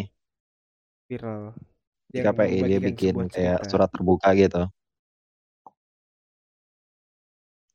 viral. 1.06 1.52
di 2.08 2.18
KPI 2.18 2.58
dia 2.66 2.80
bikin 2.80 3.14
kayak 3.28 3.62
cerita. 3.62 3.68
surat 3.68 3.88
terbuka 3.92 4.32
gitu. 4.34 4.64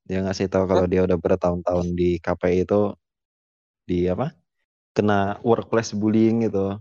Dia 0.06 0.22
ngasih 0.22 0.48
tahu 0.54 0.66
kalau 0.70 0.86
dia 0.86 1.02
udah 1.02 1.18
bertahun-tahun 1.18 1.88
di 1.98 2.22
KPI 2.22 2.66
itu 2.66 2.94
di 3.90 4.06
apa? 4.06 4.38
Kena 4.94 5.42
workplace 5.42 5.98
bullying 5.98 6.46
gitu. 6.46 6.78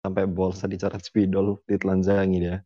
Sampai 0.00 0.24
bolsa 0.30 0.64
dicoret 0.70 1.02
spidol, 1.02 1.58
ditelanjangi 1.68 2.38
dia. 2.40 2.56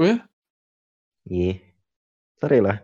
Oh 0.00 0.04
ya? 0.10 0.16
Iya. 1.30 1.54
Sorry 2.40 2.58
lah. 2.64 2.76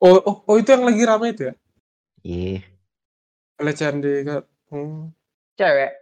Oh, 0.00 0.16
oh, 0.16 0.36
oh 0.48 0.56
itu 0.56 0.72
yang 0.72 0.84
lagi 0.88 1.02
rame 1.04 1.26
itu 1.36 1.42
ya? 1.52 1.54
Iya. 2.24 2.64
Pelecehan 3.60 4.00
di 4.00 4.24
hmm. 4.72 5.12
Cewek. 5.60 5.92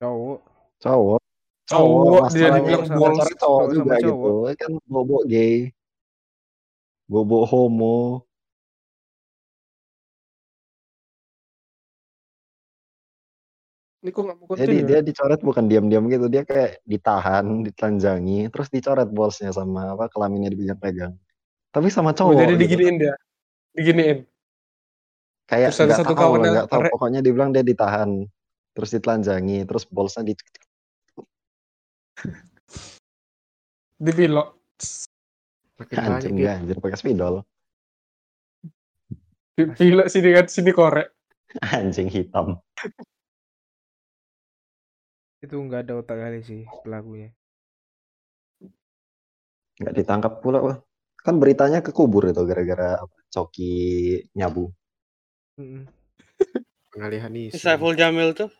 Cowok. 0.00 0.40
Cowok. 0.80 1.22
Cowok, 1.70 2.34
dia 2.34 2.48
dibilang 2.58 2.86
bols. 2.90 3.18
cowok 3.38 3.38
Cowok 3.38 3.66
juga 3.70 3.94
sama 3.96 4.06
gitu. 4.06 4.32
Kan 4.58 4.72
bobo 4.90 5.18
gay. 5.28 5.70
Bobo 7.06 7.44
homo. 7.46 8.26
Ini 14.02 14.10
kok 14.10 14.22
nggak 14.26 14.34
mau 14.42 14.46
Jadi 14.58 14.66
continue 14.66 14.82
dia 14.90 14.98
ya? 14.98 15.02
dicoret 15.06 15.40
bukan 15.46 15.64
diam-diam 15.70 16.04
gitu, 16.10 16.26
dia 16.26 16.42
kayak 16.42 16.82
ditahan, 16.82 17.62
ditelanjangi, 17.62 18.50
terus 18.50 18.66
dicoret 18.66 19.06
bolsnya 19.06 19.54
sama 19.54 19.94
apa 19.94 20.10
kelaminnya 20.10 20.50
dipegang-pegang. 20.50 21.14
Tapi 21.70 21.86
sama 21.86 22.10
Oh, 22.10 22.16
cowok 22.18 22.34
jadi 22.34 22.54
gitu. 22.58 22.62
diginiin 22.66 22.96
dia. 22.98 23.14
Diginiin. 23.78 24.18
Kayak 25.46 25.70
Terus 25.70 25.78
ada 25.78 25.86
nggak 25.86 26.00
satu 26.02 26.14
tahu, 26.18 26.18
kawan 26.18 26.40
tahu. 26.66 26.82
Pokoknya 26.98 27.20
dia 27.22 27.30
bilang 27.30 27.54
dia 27.54 27.62
ditahan, 27.62 28.26
terus 28.74 28.90
ditelanjangi, 28.90 29.58
terus 29.70 29.86
bolsnya 29.86 30.26
di 30.26 30.34
dipilok. 34.02 34.48
Makin 35.78 35.96
anjing 35.98 36.36
ya. 36.38 36.58
anjir 36.58 36.78
pakai 36.78 36.98
spidol. 36.98 37.46
Dipilok 39.54 40.08
sini 40.10 40.28
kan 40.34 40.46
sini 40.50 40.70
korek. 40.74 41.08
Anjing 41.74 42.08
hitam. 42.08 42.58
Itu 45.42 45.58
nggak 45.58 45.86
ada 45.86 45.92
otak 45.98 46.18
kali 46.18 46.40
sih 46.42 46.62
pelakunya. 46.86 47.30
Nggak 49.82 49.94
ditangkap 49.94 50.32
pula. 50.42 50.58
Wah. 50.62 50.78
Kan 51.22 51.38
beritanya 51.38 51.78
kekubur 51.86 52.26
itu 52.26 52.42
gara-gara 52.42 52.98
coki 53.30 53.74
nyabu. 54.34 54.74
Mm-mm. 55.54 55.86
Pengalihan 56.90 57.30
isu. 57.30 57.56
Saiful 57.56 57.94
Jamil 57.94 58.34
tuh 58.34 58.50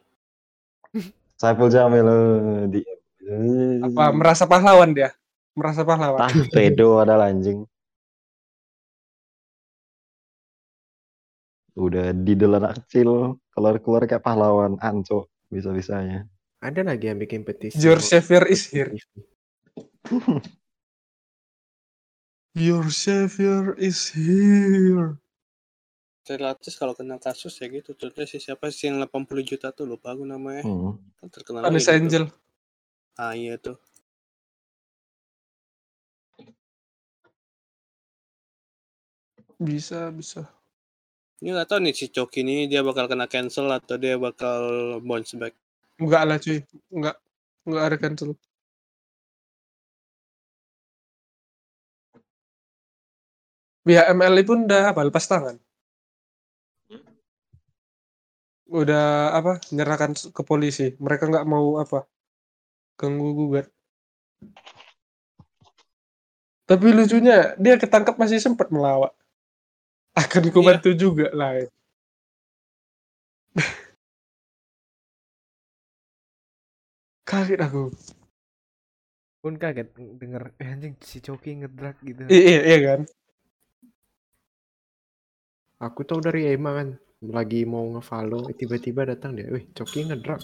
Saiful 1.40 1.72
Jamil 1.72 2.06
eh, 2.06 2.86
di 3.22 3.78
Apa 3.86 4.10
merasa 4.10 4.44
pahlawan 4.50 4.90
dia? 4.90 5.14
Merasa 5.54 5.86
pahlawan. 5.86 6.26
Pedo 6.50 6.98
adalah 6.98 7.30
anjing. 7.30 7.62
Udah 11.72 12.12
didel 12.12 12.60
anak 12.60 12.84
kecil, 12.84 13.40
keluar-keluar 13.54 14.04
kayak 14.04 14.20
pahlawan, 14.20 14.76
anco 14.82 15.32
bisa-bisanya. 15.48 16.28
Ada 16.60 16.84
lagi 16.84 17.08
yang 17.08 17.18
bikin 17.18 17.42
petisi. 17.48 17.80
Your 17.80 17.98
savior 18.02 18.44
is 18.44 18.68
here. 18.68 18.92
Your 22.52 22.92
savior 22.92 23.72
is 23.80 24.12
here. 24.12 25.16
relatif 26.22 26.78
kalau 26.78 26.94
kena 26.94 27.18
kasus 27.18 27.58
ya 27.58 27.66
gitu. 27.66 27.98
Contohnya 27.98 28.30
si 28.30 28.38
siapa 28.38 28.70
sih 28.70 28.86
yang 28.86 29.02
80 29.02 29.42
juta 29.42 29.74
tuh 29.74 29.90
lupa 29.90 30.14
aku 30.14 30.22
namanya. 30.22 30.62
Hmm. 30.62 30.94
Kan 31.18 31.28
terkenal 31.34 31.66
Vanessa 31.66 31.98
gitu. 31.98 31.98
Angel. 31.98 32.24
Ah 33.16 33.32
iya 33.36 33.56
tuh. 33.64 33.76
Bisa, 39.68 40.10
bisa. 40.12 40.40
Ini 41.40 41.48
nggak 41.54 41.68
tahu 41.70 41.78
nih 41.84 41.94
si 42.00 42.06
Coki 42.14 42.38
ini 42.44 42.54
dia 42.70 42.80
bakal 42.88 43.04
kena 43.10 43.26
cancel 43.32 43.66
atau 43.78 43.96
dia 44.02 44.14
bakal 44.26 44.60
bounce 45.08 45.34
back. 45.40 45.54
Enggak 46.02 46.22
lah 46.28 46.36
cuy. 46.44 46.58
Enggak. 46.96 47.16
Enggak 47.66 47.84
ada 47.88 47.96
cancel. 48.02 48.30
Pihak 53.86 54.06
MLI 54.16 54.42
pun 54.48 54.58
udah 54.66 54.82
apa 54.90 55.00
lepas 55.06 55.24
tangan. 55.30 55.56
Udah 58.80 59.34
apa 59.38 59.52
menyerahkan 59.70 60.12
ke 60.36 60.42
polisi. 60.50 60.86
Mereka 61.04 61.24
nggak 61.30 61.46
mau 61.52 61.66
apa 61.82 61.98
ganggu 62.98 63.28
gugat. 63.34 63.66
Tapi 66.66 66.86
lucunya 66.94 67.52
dia 67.58 67.74
ketangkap 67.76 68.16
masih 68.16 68.38
sempat 68.40 68.70
melawak. 68.72 69.12
Akan 70.16 70.48
ku 70.52 70.60
Iya. 70.60 70.66
bantu 70.76 70.90
juga 70.96 71.28
lah. 71.32 71.52
ya. 71.60 71.66
Kaget 77.28 77.60
aku. 77.64 77.92
Pun 79.42 79.58
kaget 79.58 79.88
denger 79.96 80.54
eh, 80.62 80.68
anjing 80.70 80.94
si 81.02 81.18
Coki 81.18 81.58
ngedrag 81.64 81.96
gitu. 82.06 82.22
Iya, 82.30 82.40
iya, 82.46 82.60
iya 82.62 82.78
kan. 82.86 83.00
Aku 85.82 86.06
tahu 86.06 86.22
dari 86.22 86.46
Emma 86.46 86.78
kan 86.78 86.88
lagi 87.22 87.66
mau 87.66 87.82
nge-follow 87.98 88.50
tiba-tiba 88.54 89.02
datang 89.06 89.34
dia, 89.34 89.50
"Wih, 89.50 89.66
Coki 89.74 90.06
ngedrag." 90.06 90.42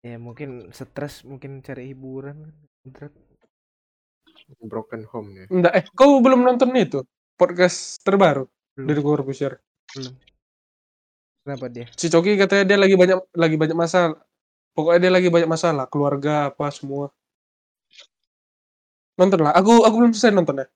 Ya 0.00 0.16
mungkin 0.16 0.72
stres, 0.72 1.28
mungkin 1.28 1.60
cari 1.60 1.92
hiburan 1.92 2.48
kan. 2.96 3.12
Broken 4.64 5.04
home 5.12 5.28
ya. 5.36 5.44
Enggak, 5.52 5.72
eh 5.76 5.84
kau 5.92 6.18
belum 6.24 6.40
nonton 6.42 6.72
itu 6.74 7.04
podcast 7.36 8.00
terbaru 8.02 8.48
Belum. 8.74 8.86
dari 8.88 9.00
Corbusier. 9.04 9.52
Belum. 9.92 10.14
Kenapa 11.44 11.66
dia? 11.68 11.86
Si 11.96 12.08
Coki 12.08 12.36
katanya 12.40 12.64
dia 12.64 12.78
lagi 12.80 12.96
banyak 12.96 13.18
lagi 13.36 13.56
banyak 13.60 13.76
masalah. 13.76 14.16
Pokoknya 14.72 15.00
dia 15.08 15.12
lagi 15.12 15.28
banyak 15.28 15.50
masalah, 15.50 15.84
keluarga 15.90 16.48
apa 16.48 16.66
semua. 16.72 17.12
Nonton 19.20 19.44
lah. 19.44 19.52
Aku 19.52 19.84
aku 19.84 19.94
belum 20.00 20.12
selesai 20.16 20.32
nonton 20.32 20.64
ya. 20.64 20.66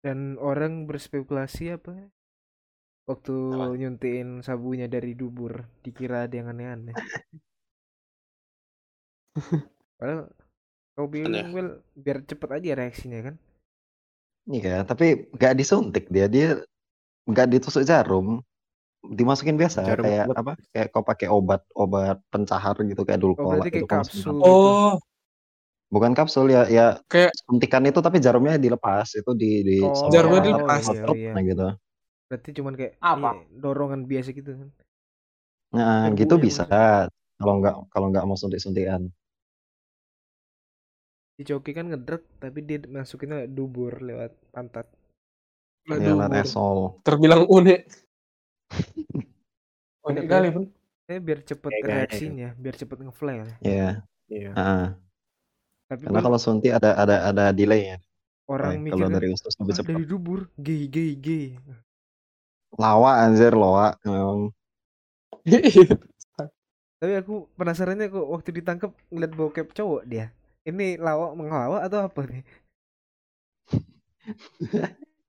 Dan 0.00 0.38
orang 0.38 0.86
berspekulasi 0.86 1.74
apa? 1.76 2.08
Waktu 3.10 3.34
nyuntiin 3.80 4.28
sabunya 4.46 4.86
dari 4.94 5.12
dubur, 5.20 5.52
dikira 5.84 6.16
ada 6.26 6.34
yang 6.38 6.48
aneh-aneh. 6.54 6.98
Padahal 9.98 10.20
kau 10.96 11.08
bilang 11.16 11.46
Will, 11.54 11.70
biar 12.04 12.18
cepet 12.30 12.50
aja 12.56 12.70
reaksinya 12.80 13.20
kan? 13.26 13.36
Iya, 14.56 14.70
tapi 14.88 15.04
nggak 15.34 15.52
disuntik 15.58 16.04
dia, 16.14 16.24
dia 16.34 16.46
nggak 17.30 17.46
ditusuk 17.52 17.84
jarum, 17.90 18.26
dimasukin 19.18 19.56
biasa 19.62 19.80
Jarum 19.86 20.04
kayak 20.04 20.24
obat. 20.26 20.36
apa? 20.40 20.52
Kayak 20.72 20.88
kau 20.94 21.04
pakai 21.10 21.28
obat 21.36 21.62
obat 21.82 22.16
pencahar 22.32 22.76
gitu 22.90 23.02
kayak 23.06 23.20
dulu 23.22 23.34
Oh 23.38 23.46
kayak 23.72 23.84
kau 23.86 23.90
kapsul 23.94 24.36
gitu. 24.46 24.68
Oh, 24.68 24.98
Bukan 25.94 26.12
kapsul 26.18 26.46
ya, 26.50 26.66
ya 26.66 26.84
kayak 27.10 27.32
suntikan 27.46 27.82
itu 27.86 27.98
tapi 28.02 28.18
jarumnya 28.18 28.58
dilepas 28.58 29.06
itu 29.18 29.30
di 29.38 29.46
di 29.68 29.74
Oh, 29.82 30.10
Jarumnya 30.12 30.40
apa, 30.42 30.46
dilepas. 30.46 30.82
otot, 30.90 31.16
iya. 31.18 31.32
nah 31.34 31.42
gitu. 31.46 31.62
Berarti 32.26 32.50
cuman 32.58 32.74
kayak 32.74 32.92
Apa? 32.98 33.38
iya, 33.38 33.44
dorongan 33.62 34.02
biasa 34.10 34.34
gitu 34.34 34.50
kan? 34.58 34.68
Nah, 35.74 36.10
gitu 36.14 36.34
bisa 36.38 36.66
maksudnya. 36.66 37.10
kalau 37.38 37.54
nggak 37.62 37.74
kalau 37.92 38.06
nggak 38.10 38.24
mau 38.26 38.38
suntik-suntikan. 38.38 39.06
Si 41.36 41.44
Coki 41.44 41.70
kan 41.76 41.86
ngedrek 41.92 42.24
tapi 42.40 42.64
dia 42.64 42.80
masukinnya 42.88 43.44
dubur 43.46 44.00
lewat 44.00 44.32
pantat. 44.50 44.88
Ya, 45.86 46.00
lewat 46.02 46.32
dubur. 46.32 46.42
esol. 46.42 46.78
terbilang 47.06 47.44
unik. 47.46 47.80
Unik 50.06 50.24
ya. 50.26 50.30
kali 50.30 50.48
pun. 50.54 50.64
Eh 51.06 51.18
biar 51.22 51.38
cepet 51.46 51.72
gaya. 51.82 52.06
reaksinya, 52.06 52.48
biar 52.58 52.74
cepet 52.74 52.98
ngeflare. 53.06 53.58
Iya. 53.62 54.02
Iya. 54.26 54.50
Heeh. 54.54 54.86
Tapi 55.86 56.02
Karena 56.02 56.20
kalau 56.24 56.38
suntik 56.42 56.74
ada 56.74 56.98
ada 56.98 57.16
ada 57.30 57.44
delaynya. 57.54 58.02
orang 58.46 58.78
Kayak 58.82 58.90
kalau 58.90 59.06
mikir 59.06 59.10
kan, 59.10 59.16
dari 59.18 59.28
usus 59.34 59.54
lebih 59.58 59.74
cepat. 59.74 59.90
dari 59.94 60.06
dubur, 60.06 60.40
gay 60.58 60.82
gay 60.90 61.10
gay. 61.18 61.46
Lawa 62.76 63.24
anjir 63.24 63.56
lawa 63.56 63.96
memang. 64.04 64.52
Tapi 66.96 67.12
aku 67.20 67.48
penasarannya 67.56 68.08
kok 68.08 68.28
waktu 68.28 68.50
ditangkap 68.56 68.90
ngeliat 69.12 69.32
bokep 69.36 69.68
cowok 69.76 70.02
dia. 70.08 70.32
Ini 70.64 70.96
lawak 70.96 71.36
mengelawak 71.36 71.82
atau 71.84 72.00
apa 72.08 72.20
nih? 72.26 72.42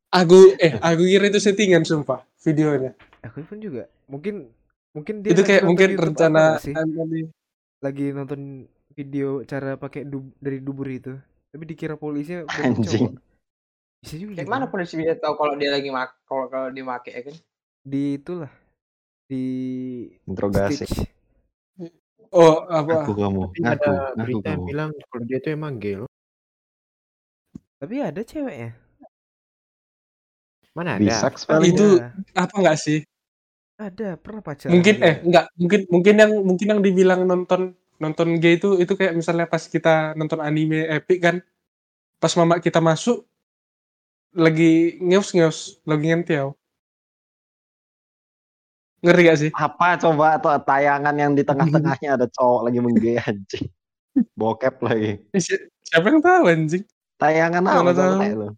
Aku 0.07 0.55
eh 0.57 0.73
aku 0.79 1.03
kira 1.03 1.27
itu 1.27 1.39
settingan 1.43 1.83
sumpah 1.83 2.23
videonya. 2.41 2.95
Aku 3.27 3.43
pun 3.43 3.59
juga. 3.59 3.91
Mungkin 4.07 4.47
mungkin 4.95 5.21
dia 5.21 5.35
itu 5.35 5.43
lagi 5.43 5.49
kayak 5.51 5.63
mungkin 5.67 5.89
YouTube 5.93 6.05
rencana 6.09 6.43
tadi. 6.57 7.21
Lagi 7.83 8.05
nonton 8.15 8.41
video 8.97 9.43
cara 9.45 9.77
pakai 9.77 10.07
dub 10.07 10.31
dari 10.39 10.63
dubur 10.63 10.87
itu. 10.89 11.13
Tapi 11.51 11.63
dikira 11.67 11.99
polisinya 11.99 12.47
bokep 12.47 12.63
Anjing. 12.63 13.03
cowok. 13.11 13.13
Bisa 14.03 14.15
juga 14.15 14.31
Kayak 14.37 14.45
gitu. 14.45 14.53
mana 14.53 14.65
polisi 14.69 14.93
bisa 14.93 15.13
tahu 15.17 15.33
kalau 15.35 15.53
dia 15.57 15.69
lagi 15.73 15.89
mak 15.89 16.13
kalau 16.29 16.45
kalau 16.47 16.69
dia 16.69 16.85
make 16.85 17.09
ya 17.09 17.21
kan? 17.25 17.35
Di 17.81 18.03
itulah 18.21 18.51
di 19.27 19.43
Interogasi. 20.29 20.85
Stitch. 20.85 21.03
Oh, 22.29 22.67
apa? 22.67 23.07
Ngaku 23.07 23.13
kamu, 23.15 23.41
Tapi 23.47 23.59
ngaku, 23.63 23.71
ada 23.71 23.87
ngaku 23.87 24.19
berita 24.27 24.47
yang 24.51 24.59
kamu. 24.59 24.67
bilang 24.67 24.89
kalau 25.07 25.23
dia 25.23 25.37
tuh 25.39 25.51
emang 25.55 25.73
gay 25.79 25.95
loh. 25.95 26.09
Tapi 27.79 27.95
ada 28.03 28.21
ceweknya. 28.21 28.71
Mana 30.75 30.89
ada? 30.99 31.01
Bisa 31.01 31.27
spelling. 31.33 31.73
Itu 31.73 31.87
Ada. 31.97 32.13
apa 32.37 32.53
enggak 32.59 32.77
sih? 32.77 32.99
Ada 33.77 34.09
pernah 34.19 34.41
pacaran. 34.43 34.73
Mungkin 34.73 34.95
eh 35.01 35.15
enggak, 35.23 35.45
mungkin 35.57 35.81
mungkin 35.89 36.13
yang 36.17 36.31
mungkin 36.45 36.67
yang 36.73 36.81
dibilang 36.83 37.21
nonton 37.25 37.61
nonton 37.97 38.27
gay 38.37 38.57
itu 38.61 38.77
itu 38.77 38.93
kayak 38.93 39.13
misalnya 39.17 39.45
pas 39.49 39.63
kita 39.65 40.13
nonton 40.19 40.37
anime 40.43 40.85
epic 40.89 41.19
kan. 41.23 41.35
Pas 42.19 42.33
mama 42.35 42.57
kita 42.59 42.81
masuk 42.83 43.23
lagi 44.35 44.99
ngeus-ngeus, 44.99 45.79
lagi 45.87 46.05
ngentiau. 46.11 46.57
Ngeri 49.05 49.21
gak 49.29 49.39
sih? 49.39 49.51
Apa 49.53 49.95
coba 50.01 50.41
tuh 50.41 50.57
tayangan 50.65 51.13
yang 51.13 51.37
di 51.37 51.45
tengah-tengahnya 51.45 52.17
ada 52.17 52.25
cowok 52.27 52.61
lagi 52.65 52.79
menggay 52.81 53.15
anjing. 53.21 53.69
Bokep 54.33 54.81
lagi. 54.81 55.21
Si- 55.37 55.69
Siapa 55.87 56.11
yang 56.11 56.19
tahu 56.19 56.43
anjing? 56.49 56.83
Tayangan 57.21 57.63
apa 57.63 57.91
tahu. 57.93 58.51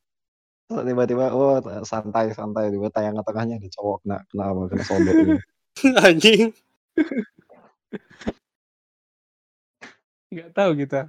tiba-tiba 0.70 1.34
oh 1.34 1.58
santai 1.82 2.30
santai 2.30 2.70
tiba 2.70 2.94
tayangan 2.94 3.26
tengahnya 3.26 3.58
ada 3.58 3.70
cowok 3.74 4.06
kena 4.06 4.18
kena 4.30 4.44
apa 4.54 4.62
kena 4.70 4.84
sodok 4.86 5.14
gitu. 5.18 5.34
Anjing. 6.06 6.50
Enggak 10.30 10.50
tahu 10.54 10.72
kita. 10.78 11.02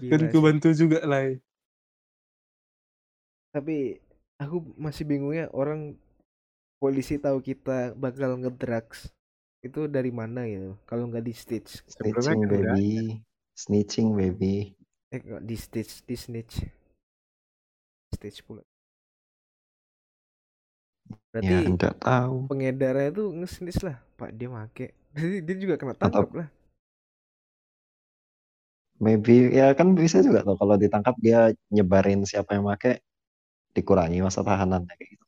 Sih. 0.00 0.28
ku 0.32 0.38
bantu 0.42 0.68
juga 0.74 0.98
lah. 1.06 1.22
eh. 1.24 1.38
Tapi 3.54 3.96
aku 4.36 4.56
masih 4.74 5.06
bingungnya 5.06 5.46
orang 5.54 5.94
polisi 6.82 7.16
tahu 7.16 7.38
kita 7.40 7.94
bakal 7.96 8.36
ngedrugs 8.36 9.08
itu 9.64 9.88
dari 9.88 10.12
mana 10.12 10.44
gitu 10.44 10.76
kalau 10.84 11.08
nggak 11.08 11.24
di 11.24 11.32
stitch 11.32 11.80
Snitching 11.88 12.44
kan 12.44 12.50
baby. 12.50 13.22
Snitching 13.56 14.08
baby. 14.12 14.74
eh 15.08 15.20
kok 15.22 15.40
di 15.40 15.56
stitch 15.56 16.02
di 16.04 16.16
snitch 16.18 16.54
stitch 18.12 18.42
pula 18.42 18.60
Ya 21.34 21.40
berarti 21.40 21.54
enggak 21.66 21.94
tahu. 21.98 22.50
pengedarnya 22.50 23.08
itu 23.10 23.24
nge-snitch 23.32 23.80
lah 23.82 23.96
pak 24.14 24.30
dia 24.34 24.48
make 24.50 24.92
jadi 25.14 25.36
dia 25.40 25.56
juga 25.56 25.74
kena 25.76 25.94
tangkap 25.94 26.28
lah 26.34 26.48
Maybe 29.04 29.32
ya 29.58 29.66
kan 29.78 29.88
bisa 30.02 30.18
juga 30.26 30.40
tuh 30.48 30.56
kalau 30.60 30.74
ditangkap 30.82 31.14
dia 31.24 31.38
nyebarin 31.74 32.20
siapa 32.30 32.50
yang 32.56 32.64
make 32.70 32.90
dikurangi 33.76 34.18
masa 34.26 34.40
tahanannya 34.48 34.94
kayak 34.98 35.10
gitu. 35.14 35.26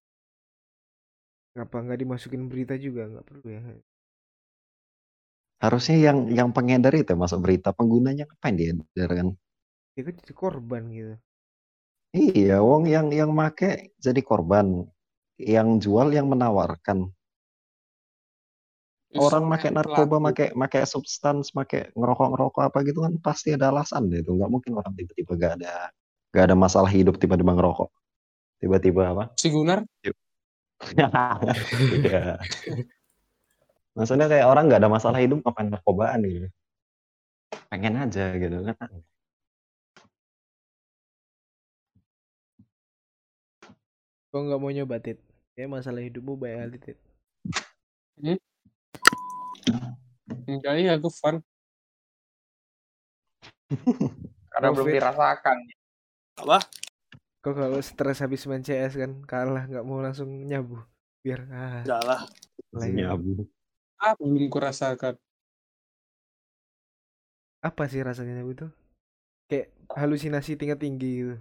ngapa 1.55 1.77
nggak 1.85 2.01
dimasukin 2.03 2.43
berita 2.51 2.74
juga 2.85 3.03
nggak 3.11 3.27
perlu 3.29 3.47
ya 3.57 3.61
Harusnya 5.64 5.97
yang 6.07 6.18
yang 6.39 6.49
pengedar 6.57 6.93
itu 7.03 7.12
masuk 7.22 7.39
berita 7.45 7.68
penggunanya 7.79 8.24
ngapain 8.29 8.57
dia 8.61 8.72
kan? 9.18 9.29
dia 9.95 10.03
kan 10.07 10.14
jadi 10.20 10.35
korban 10.43 10.83
gitu 10.97 11.14
Iya, 12.16 12.55
wong 12.68 12.83
yang 12.95 13.07
yang 13.18 13.31
make 13.41 13.68
jadi 14.05 14.20
korban, 14.31 14.66
yang 15.55 15.68
jual 15.85 16.09
yang 16.16 16.27
menawarkan. 16.33 16.99
Orang 19.19 19.45
make 19.49 19.69
narkoba, 19.73 20.17
make 20.21 20.53
make 20.53 20.81
substans, 20.85 21.53
make 21.57 21.93
ngerokok-ngerokok 21.97 22.62
apa 22.69 22.79
gitu 22.85 23.03
kan 23.05 23.12
pasti 23.21 23.57
ada 23.57 23.73
alasan 23.73 24.12
deh 24.12 24.21
itu. 24.21 24.33
Nggak 24.37 24.51
mungkin 24.51 24.73
orang 24.77 24.93
tiba-tiba 24.95 25.33
gak 25.37 25.53
ada 25.61 25.91
gak 26.31 26.45
ada 26.53 26.57
masalah 26.57 26.91
hidup 26.93 27.17
tiba-tiba 27.17 27.57
ngerokok. 27.57 27.91
Tiba-tiba 28.61 29.03
apa? 29.12 29.25
Si 29.37 29.49
Gunar? 29.49 29.85
Iya. 30.77 32.37
Maksudnya 33.97 34.29
kayak 34.29 34.45
orang 34.45 34.69
nggak 34.69 34.85
ada 34.85 34.93
masalah 34.93 35.25
hidup 35.25 35.41
ngapain 35.41 35.73
narkobaan 35.73 36.21
gitu. 36.21 36.53
Pengen 37.73 37.97
aja 37.97 38.37
gitu 38.37 38.61
kan. 38.61 38.93
kok 44.37 44.45
nggak 44.45 44.61
mau 44.61 44.69
nyoba 44.69 45.01
tit 45.01 45.17
ya 45.57 45.64
masalah 45.64 46.05
hidupmu 46.05 46.37
banyak 46.37 46.61
kali 46.61 46.77
tit 46.77 46.99
Hmm? 48.17 48.41
Enggak 50.47 50.75
iya 50.79 50.99
aku 50.99 51.11
fun. 51.11 51.43
Karena 54.53 54.69
belum 54.73 54.87
dirasakan. 54.89 55.57
Apa? 56.43 56.59
kok 57.47 57.55
kalau 57.55 57.79
stres 57.79 58.19
habis 58.27 58.43
main 58.51 58.59
CS 58.59 58.99
kan 58.99 59.23
kalah 59.23 59.71
nggak 59.71 59.87
mau 59.87 60.03
langsung 60.03 60.27
nyabu 60.51 60.83
biar 61.23 61.47
ah 61.55 61.87
Enggak 61.87 62.03
lah. 62.03 62.21
ya. 62.83 63.07
Nyabu. 63.07 63.47
Ah, 64.03 64.19
belum 64.19 64.51
kurasakan. 64.51 65.14
apa 67.62 67.83
sih 67.91 67.99
rasanya 67.99 68.43
nyabu 68.43 68.67
tuh 68.67 68.71
kayak 69.51 69.75
halusinasi 69.95 70.55
tingkat 70.55 70.79
tinggi 70.79 71.11
gitu 71.23 71.37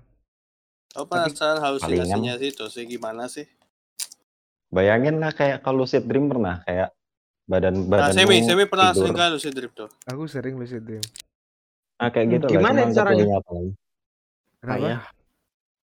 Apa 0.97 1.25
Tapi 1.25 1.33
perasaan 1.33 1.57
halusinasinya 1.61 2.33
sih 2.39 2.49
itu 2.55 2.65
sih 2.71 2.83
gimana 2.87 3.27
sih? 3.29 3.45
Bayangin 4.71 5.19
lah 5.21 5.35
kayak 5.35 5.61
kalau 5.61 5.83
lucid 5.83 6.07
dream 6.07 6.31
pernah 6.31 6.63
kayak 6.65 6.89
badan 7.45 7.73
Nah, 7.77 8.09
badanmu 8.09 8.17
Semi, 8.17 8.37
Semi 8.41 8.63
pernah 8.65 8.89
tidur. 8.89 8.99
sering 9.01 9.15
kali 9.15 9.29
lucid 9.33 9.53
dream 9.53 9.71
tuh. 9.71 9.89
aku 10.03 10.21
sering 10.25 10.55
lucid 10.55 10.81
dream 10.81 11.03
Ah 11.95 12.09
kayak 12.09 12.27
gitu 12.33 12.45
Gimana 12.51 12.83
lah. 12.83 12.91
caranya? 12.91 13.23
kenapa 13.39 13.51
Payah. 14.59 14.99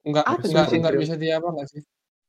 Enggak, 0.03 0.25
Apa 0.25 0.43
enggak, 0.43 0.67
enggak 0.73 0.95
bisa 0.99 1.15
di 1.15 1.29
apa 1.29 1.47
enggak 1.47 1.69
sih? 1.69 1.83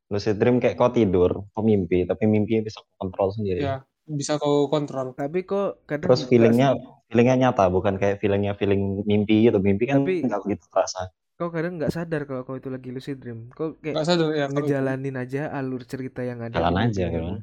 lucid 0.06 0.36
dream 0.38 0.60
kayak 0.60 0.76
kau 0.76 0.92
tidur, 0.92 1.32
kau 1.50 1.64
mimpi, 1.64 2.04
tapi 2.04 2.28
mimpi 2.28 2.62
bisa 2.62 2.78
kau 2.80 2.94
kontrol 3.00 3.34
sendiri. 3.34 3.64
Ya, 3.64 3.82
bisa 4.06 4.38
kau 4.38 4.68
kontrol. 4.68 5.18
Tapi 5.18 5.42
kok 5.42 5.82
kadang 5.88 6.06
Terus 6.06 6.28
feelingnya 6.28 6.78
feelingnya 7.08 7.50
nyata, 7.50 7.66
bukan 7.68 7.98
kayak 7.98 8.22
feelingnya 8.22 8.54
feeling 8.54 9.02
mimpi 9.02 9.42
gitu. 9.42 9.58
Mimpi 9.58 9.88
kan 9.88 10.06
Tapi- 10.06 10.22
nggak 10.22 10.42
begitu 10.44 10.66
terasa. 10.70 11.10
kau 11.34 11.50
kadang 11.50 11.82
nggak 11.82 11.90
sadar 11.90 12.30
kalau 12.30 12.46
kau 12.46 12.54
itu 12.54 12.70
lagi 12.70 12.94
lucid 12.94 13.18
dream. 13.18 13.50
Kau 13.50 13.74
kayak 13.76 14.06
sadar 14.06 14.30
ya. 14.32 14.46
ngejalanin 14.46 15.18
aja 15.18 15.50
alur 15.50 15.82
cerita 15.82 16.22
yang 16.22 16.46
ada 16.46 16.54
Jalan 16.54 16.78
aja, 16.84 17.10
gitu. 17.10 17.42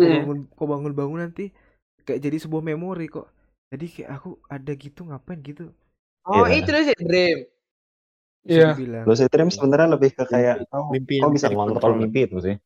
Kan. 0.00 0.08
Kau 0.08 0.18
bangun, 0.24 0.38
kau 0.56 0.66
bangun-bangun 0.66 1.18
nanti 1.20 1.44
kayak 2.02 2.20
jadi 2.20 2.36
sebuah 2.38 2.62
memori 2.64 3.06
kok. 3.06 3.28
Jadi 3.70 3.86
kayak 3.86 4.10
aku 4.10 4.30
ada 4.46 4.72
gitu 4.74 5.00
ngapain 5.04 5.38
gitu. 5.40 5.70
Oh, 6.24 6.44
Iya. 6.44 6.58
itu 6.58 6.70
lucid 6.70 6.98
dream. 6.98 7.38
Bisa 8.40 8.50
Iya. 8.50 8.68
dibilang. 8.72 9.04
Lucid 9.04 9.28
dream 9.28 9.48
sebenarnya 9.48 9.88
lebih 9.94 10.10
ke 10.12 10.24
kayak 10.24 10.64
kau, 10.66 10.90
Mimpi 10.90 11.20
kau 11.20 11.28
yang 11.28 11.32
bisa 11.32 11.46
mengontrol 11.48 11.76
dikontrol. 11.92 12.00
mimpi 12.00 12.20
itu 12.24 12.36
sih. 12.40 12.56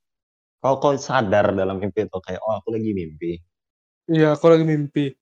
Kau 0.59 0.78
kau 0.78 0.95
sadar 0.97 1.53
dalam 1.53 1.76
mimpi 1.76 2.01
itu 2.03 2.18
kayak 2.18 2.41
oh 2.41 2.55
aku 2.57 2.72
lagi 2.72 2.91
mimpi. 2.91 3.37
Iya, 4.07 4.32
aku 4.32 4.47
lagi 4.49 4.64
mimpi. 4.64 5.12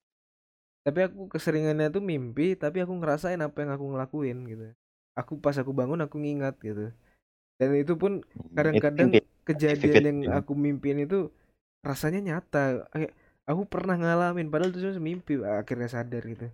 Tapi 0.82 0.98
aku 1.06 1.30
keseringannya 1.30 1.88
tuh 1.88 2.02
mimpi, 2.02 2.54
tapi 2.54 2.82
aku 2.82 2.90
ngerasain 2.94 3.38
apa 3.38 3.54
yang 3.62 3.70
aku 3.70 3.84
ngelakuin 3.90 4.38
gitu. 4.44 4.66
Aku 5.14 5.38
pas 5.38 5.54
aku 5.54 5.70
bangun 5.70 6.02
aku 6.02 6.18
ngingat 6.18 6.58
gitu. 6.58 6.90
Dan 7.58 7.68
itu 7.78 7.94
pun 7.94 8.22
Hmm, 8.22 8.54
kadang-kadang 8.54 9.08
kejadian 9.44 10.02
yang 10.02 10.18
dream. 10.26 10.34
aku 10.34 10.52
mimpiin 10.54 11.06
itu 11.06 11.30
rasanya 11.82 12.20
nyata. 12.22 12.86
Kayak 12.88 13.12
aku 13.46 13.62
pernah 13.66 13.98
ngalamin 13.98 14.48
padahal 14.48 14.70
itu 14.70 14.80
cuma 14.86 15.02
mimpi 15.02 15.42
akhirnya 15.42 15.90
sadar 15.90 16.22
gitu. 16.24 16.46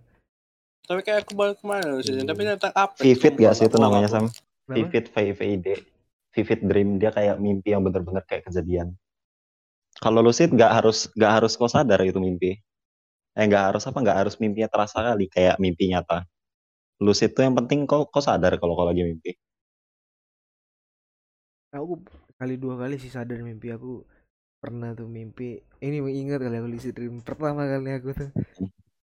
Tapi 0.89 1.05
kayak 1.05 1.29
aku 1.29 1.37
baru 1.37 1.53
ke 1.53 1.63
mana 1.69 1.85
lucid 1.93 2.17
dream, 2.17 2.25
tapi 2.25 2.41
tentang 2.49 2.73
apa? 2.73 2.97
Vivid 2.97 3.33
gak 3.37 3.53
sih 3.53 3.69
itu 3.69 3.77
namanya. 3.77 4.09
Sam? 4.09 4.25
Vivid 4.65 5.05
VIVID. 5.13 5.67
Vivid 6.33 6.59
dream 6.65 6.97
dia 6.97 7.13
kayak 7.13 7.37
mimpi 7.37 7.73
yang 7.73 7.85
benar-benar 7.85 8.25
kayak 8.25 8.49
kejadian. 8.49 8.97
Kalau 10.01 10.25
lucid 10.25 10.49
nggak 10.49 10.71
harus 10.81 11.09
nggak 11.13 11.31
harus 11.41 11.53
kau 11.57 11.69
sadar 11.69 12.01
itu 12.01 12.17
mimpi. 12.17 12.57
Eh 13.37 13.45
nggak 13.45 13.73
harus 13.73 13.83
apa 13.85 13.97
nggak 14.01 14.17
harus 14.25 14.35
mimpinya 14.41 14.69
terasa 14.69 15.01
kali 15.01 15.29
kayak 15.29 15.61
mimpi 15.61 15.93
nyata. 15.93 16.25
Lucid 17.01 17.37
tuh 17.37 17.45
yang 17.45 17.53
penting 17.53 17.85
kau 17.85 18.09
kau 18.09 18.21
sadar 18.21 18.57
kalau 18.57 18.73
kau 18.73 18.89
lagi 18.89 19.05
mimpi. 19.05 19.37
Aku 21.69 22.01
kali 22.37 22.57
dua 22.57 22.81
kali 22.81 22.97
sih 22.97 23.13
sadar 23.13 23.45
mimpi 23.45 23.69
aku 23.69 24.01
pernah 24.59 24.91
tuh 24.91 25.07
mimpi 25.07 25.63
ini 25.79 25.97
ingat 26.03 26.39
kali 26.43 26.55
aku 26.59 26.67
lucid 26.67 26.93
dream 26.97 27.15
pertama 27.23 27.63
kali 27.63 27.89
aku 27.95 28.09
tuh 28.11 28.29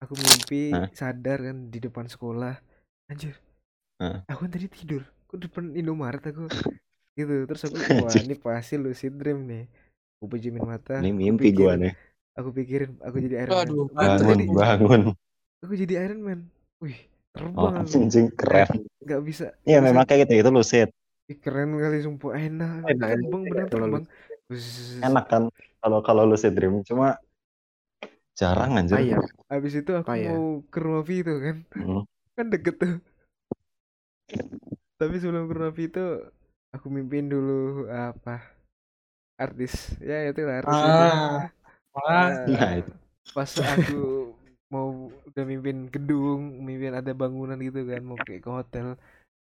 aku 0.03 0.13
mimpi 0.19 0.61
Hah? 0.75 0.87
sadar 0.91 1.39
kan 1.47 1.57
di 1.73 1.79
depan 1.79 2.05
sekolah 2.11 2.55
anjir 3.11 3.33
Hah? 3.99 4.27
aku 4.29 4.39
kan 4.45 4.51
tadi 4.55 4.67
tidur 4.67 5.03
aku 5.27 5.35
depan 5.39 5.71
Indomaret 5.79 6.23
aku 6.27 6.45
gitu 7.19 7.33
terus 7.47 7.63
aku 7.67 7.77
wah 8.03 8.15
ini 8.19 8.35
pasti 8.35 8.75
lucid 8.75 9.15
dream 9.19 9.39
nih 9.47 9.63
aku 10.19 10.25
pejamin 10.33 10.65
mata 10.67 10.93
Ini 10.99 11.09
aku 11.09 11.17
mimpi 11.19 11.47
gua 11.55 11.73
nih. 11.79 11.93
aku 12.39 12.49
pikirin 12.57 12.91
aku 12.99 13.17
jadi 13.23 13.35
Iron 13.47 13.55
Man 13.63 13.71
Aduh, 13.71 13.83
aku 13.95 13.95
Bangun 13.95 14.27
tadi 14.31 14.45
bangun. 14.59 15.01
aku 15.63 15.73
jadi 15.81 15.93
Iron 16.07 16.21
Man 16.27 16.39
wih 16.83 16.99
Oh 17.55 17.71
terbang 17.71 17.75
aku 17.79 17.95
anjing 17.99 18.27
keren. 18.35 18.69
nggak 19.03 19.21
bisa 19.27 19.45
Iya 19.67 19.79
bisa 19.79 19.87
memang 19.87 20.03
kayak 20.07 20.19
gitu 20.27 20.33
itu 20.43 20.49
lucid. 20.55 20.87
Ih, 21.31 21.37
keren 21.43 21.69
kali 21.83 21.97
sumpah 22.05 22.31
enak 22.37 22.85
Enak, 22.85 23.09
enak. 23.09 23.09
terbang 23.23 23.43
benar 23.51 23.67
terbang 23.73 24.03
Enak 25.01 25.25
kan 25.25 25.43
kalau 25.81 25.99
kalau 26.05 26.23
lucid 26.29 26.53
dream 26.53 26.85
cuma 26.85 27.17
jarang 28.37 28.77
anjir. 28.77 28.99
Payah. 28.99 29.25
Habis 29.49 29.73
itu 29.81 29.91
aku 29.95 30.11
Payah. 30.11 30.29
mau 30.29 30.45
ke 30.69 30.77
rumah 30.77 31.03
Vito 31.07 31.33
kan. 31.39 31.57
Hmm. 31.73 32.03
Kan 32.35 32.45
deket 32.51 32.75
tuh. 32.77 32.95
Tapi 34.95 35.15
sebelum 35.17 35.47
ke 35.49 35.53
rumah 35.55 35.73
Vito, 35.73 36.05
aku 36.75 36.87
mimpin 36.91 37.31
dulu 37.31 37.87
apa? 37.89 38.43
Artis. 39.39 39.95
Ya 40.03 40.29
itu 40.29 40.43
lah 40.43 40.61
artis. 40.61 40.75
itu. 40.75 40.91
Ah. 40.91 41.41
Ah. 41.95 42.29
Nah, 42.45 42.71
itu. 42.83 42.91
Pas 43.33 43.49
aku 43.57 44.35
mau 44.69 45.09
udah 45.09 45.43
mimpin 45.47 45.87
gedung, 45.89 46.61
mimpin 46.61 46.93
ada 46.93 47.15
bangunan 47.15 47.57
gitu 47.57 47.87
kan, 47.87 48.01
mau 48.03 48.19
kayak 48.19 48.43
ke 48.43 48.51
hotel. 48.51 48.87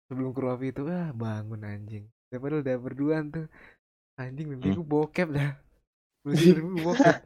Sebelum 0.07 0.31
ke 0.31 0.41
rumah 0.41 0.59
Vito, 0.59 0.87
ah 0.87 1.11
bangun 1.11 1.67
anjing. 1.67 2.07
Ya 2.31 2.39
padahal 2.39 2.63
udah 2.63 2.77
berduaan 2.79 3.25
tuh. 3.35 3.47
Anjing 4.17 4.49
mimpiku 4.49 4.81
bokep 4.81 5.29
dah. 5.31 5.51
Lucid 6.25 6.57
dreamku 6.57 6.81
bokep. 6.83 7.17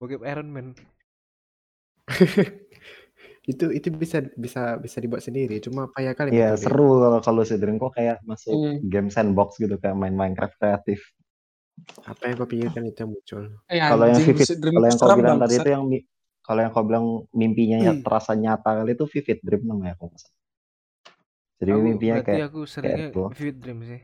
Bokep 0.00 0.20
Iron 0.24 0.48
Man. 0.52 0.66
itu 3.44 3.68
itu 3.68 3.88
bisa 3.92 4.24
bisa 4.36 4.80
bisa 4.80 4.98
dibuat 5.04 5.20
sendiri 5.20 5.60
cuma 5.60 5.84
payah 5.92 6.16
kali 6.16 6.32
Iya 6.32 6.56
metode. 6.56 6.64
seru 6.64 6.90
kalau 6.96 7.18
kalau 7.20 7.42
dream 7.44 7.76
kok 7.76 7.92
kayak 7.92 8.16
masuk 8.24 8.56
Hmm. 8.56 8.76
game 8.82 9.08
sandbox 9.12 9.60
gitu 9.60 9.76
kayak 9.76 9.92
main 9.92 10.16
Minecraft 10.16 10.56
kreatif. 10.56 11.00
apa 12.06 12.30
yang 12.30 12.38
kau 12.38 12.46
pikirkan 12.46 12.86
itu 12.86 12.98
yang 13.02 13.10
muncul 13.10 13.42
Eh, 13.66 13.82
Kalau 13.82 14.06
yang 14.06 14.22
vivid, 14.22 14.46
kalau 14.62 14.86
yang 14.86 14.96
kau 14.96 15.10
bilang 15.12 15.36
tadi 15.36 15.54
itu 15.58 15.68
yang 15.68 15.84
kalau 16.40 16.60
yang 16.62 16.72
kau 16.72 16.84
bilang 16.86 17.04
mimpinya 17.34 17.78
ya 17.82 17.92
Hmm. 17.92 18.00
terasa 18.00 18.32
nyata 18.32 18.70
kali 18.80 18.94
itu 18.94 19.04
vivid 19.10 19.38
dream 19.42 19.62
namanya 19.66 19.98
salah. 19.98 20.32
Jadi 21.58 21.70
Aku 21.70 21.80
mimpinya 21.82 22.16
kayak 22.22 22.46
aku 22.48 22.60
kayak 22.62 22.70
seringnya 22.70 23.06
itu. 23.10 23.22
vivid 23.34 23.56
dream 23.58 23.78
sih. 23.82 24.00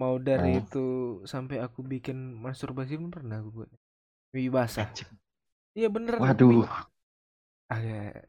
Mau 0.00 0.16
dari 0.16 0.56
Ah. 0.56 0.64
itu 0.64 0.86
sampai 1.28 1.60
aku 1.60 1.84
bikin 1.84 2.16
masturbasi 2.40 2.96
pun 2.96 3.12
pernah 3.12 3.44
aku 3.44 3.52
buat. 3.52 3.70
Mimpi 4.32 4.48
basah. 4.48 4.88
Iya 5.76 5.92
bener. 5.92 6.16
aku 6.16 6.24
Waduh. 6.24 6.64
Agak 7.68 8.26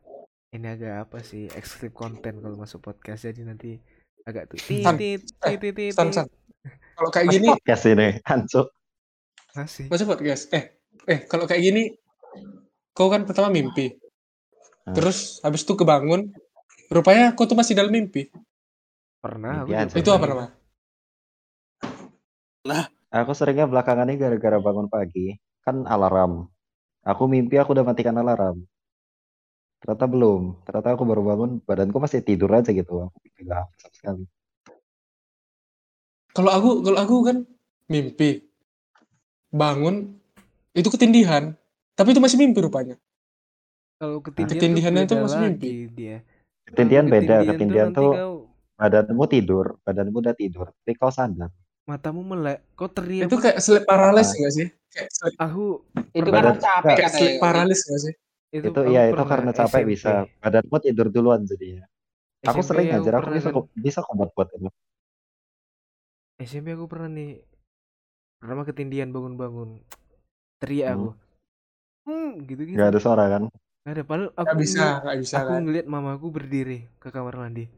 ini 0.51 0.67
agak 0.67 1.07
apa 1.07 1.23
sih 1.23 1.47
eksklusif 1.47 1.95
konten 1.95 2.43
kalau 2.43 2.59
masuk 2.59 2.83
podcast 2.83 3.23
jadi 3.23 3.47
nanti 3.47 3.79
agak 4.27 4.51
tuh 4.51 4.59
titit 4.59 5.23
titit 5.41 5.73
titit. 5.73 5.93
Kalau 6.91 7.09
kayak 7.09 7.33
gini, 7.33 7.47
podcast 7.49 7.83
ini, 7.89 8.07
hancur. 8.21 8.69
Masih. 9.57 9.89
masa 9.89 10.05
podcast? 10.05 10.53
Eh, 10.53 10.77
eh 11.09 11.19
kalau 11.25 11.49
kayak 11.49 11.63
gini, 11.65 11.97
kau 12.93 13.09
kan 13.09 13.25
pertama 13.25 13.49
mimpi, 13.49 13.97
Ah. 14.85 14.93
terus 14.93 15.41
habis 15.41 15.65
itu 15.65 15.73
kebangun, 15.73 16.29
rupanya 16.93 17.33
kau 17.33 17.49
tuh 17.49 17.57
masih 17.57 17.73
dalam 17.73 17.89
mimpi. 17.89 18.29
Pernah 19.17 19.65
aku 19.65 19.73
Mimpi 19.73 19.81
aja. 19.81 19.97
Itu 19.97 20.13
apa 20.13 20.21
pernah. 20.29 20.49
Namanya? 22.65 22.89
Aku 23.11 23.35
seringnya 23.35 23.67
belakangan 23.67 24.07
ini 24.07 24.15
gara-gara 24.15 24.57
bangun 24.61 24.87
pagi 24.87 25.35
kan 25.65 25.83
alarm. 25.83 26.47
Aku 27.03 27.27
mimpi 27.27 27.59
aku 27.59 27.75
udah 27.75 27.83
matikan 27.83 28.15
alarm. 28.15 28.63
Ternyata 29.81 30.05
belum. 30.05 30.61
Ternyata 30.63 30.93
aku 30.93 31.03
baru 31.03 31.21
bangun, 31.25 31.49
badanku 31.65 31.97
masih 31.97 32.21
tidur 32.21 32.53
aja 32.53 32.69
gitu. 32.69 33.09
Aku 33.09 33.17
pegang 33.35 33.65
sama 33.81 33.93
sekali. 33.97 34.23
Kalau 36.31 36.51
aku, 36.53 36.69
kalau 36.85 36.97
aku 37.01 37.15
kan 37.27 37.37
mimpi, 37.91 38.47
bangun, 39.51 40.15
itu 40.71 40.87
ketindihan, 40.87 41.51
tapi 41.99 42.15
itu 42.15 42.23
masih 42.23 42.39
mimpi 42.39 42.63
rupanya. 42.63 42.95
Kalau 43.99 44.23
ketindihan, 44.23 44.55
Ketindihannya 44.55 45.01
tuh 45.03 45.05
itu 45.05 45.15
beda 45.19 45.25
masih 45.27 45.39
mimpi. 45.43 45.69
dia. 45.91 46.17
Ketindihan 46.63 47.05
Kalau 47.05 47.13
beda. 47.19 47.35
ketindihan 47.35 47.51
Ketindihan 47.51 47.87
nanti 47.91 47.99
tuh 47.99 48.11
kau 48.15 48.35
badanmu 48.79 49.23
tidur, 49.27 49.65
badanmu 49.83 50.17
udah 50.23 50.35
tidur, 50.39 50.65
tapi 50.71 50.93
kau 50.95 51.11
sadar. 51.11 51.51
Matamu 51.83 52.21
melek, 52.23 52.61
kau 52.73 52.87
teriak. 52.87 53.27
Itu 53.27 53.37
kayak 53.37 53.57
sleep 53.57 53.83
paralysis 53.83 54.31
Ah. 54.31 54.39
nggak 54.39 54.53
sih? 54.53 54.67
Kayak 54.91 55.09
sleep, 55.11 55.35
aku 55.37 55.63
Itu 56.11 56.21
pernah 56.21 56.31
karena 56.31 56.51
Badan- 56.51 56.61
capek 56.61 56.95
kayak 56.95 57.11
sleep 57.11 57.35
paralysis 57.37 57.85
nggak 57.85 58.01
sih? 58.01 58.13
itu, 58.51 58.67
Itu 58.67 58.79
aku 58.79 58.89
iya, 58.89 59.01
itu 59.07 59.23
karena 59.23 59.51
capek 59.51 59.79
SMP. 59.79 59.89
bisa. 59.89 60.11
Badanmu 60.37 60.77
tidur 60.79 61.07
duluan 61.07 61.41
jadinya. 61.43 61.83
Aku 62.43 62.59
SMP 62.59 62.67
sering 62.67 62.87
aku 62.89 62.95
aja, 62.97 63.09
aku 63.09 63.19
pernah 63.21 63.35
bisa 63.35 63.47
kan. 63.47 63.55
kok 63.55 63.65
bisa 63.77 63.99
kok 64.01 64.13
buat 64.13 64.31
buat 64.33 64.49
itu. 64.51 64.69
SMP 66.39 66.67
aku 66.71 66.85
pernah 66.85 67.07
nih 67.07 67.31
pertama 68.35 68.65
ketindihan 68.65 69.09
bangun-bangun 69.09 69.77
teriak 70.57 70.89
aku 70.91 71.09
hmm 72.01 72.29
gitu 72.43 72.61
gitu 72.65 72.75
Gak 72.75 72.89
ada 72.89 72.99
suara 72.99 73.23
kan? 73.29 73.43
Nggak 73.81 73.93
ada 73.93 74.03
padahal 74.03 74.29
aku 74.31 74.41
Nggak 74.43 74.57
bisa, 74.57 74.85
nggak 74.99 75.17
bisa 75.21 75.35
aku 75.37 75.51
kan? 75.51 75.61
ngeliat 75.61 75.85
mamaku 75.85 76.27
berdiri 76.29 76.79
ke 76.97 77.07
kamar 77.07 77.35
mandi 77.37 77.69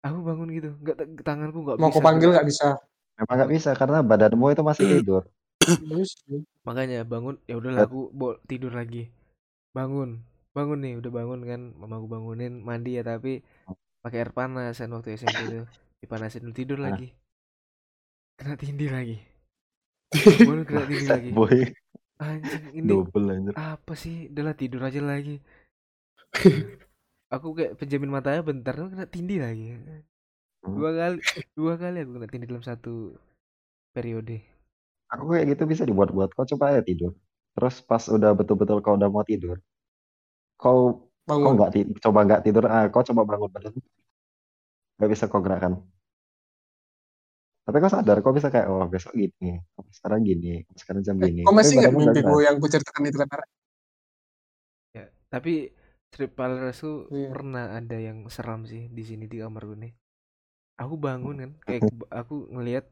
aku 0.00 0.18
bangun 0.18 0.48
gitu 0.50 0.70
nggak 0.76 0.96
tanganku 1.22 1.58
nggak 1.62 1.76
Mau 1.78 1.88
bisa 1.88 1.94
kau 1.94 2.02
panggil 2.02 2.28
nggak 2.32 2.48
bisa. 2.48 2.68
Memang 3.20 3.34
nggak 3.38 3.52
bisa 3.54 3.70
karena 3.80 3.98
badanmu 4.10 4.46
itu 4.54 4.62
masih 4.70 4.86
tidur. 4.92 5.22
Makanya 6.66 6.98
bangun 7.12 7.36
ya 7.48 7.54
udahlah 7.60 7.82
aku 7.88 8.00
bo- 8.18 8.40
tidur 8.50 8.72
lagi 8.80 9.02
bangun 9.76 10.10
bangun 10.56 10.78
nih 10.84 10.94
udah 11.00 11.12
bangun 11.18 11.40
kan 11.50 11.60
mamaku 11.80 12.06
bangunin 12.14 12.52
mandi 12.68 12.90
ya 12.98 13.02
tapi 13.12 13.32
pakai 14.04 14.18
air 14.22 14.32
panas 14.38 14.74
kan 14.80 14.90
waktu 14.96 15.10
SMP 15.20 15.40
itu 15.50 15.60
dipanasin 16.02 16.42
dulu 16.46 16.54
tidur 16.60 16.78
Nah. 16.84 16.86
lagi 16.88 17.08
kena 18.38 18.54
tindih 18.60 18.90
lagi 18.96 19.16
bangun 20.44 20.64
kena 20.68 20.82
tindih 20.88 21.08
lagi 21.14 21.32
boy, 21.34 21.74
anjing 22.22 22.66
ini 22.80 22.92
double 22.92 23.30
anjir. 23.30 23.56
apa 23.56 23.92
sih 24.02 24.16
udahlah 24.32 24.54
tidur 24.60 24.82
aja 24.88 25.00
lagi 25.12 25.36
aku 27.34 27.48
kayak 27.56 27.76
penjamin 27.80 28.10
matanya 28.16 28.42
bentar 28.48 28.74
kena 28.92 29.06
tindih 29.14 29.38
lagi. 29.44 29.66
Dua 30.64 30.90
kali 30.98 31.18
dua 31.56 31.74
kali 31.82 31.96
aku 32.02 32.10
kena 32.16 32.26
tindih 32.32 32.48
dalam 32.50 32.64
satu 32.70 32.92
periode 33.94 34.38
Aku 35.14 35.24
kayak 35.30 35.46
gitu 35.54 35.62
bisa 35.72 35.82
dibuat-buat. 35.88 36.30
Kau 36.36 36.46
coba 36.50 36.64
aja 36.74 36.82
tidur. 36.88 37.12
Terus 37.54 37.74
pas 37.88 38.02
udah 38.16 38.30
betul-betul 38.38 38.78
kau 38.84 38.94
udah 38.98 39.08
mau 39.14 39.24
tidur, 39.30 39.56
kau 40.62 40.78
kau 41.40 41.50
Bangun. 41.50 41.54
nggak 41.56 41.70
ti- 41.74 41.88
coba 42.04 42.18
nggak 42.26 42.42
tidur, 42.46 42.64
ah, 42.74 42.84
kau 42.92 43.02
coba 43.08 43.22
bangun 43.30 43.50
badan, 43.54 43.72
nggak 44.96 45.10
bisa 45.12 45.24
kau 45.30 45.42
gerakkan. 45.44 45.72
Tapi 47.66 47.76
kok 47.82 47.92
sadar 47.94 48.16
kok 48.24 48.34
bisa 48.36 48.48
kayak 48.52 48.66
oh 48.72 48.84
besok 48.92 49.12
gini, 49.20 49.48
sekarang 49.96 50.20
gini, 50.28 50.48
sekarang 50.80 51.02
jam 51.06 51.16
gini. 51.22 51.42
Kau 51.46 51.54
masih 51.58 51.74
Tapi 51.76 51.80
nggak 51.80 51.94
mimpi 52.00 52.20
gue 52.28 52.40
yang 52.46 52.54
gue 52.60 52.70
ceritakan 52.74 53.02
itu 53.08 53.18
kan? 53.22 53.28
Ya, 54.96 55.04
tapi 55.32 55.52
strip 56.10 56.30
Palace 56.38 56.80
tuh 56.84 56.96
Iya. 57.10 57.28
pernah 57.32 57.64
ada 57.78 57.96
yang 58.06 58.18
seram 58.34 58.60
sih 58.70 58.82
di 58.96 59.02
sini 59.08 59.24
di 59.32 59.36
kamar 59.42 59.62
gue 59.68 59.78
nih. 59.84 59.92
Aku 60.80 60.96
bangun 60.96 61.36
kan, 61.36 61.50
kayak 61.68 61.82
aku 62.20 62.48
ngelihat 62.50 62.84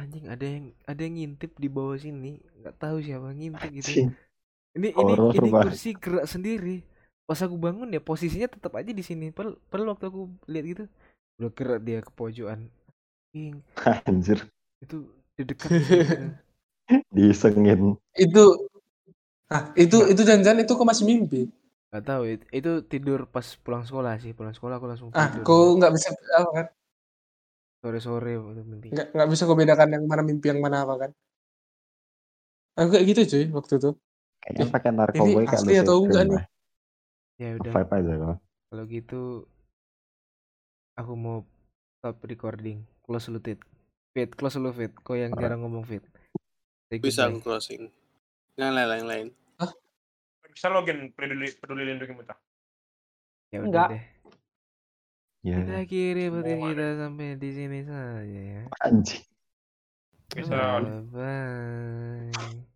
anjing 0.00 0.24
ada 0.30 0.46
yang 0.46 0.64
ada 0.88 1.00
yang 1.04 1.14
ngintip 1.18 1.52
di 1.60 1.68
bawah 1.68 1.98
sini, 1.98 2.40
nggak 2.62 2.76
tahu 2.80 2.96
siapa 3.02 3.34
ngintip 3.34 3.70
gitu. 3.74 3.90
Anjing. 3.90 4.08
Ini 4.78 4.88
ini 4.94 5.12
ini 5.34 5.48
kursi 5.50 5.90
gerak 5.98 6.26
sendiri. 6.30 6.86
Pas 7.26 7.38
aku 7.42 7.54
bangun 7.58 7.90
ya 7.90 8.00
posisinya 8.02 8.46
tetap 8.50 8.72
aja 8.78 8.90
di 8.94 9.02
sini. 9.02 9.34
Padahal, 9.34 9.58
padahal 9.70 9.88
waktu 9.94 10.06
aku 10.10 10.20
lihat 10.46 10.64
gitu 10.66 10.84
udah 11.40 11.50
gerak 11.56 11.80
dia 11.82 11.98
ke 12.04 12.10
pojokan. 12.14 12.60
Anjing, 13.34 13.54
Anjir, 14.06 14.38
itu 14.82 14.98
di 15.38 15.42
dekat 15.46 15.70
gitu. 15.82 15.98
disengin. 17.14 17.96
Itu, 18.14 18.70
ah 19.50 19.70
itu 19.74 19.98
itu 20.10 20.20
jangan-jangan 20.22 20.62
itu 20.62 20.72
kau 20.78 20.86
masih 20.86 21.04
mimpi. 21.06 21.50
Gak 21.90 22.04
tahu 22.06 22.22
itu, 22.38 22.44
itu 22.54 22.70
tidur 22.86 23.26
pas 23.26 23.46
pulang 23.62 23.82
sekolah 23.82 24.14
sih. 24.22 24.30
Pulang 24.34 24.54
sekolah 24.54 24.78
aku 24.78 24.86
langsung 24.90 25.10
Ah, 25.14 25.26
tidur. 25.30 25.42
kau 25.42 25.74
nggak 25.78 25.92
bisa 25.94 26.08
apa 26.38 26.50
kan? 26.54 26.66
Sore-sore 27.80 28.36
waktu 28.36 28.60
mimpi. 28.62 28.86
Nggak 28.92 29.16
nggak 29.16 29.28
bisa 29.32 29.48
kau 29.48 29.56
bedakan 29.56 29.88
yang 29.96 30.04
mana 30.04 30.22
mimpi 30.22 30.52
yang 30.52 30.60
mana 30.60 30.84
apa 30.84 31.08
kan? 31.08 31.10
Aku 32.76 32.88
kayak 32.92 33.06
gitu 33.08 33.20
cuy 33.26 33.44
waktu 33.56 33.72
itu. 33.80 33.90
Kayaknya 34.40 34.64
Eh, 34.64 34.70
pakai 34.72 34.90
ini 34.90 34.98
narkoboy 35.00 35.44
kayak 35.44 35.60
asli 35.60 35.74
atau 35.76 35.96
lucid 35.96 36.08
enggak 36.08 36.24
nih? 36.24 36.42
Ya 37.40 37.48
udah. 37.56 37.72
Vibe 37.72 37.92
aja 37.96 38.12
kok. 38.16 38.36
Kalau 38.70 38.84
gitu 38.86 39.20
aku 40.94 41.12
mau 41.16 41.36
stop 41.98 42.20
recording. 42.24 42.84
Close 43.04 43.32
lu 43.32 43.40
Tit. 43.40 43.60
Fit, 44.12 44.30
close 44.32 44.60
lu 44.60 44.70
Fit. 44.72 44.92
Kau 45.00 45.16
yang 45.16 45.32
Alright. 45.32 45.48
jarang 45.48 45.60
ngomong 45.64 45.84
Fit. 45.88 46.04
Say 46.88 47.00
Bisa 47.00 47.28
aku 47.28 47.40
closing. 47.40 47.88
Yang 48.60 48.70
lain 48.76 48.88
lain 48.88 49.06
lain. 49.08 49.26
Bisa 50.50 50.66
login 50.68 51.14
peduli 51.16 51.48
peduli 51.56 51.88
lindungi 51.88 52.12
muta. 52.12 52.34
Ya 53.50 53.64
Enggak. 53.64 53.88
udah 53.88 53.96
deh. 53.96 54.02
Ya, 55.40 55.56
Kita 55.56 55.72
akhiri 55.80 56.28
podcast 56.28 56.60
kita 56.60 56.86
sampai 57.00 57.28
di 57.40 57.50
sini 57.56 57.78
saja 57.88 58.40
ya. 58.44 58.62
anjing. 58.84 59.24
Bisa 60.30 60.56
Bye 60.84 61.00
bye. 61.10 62.69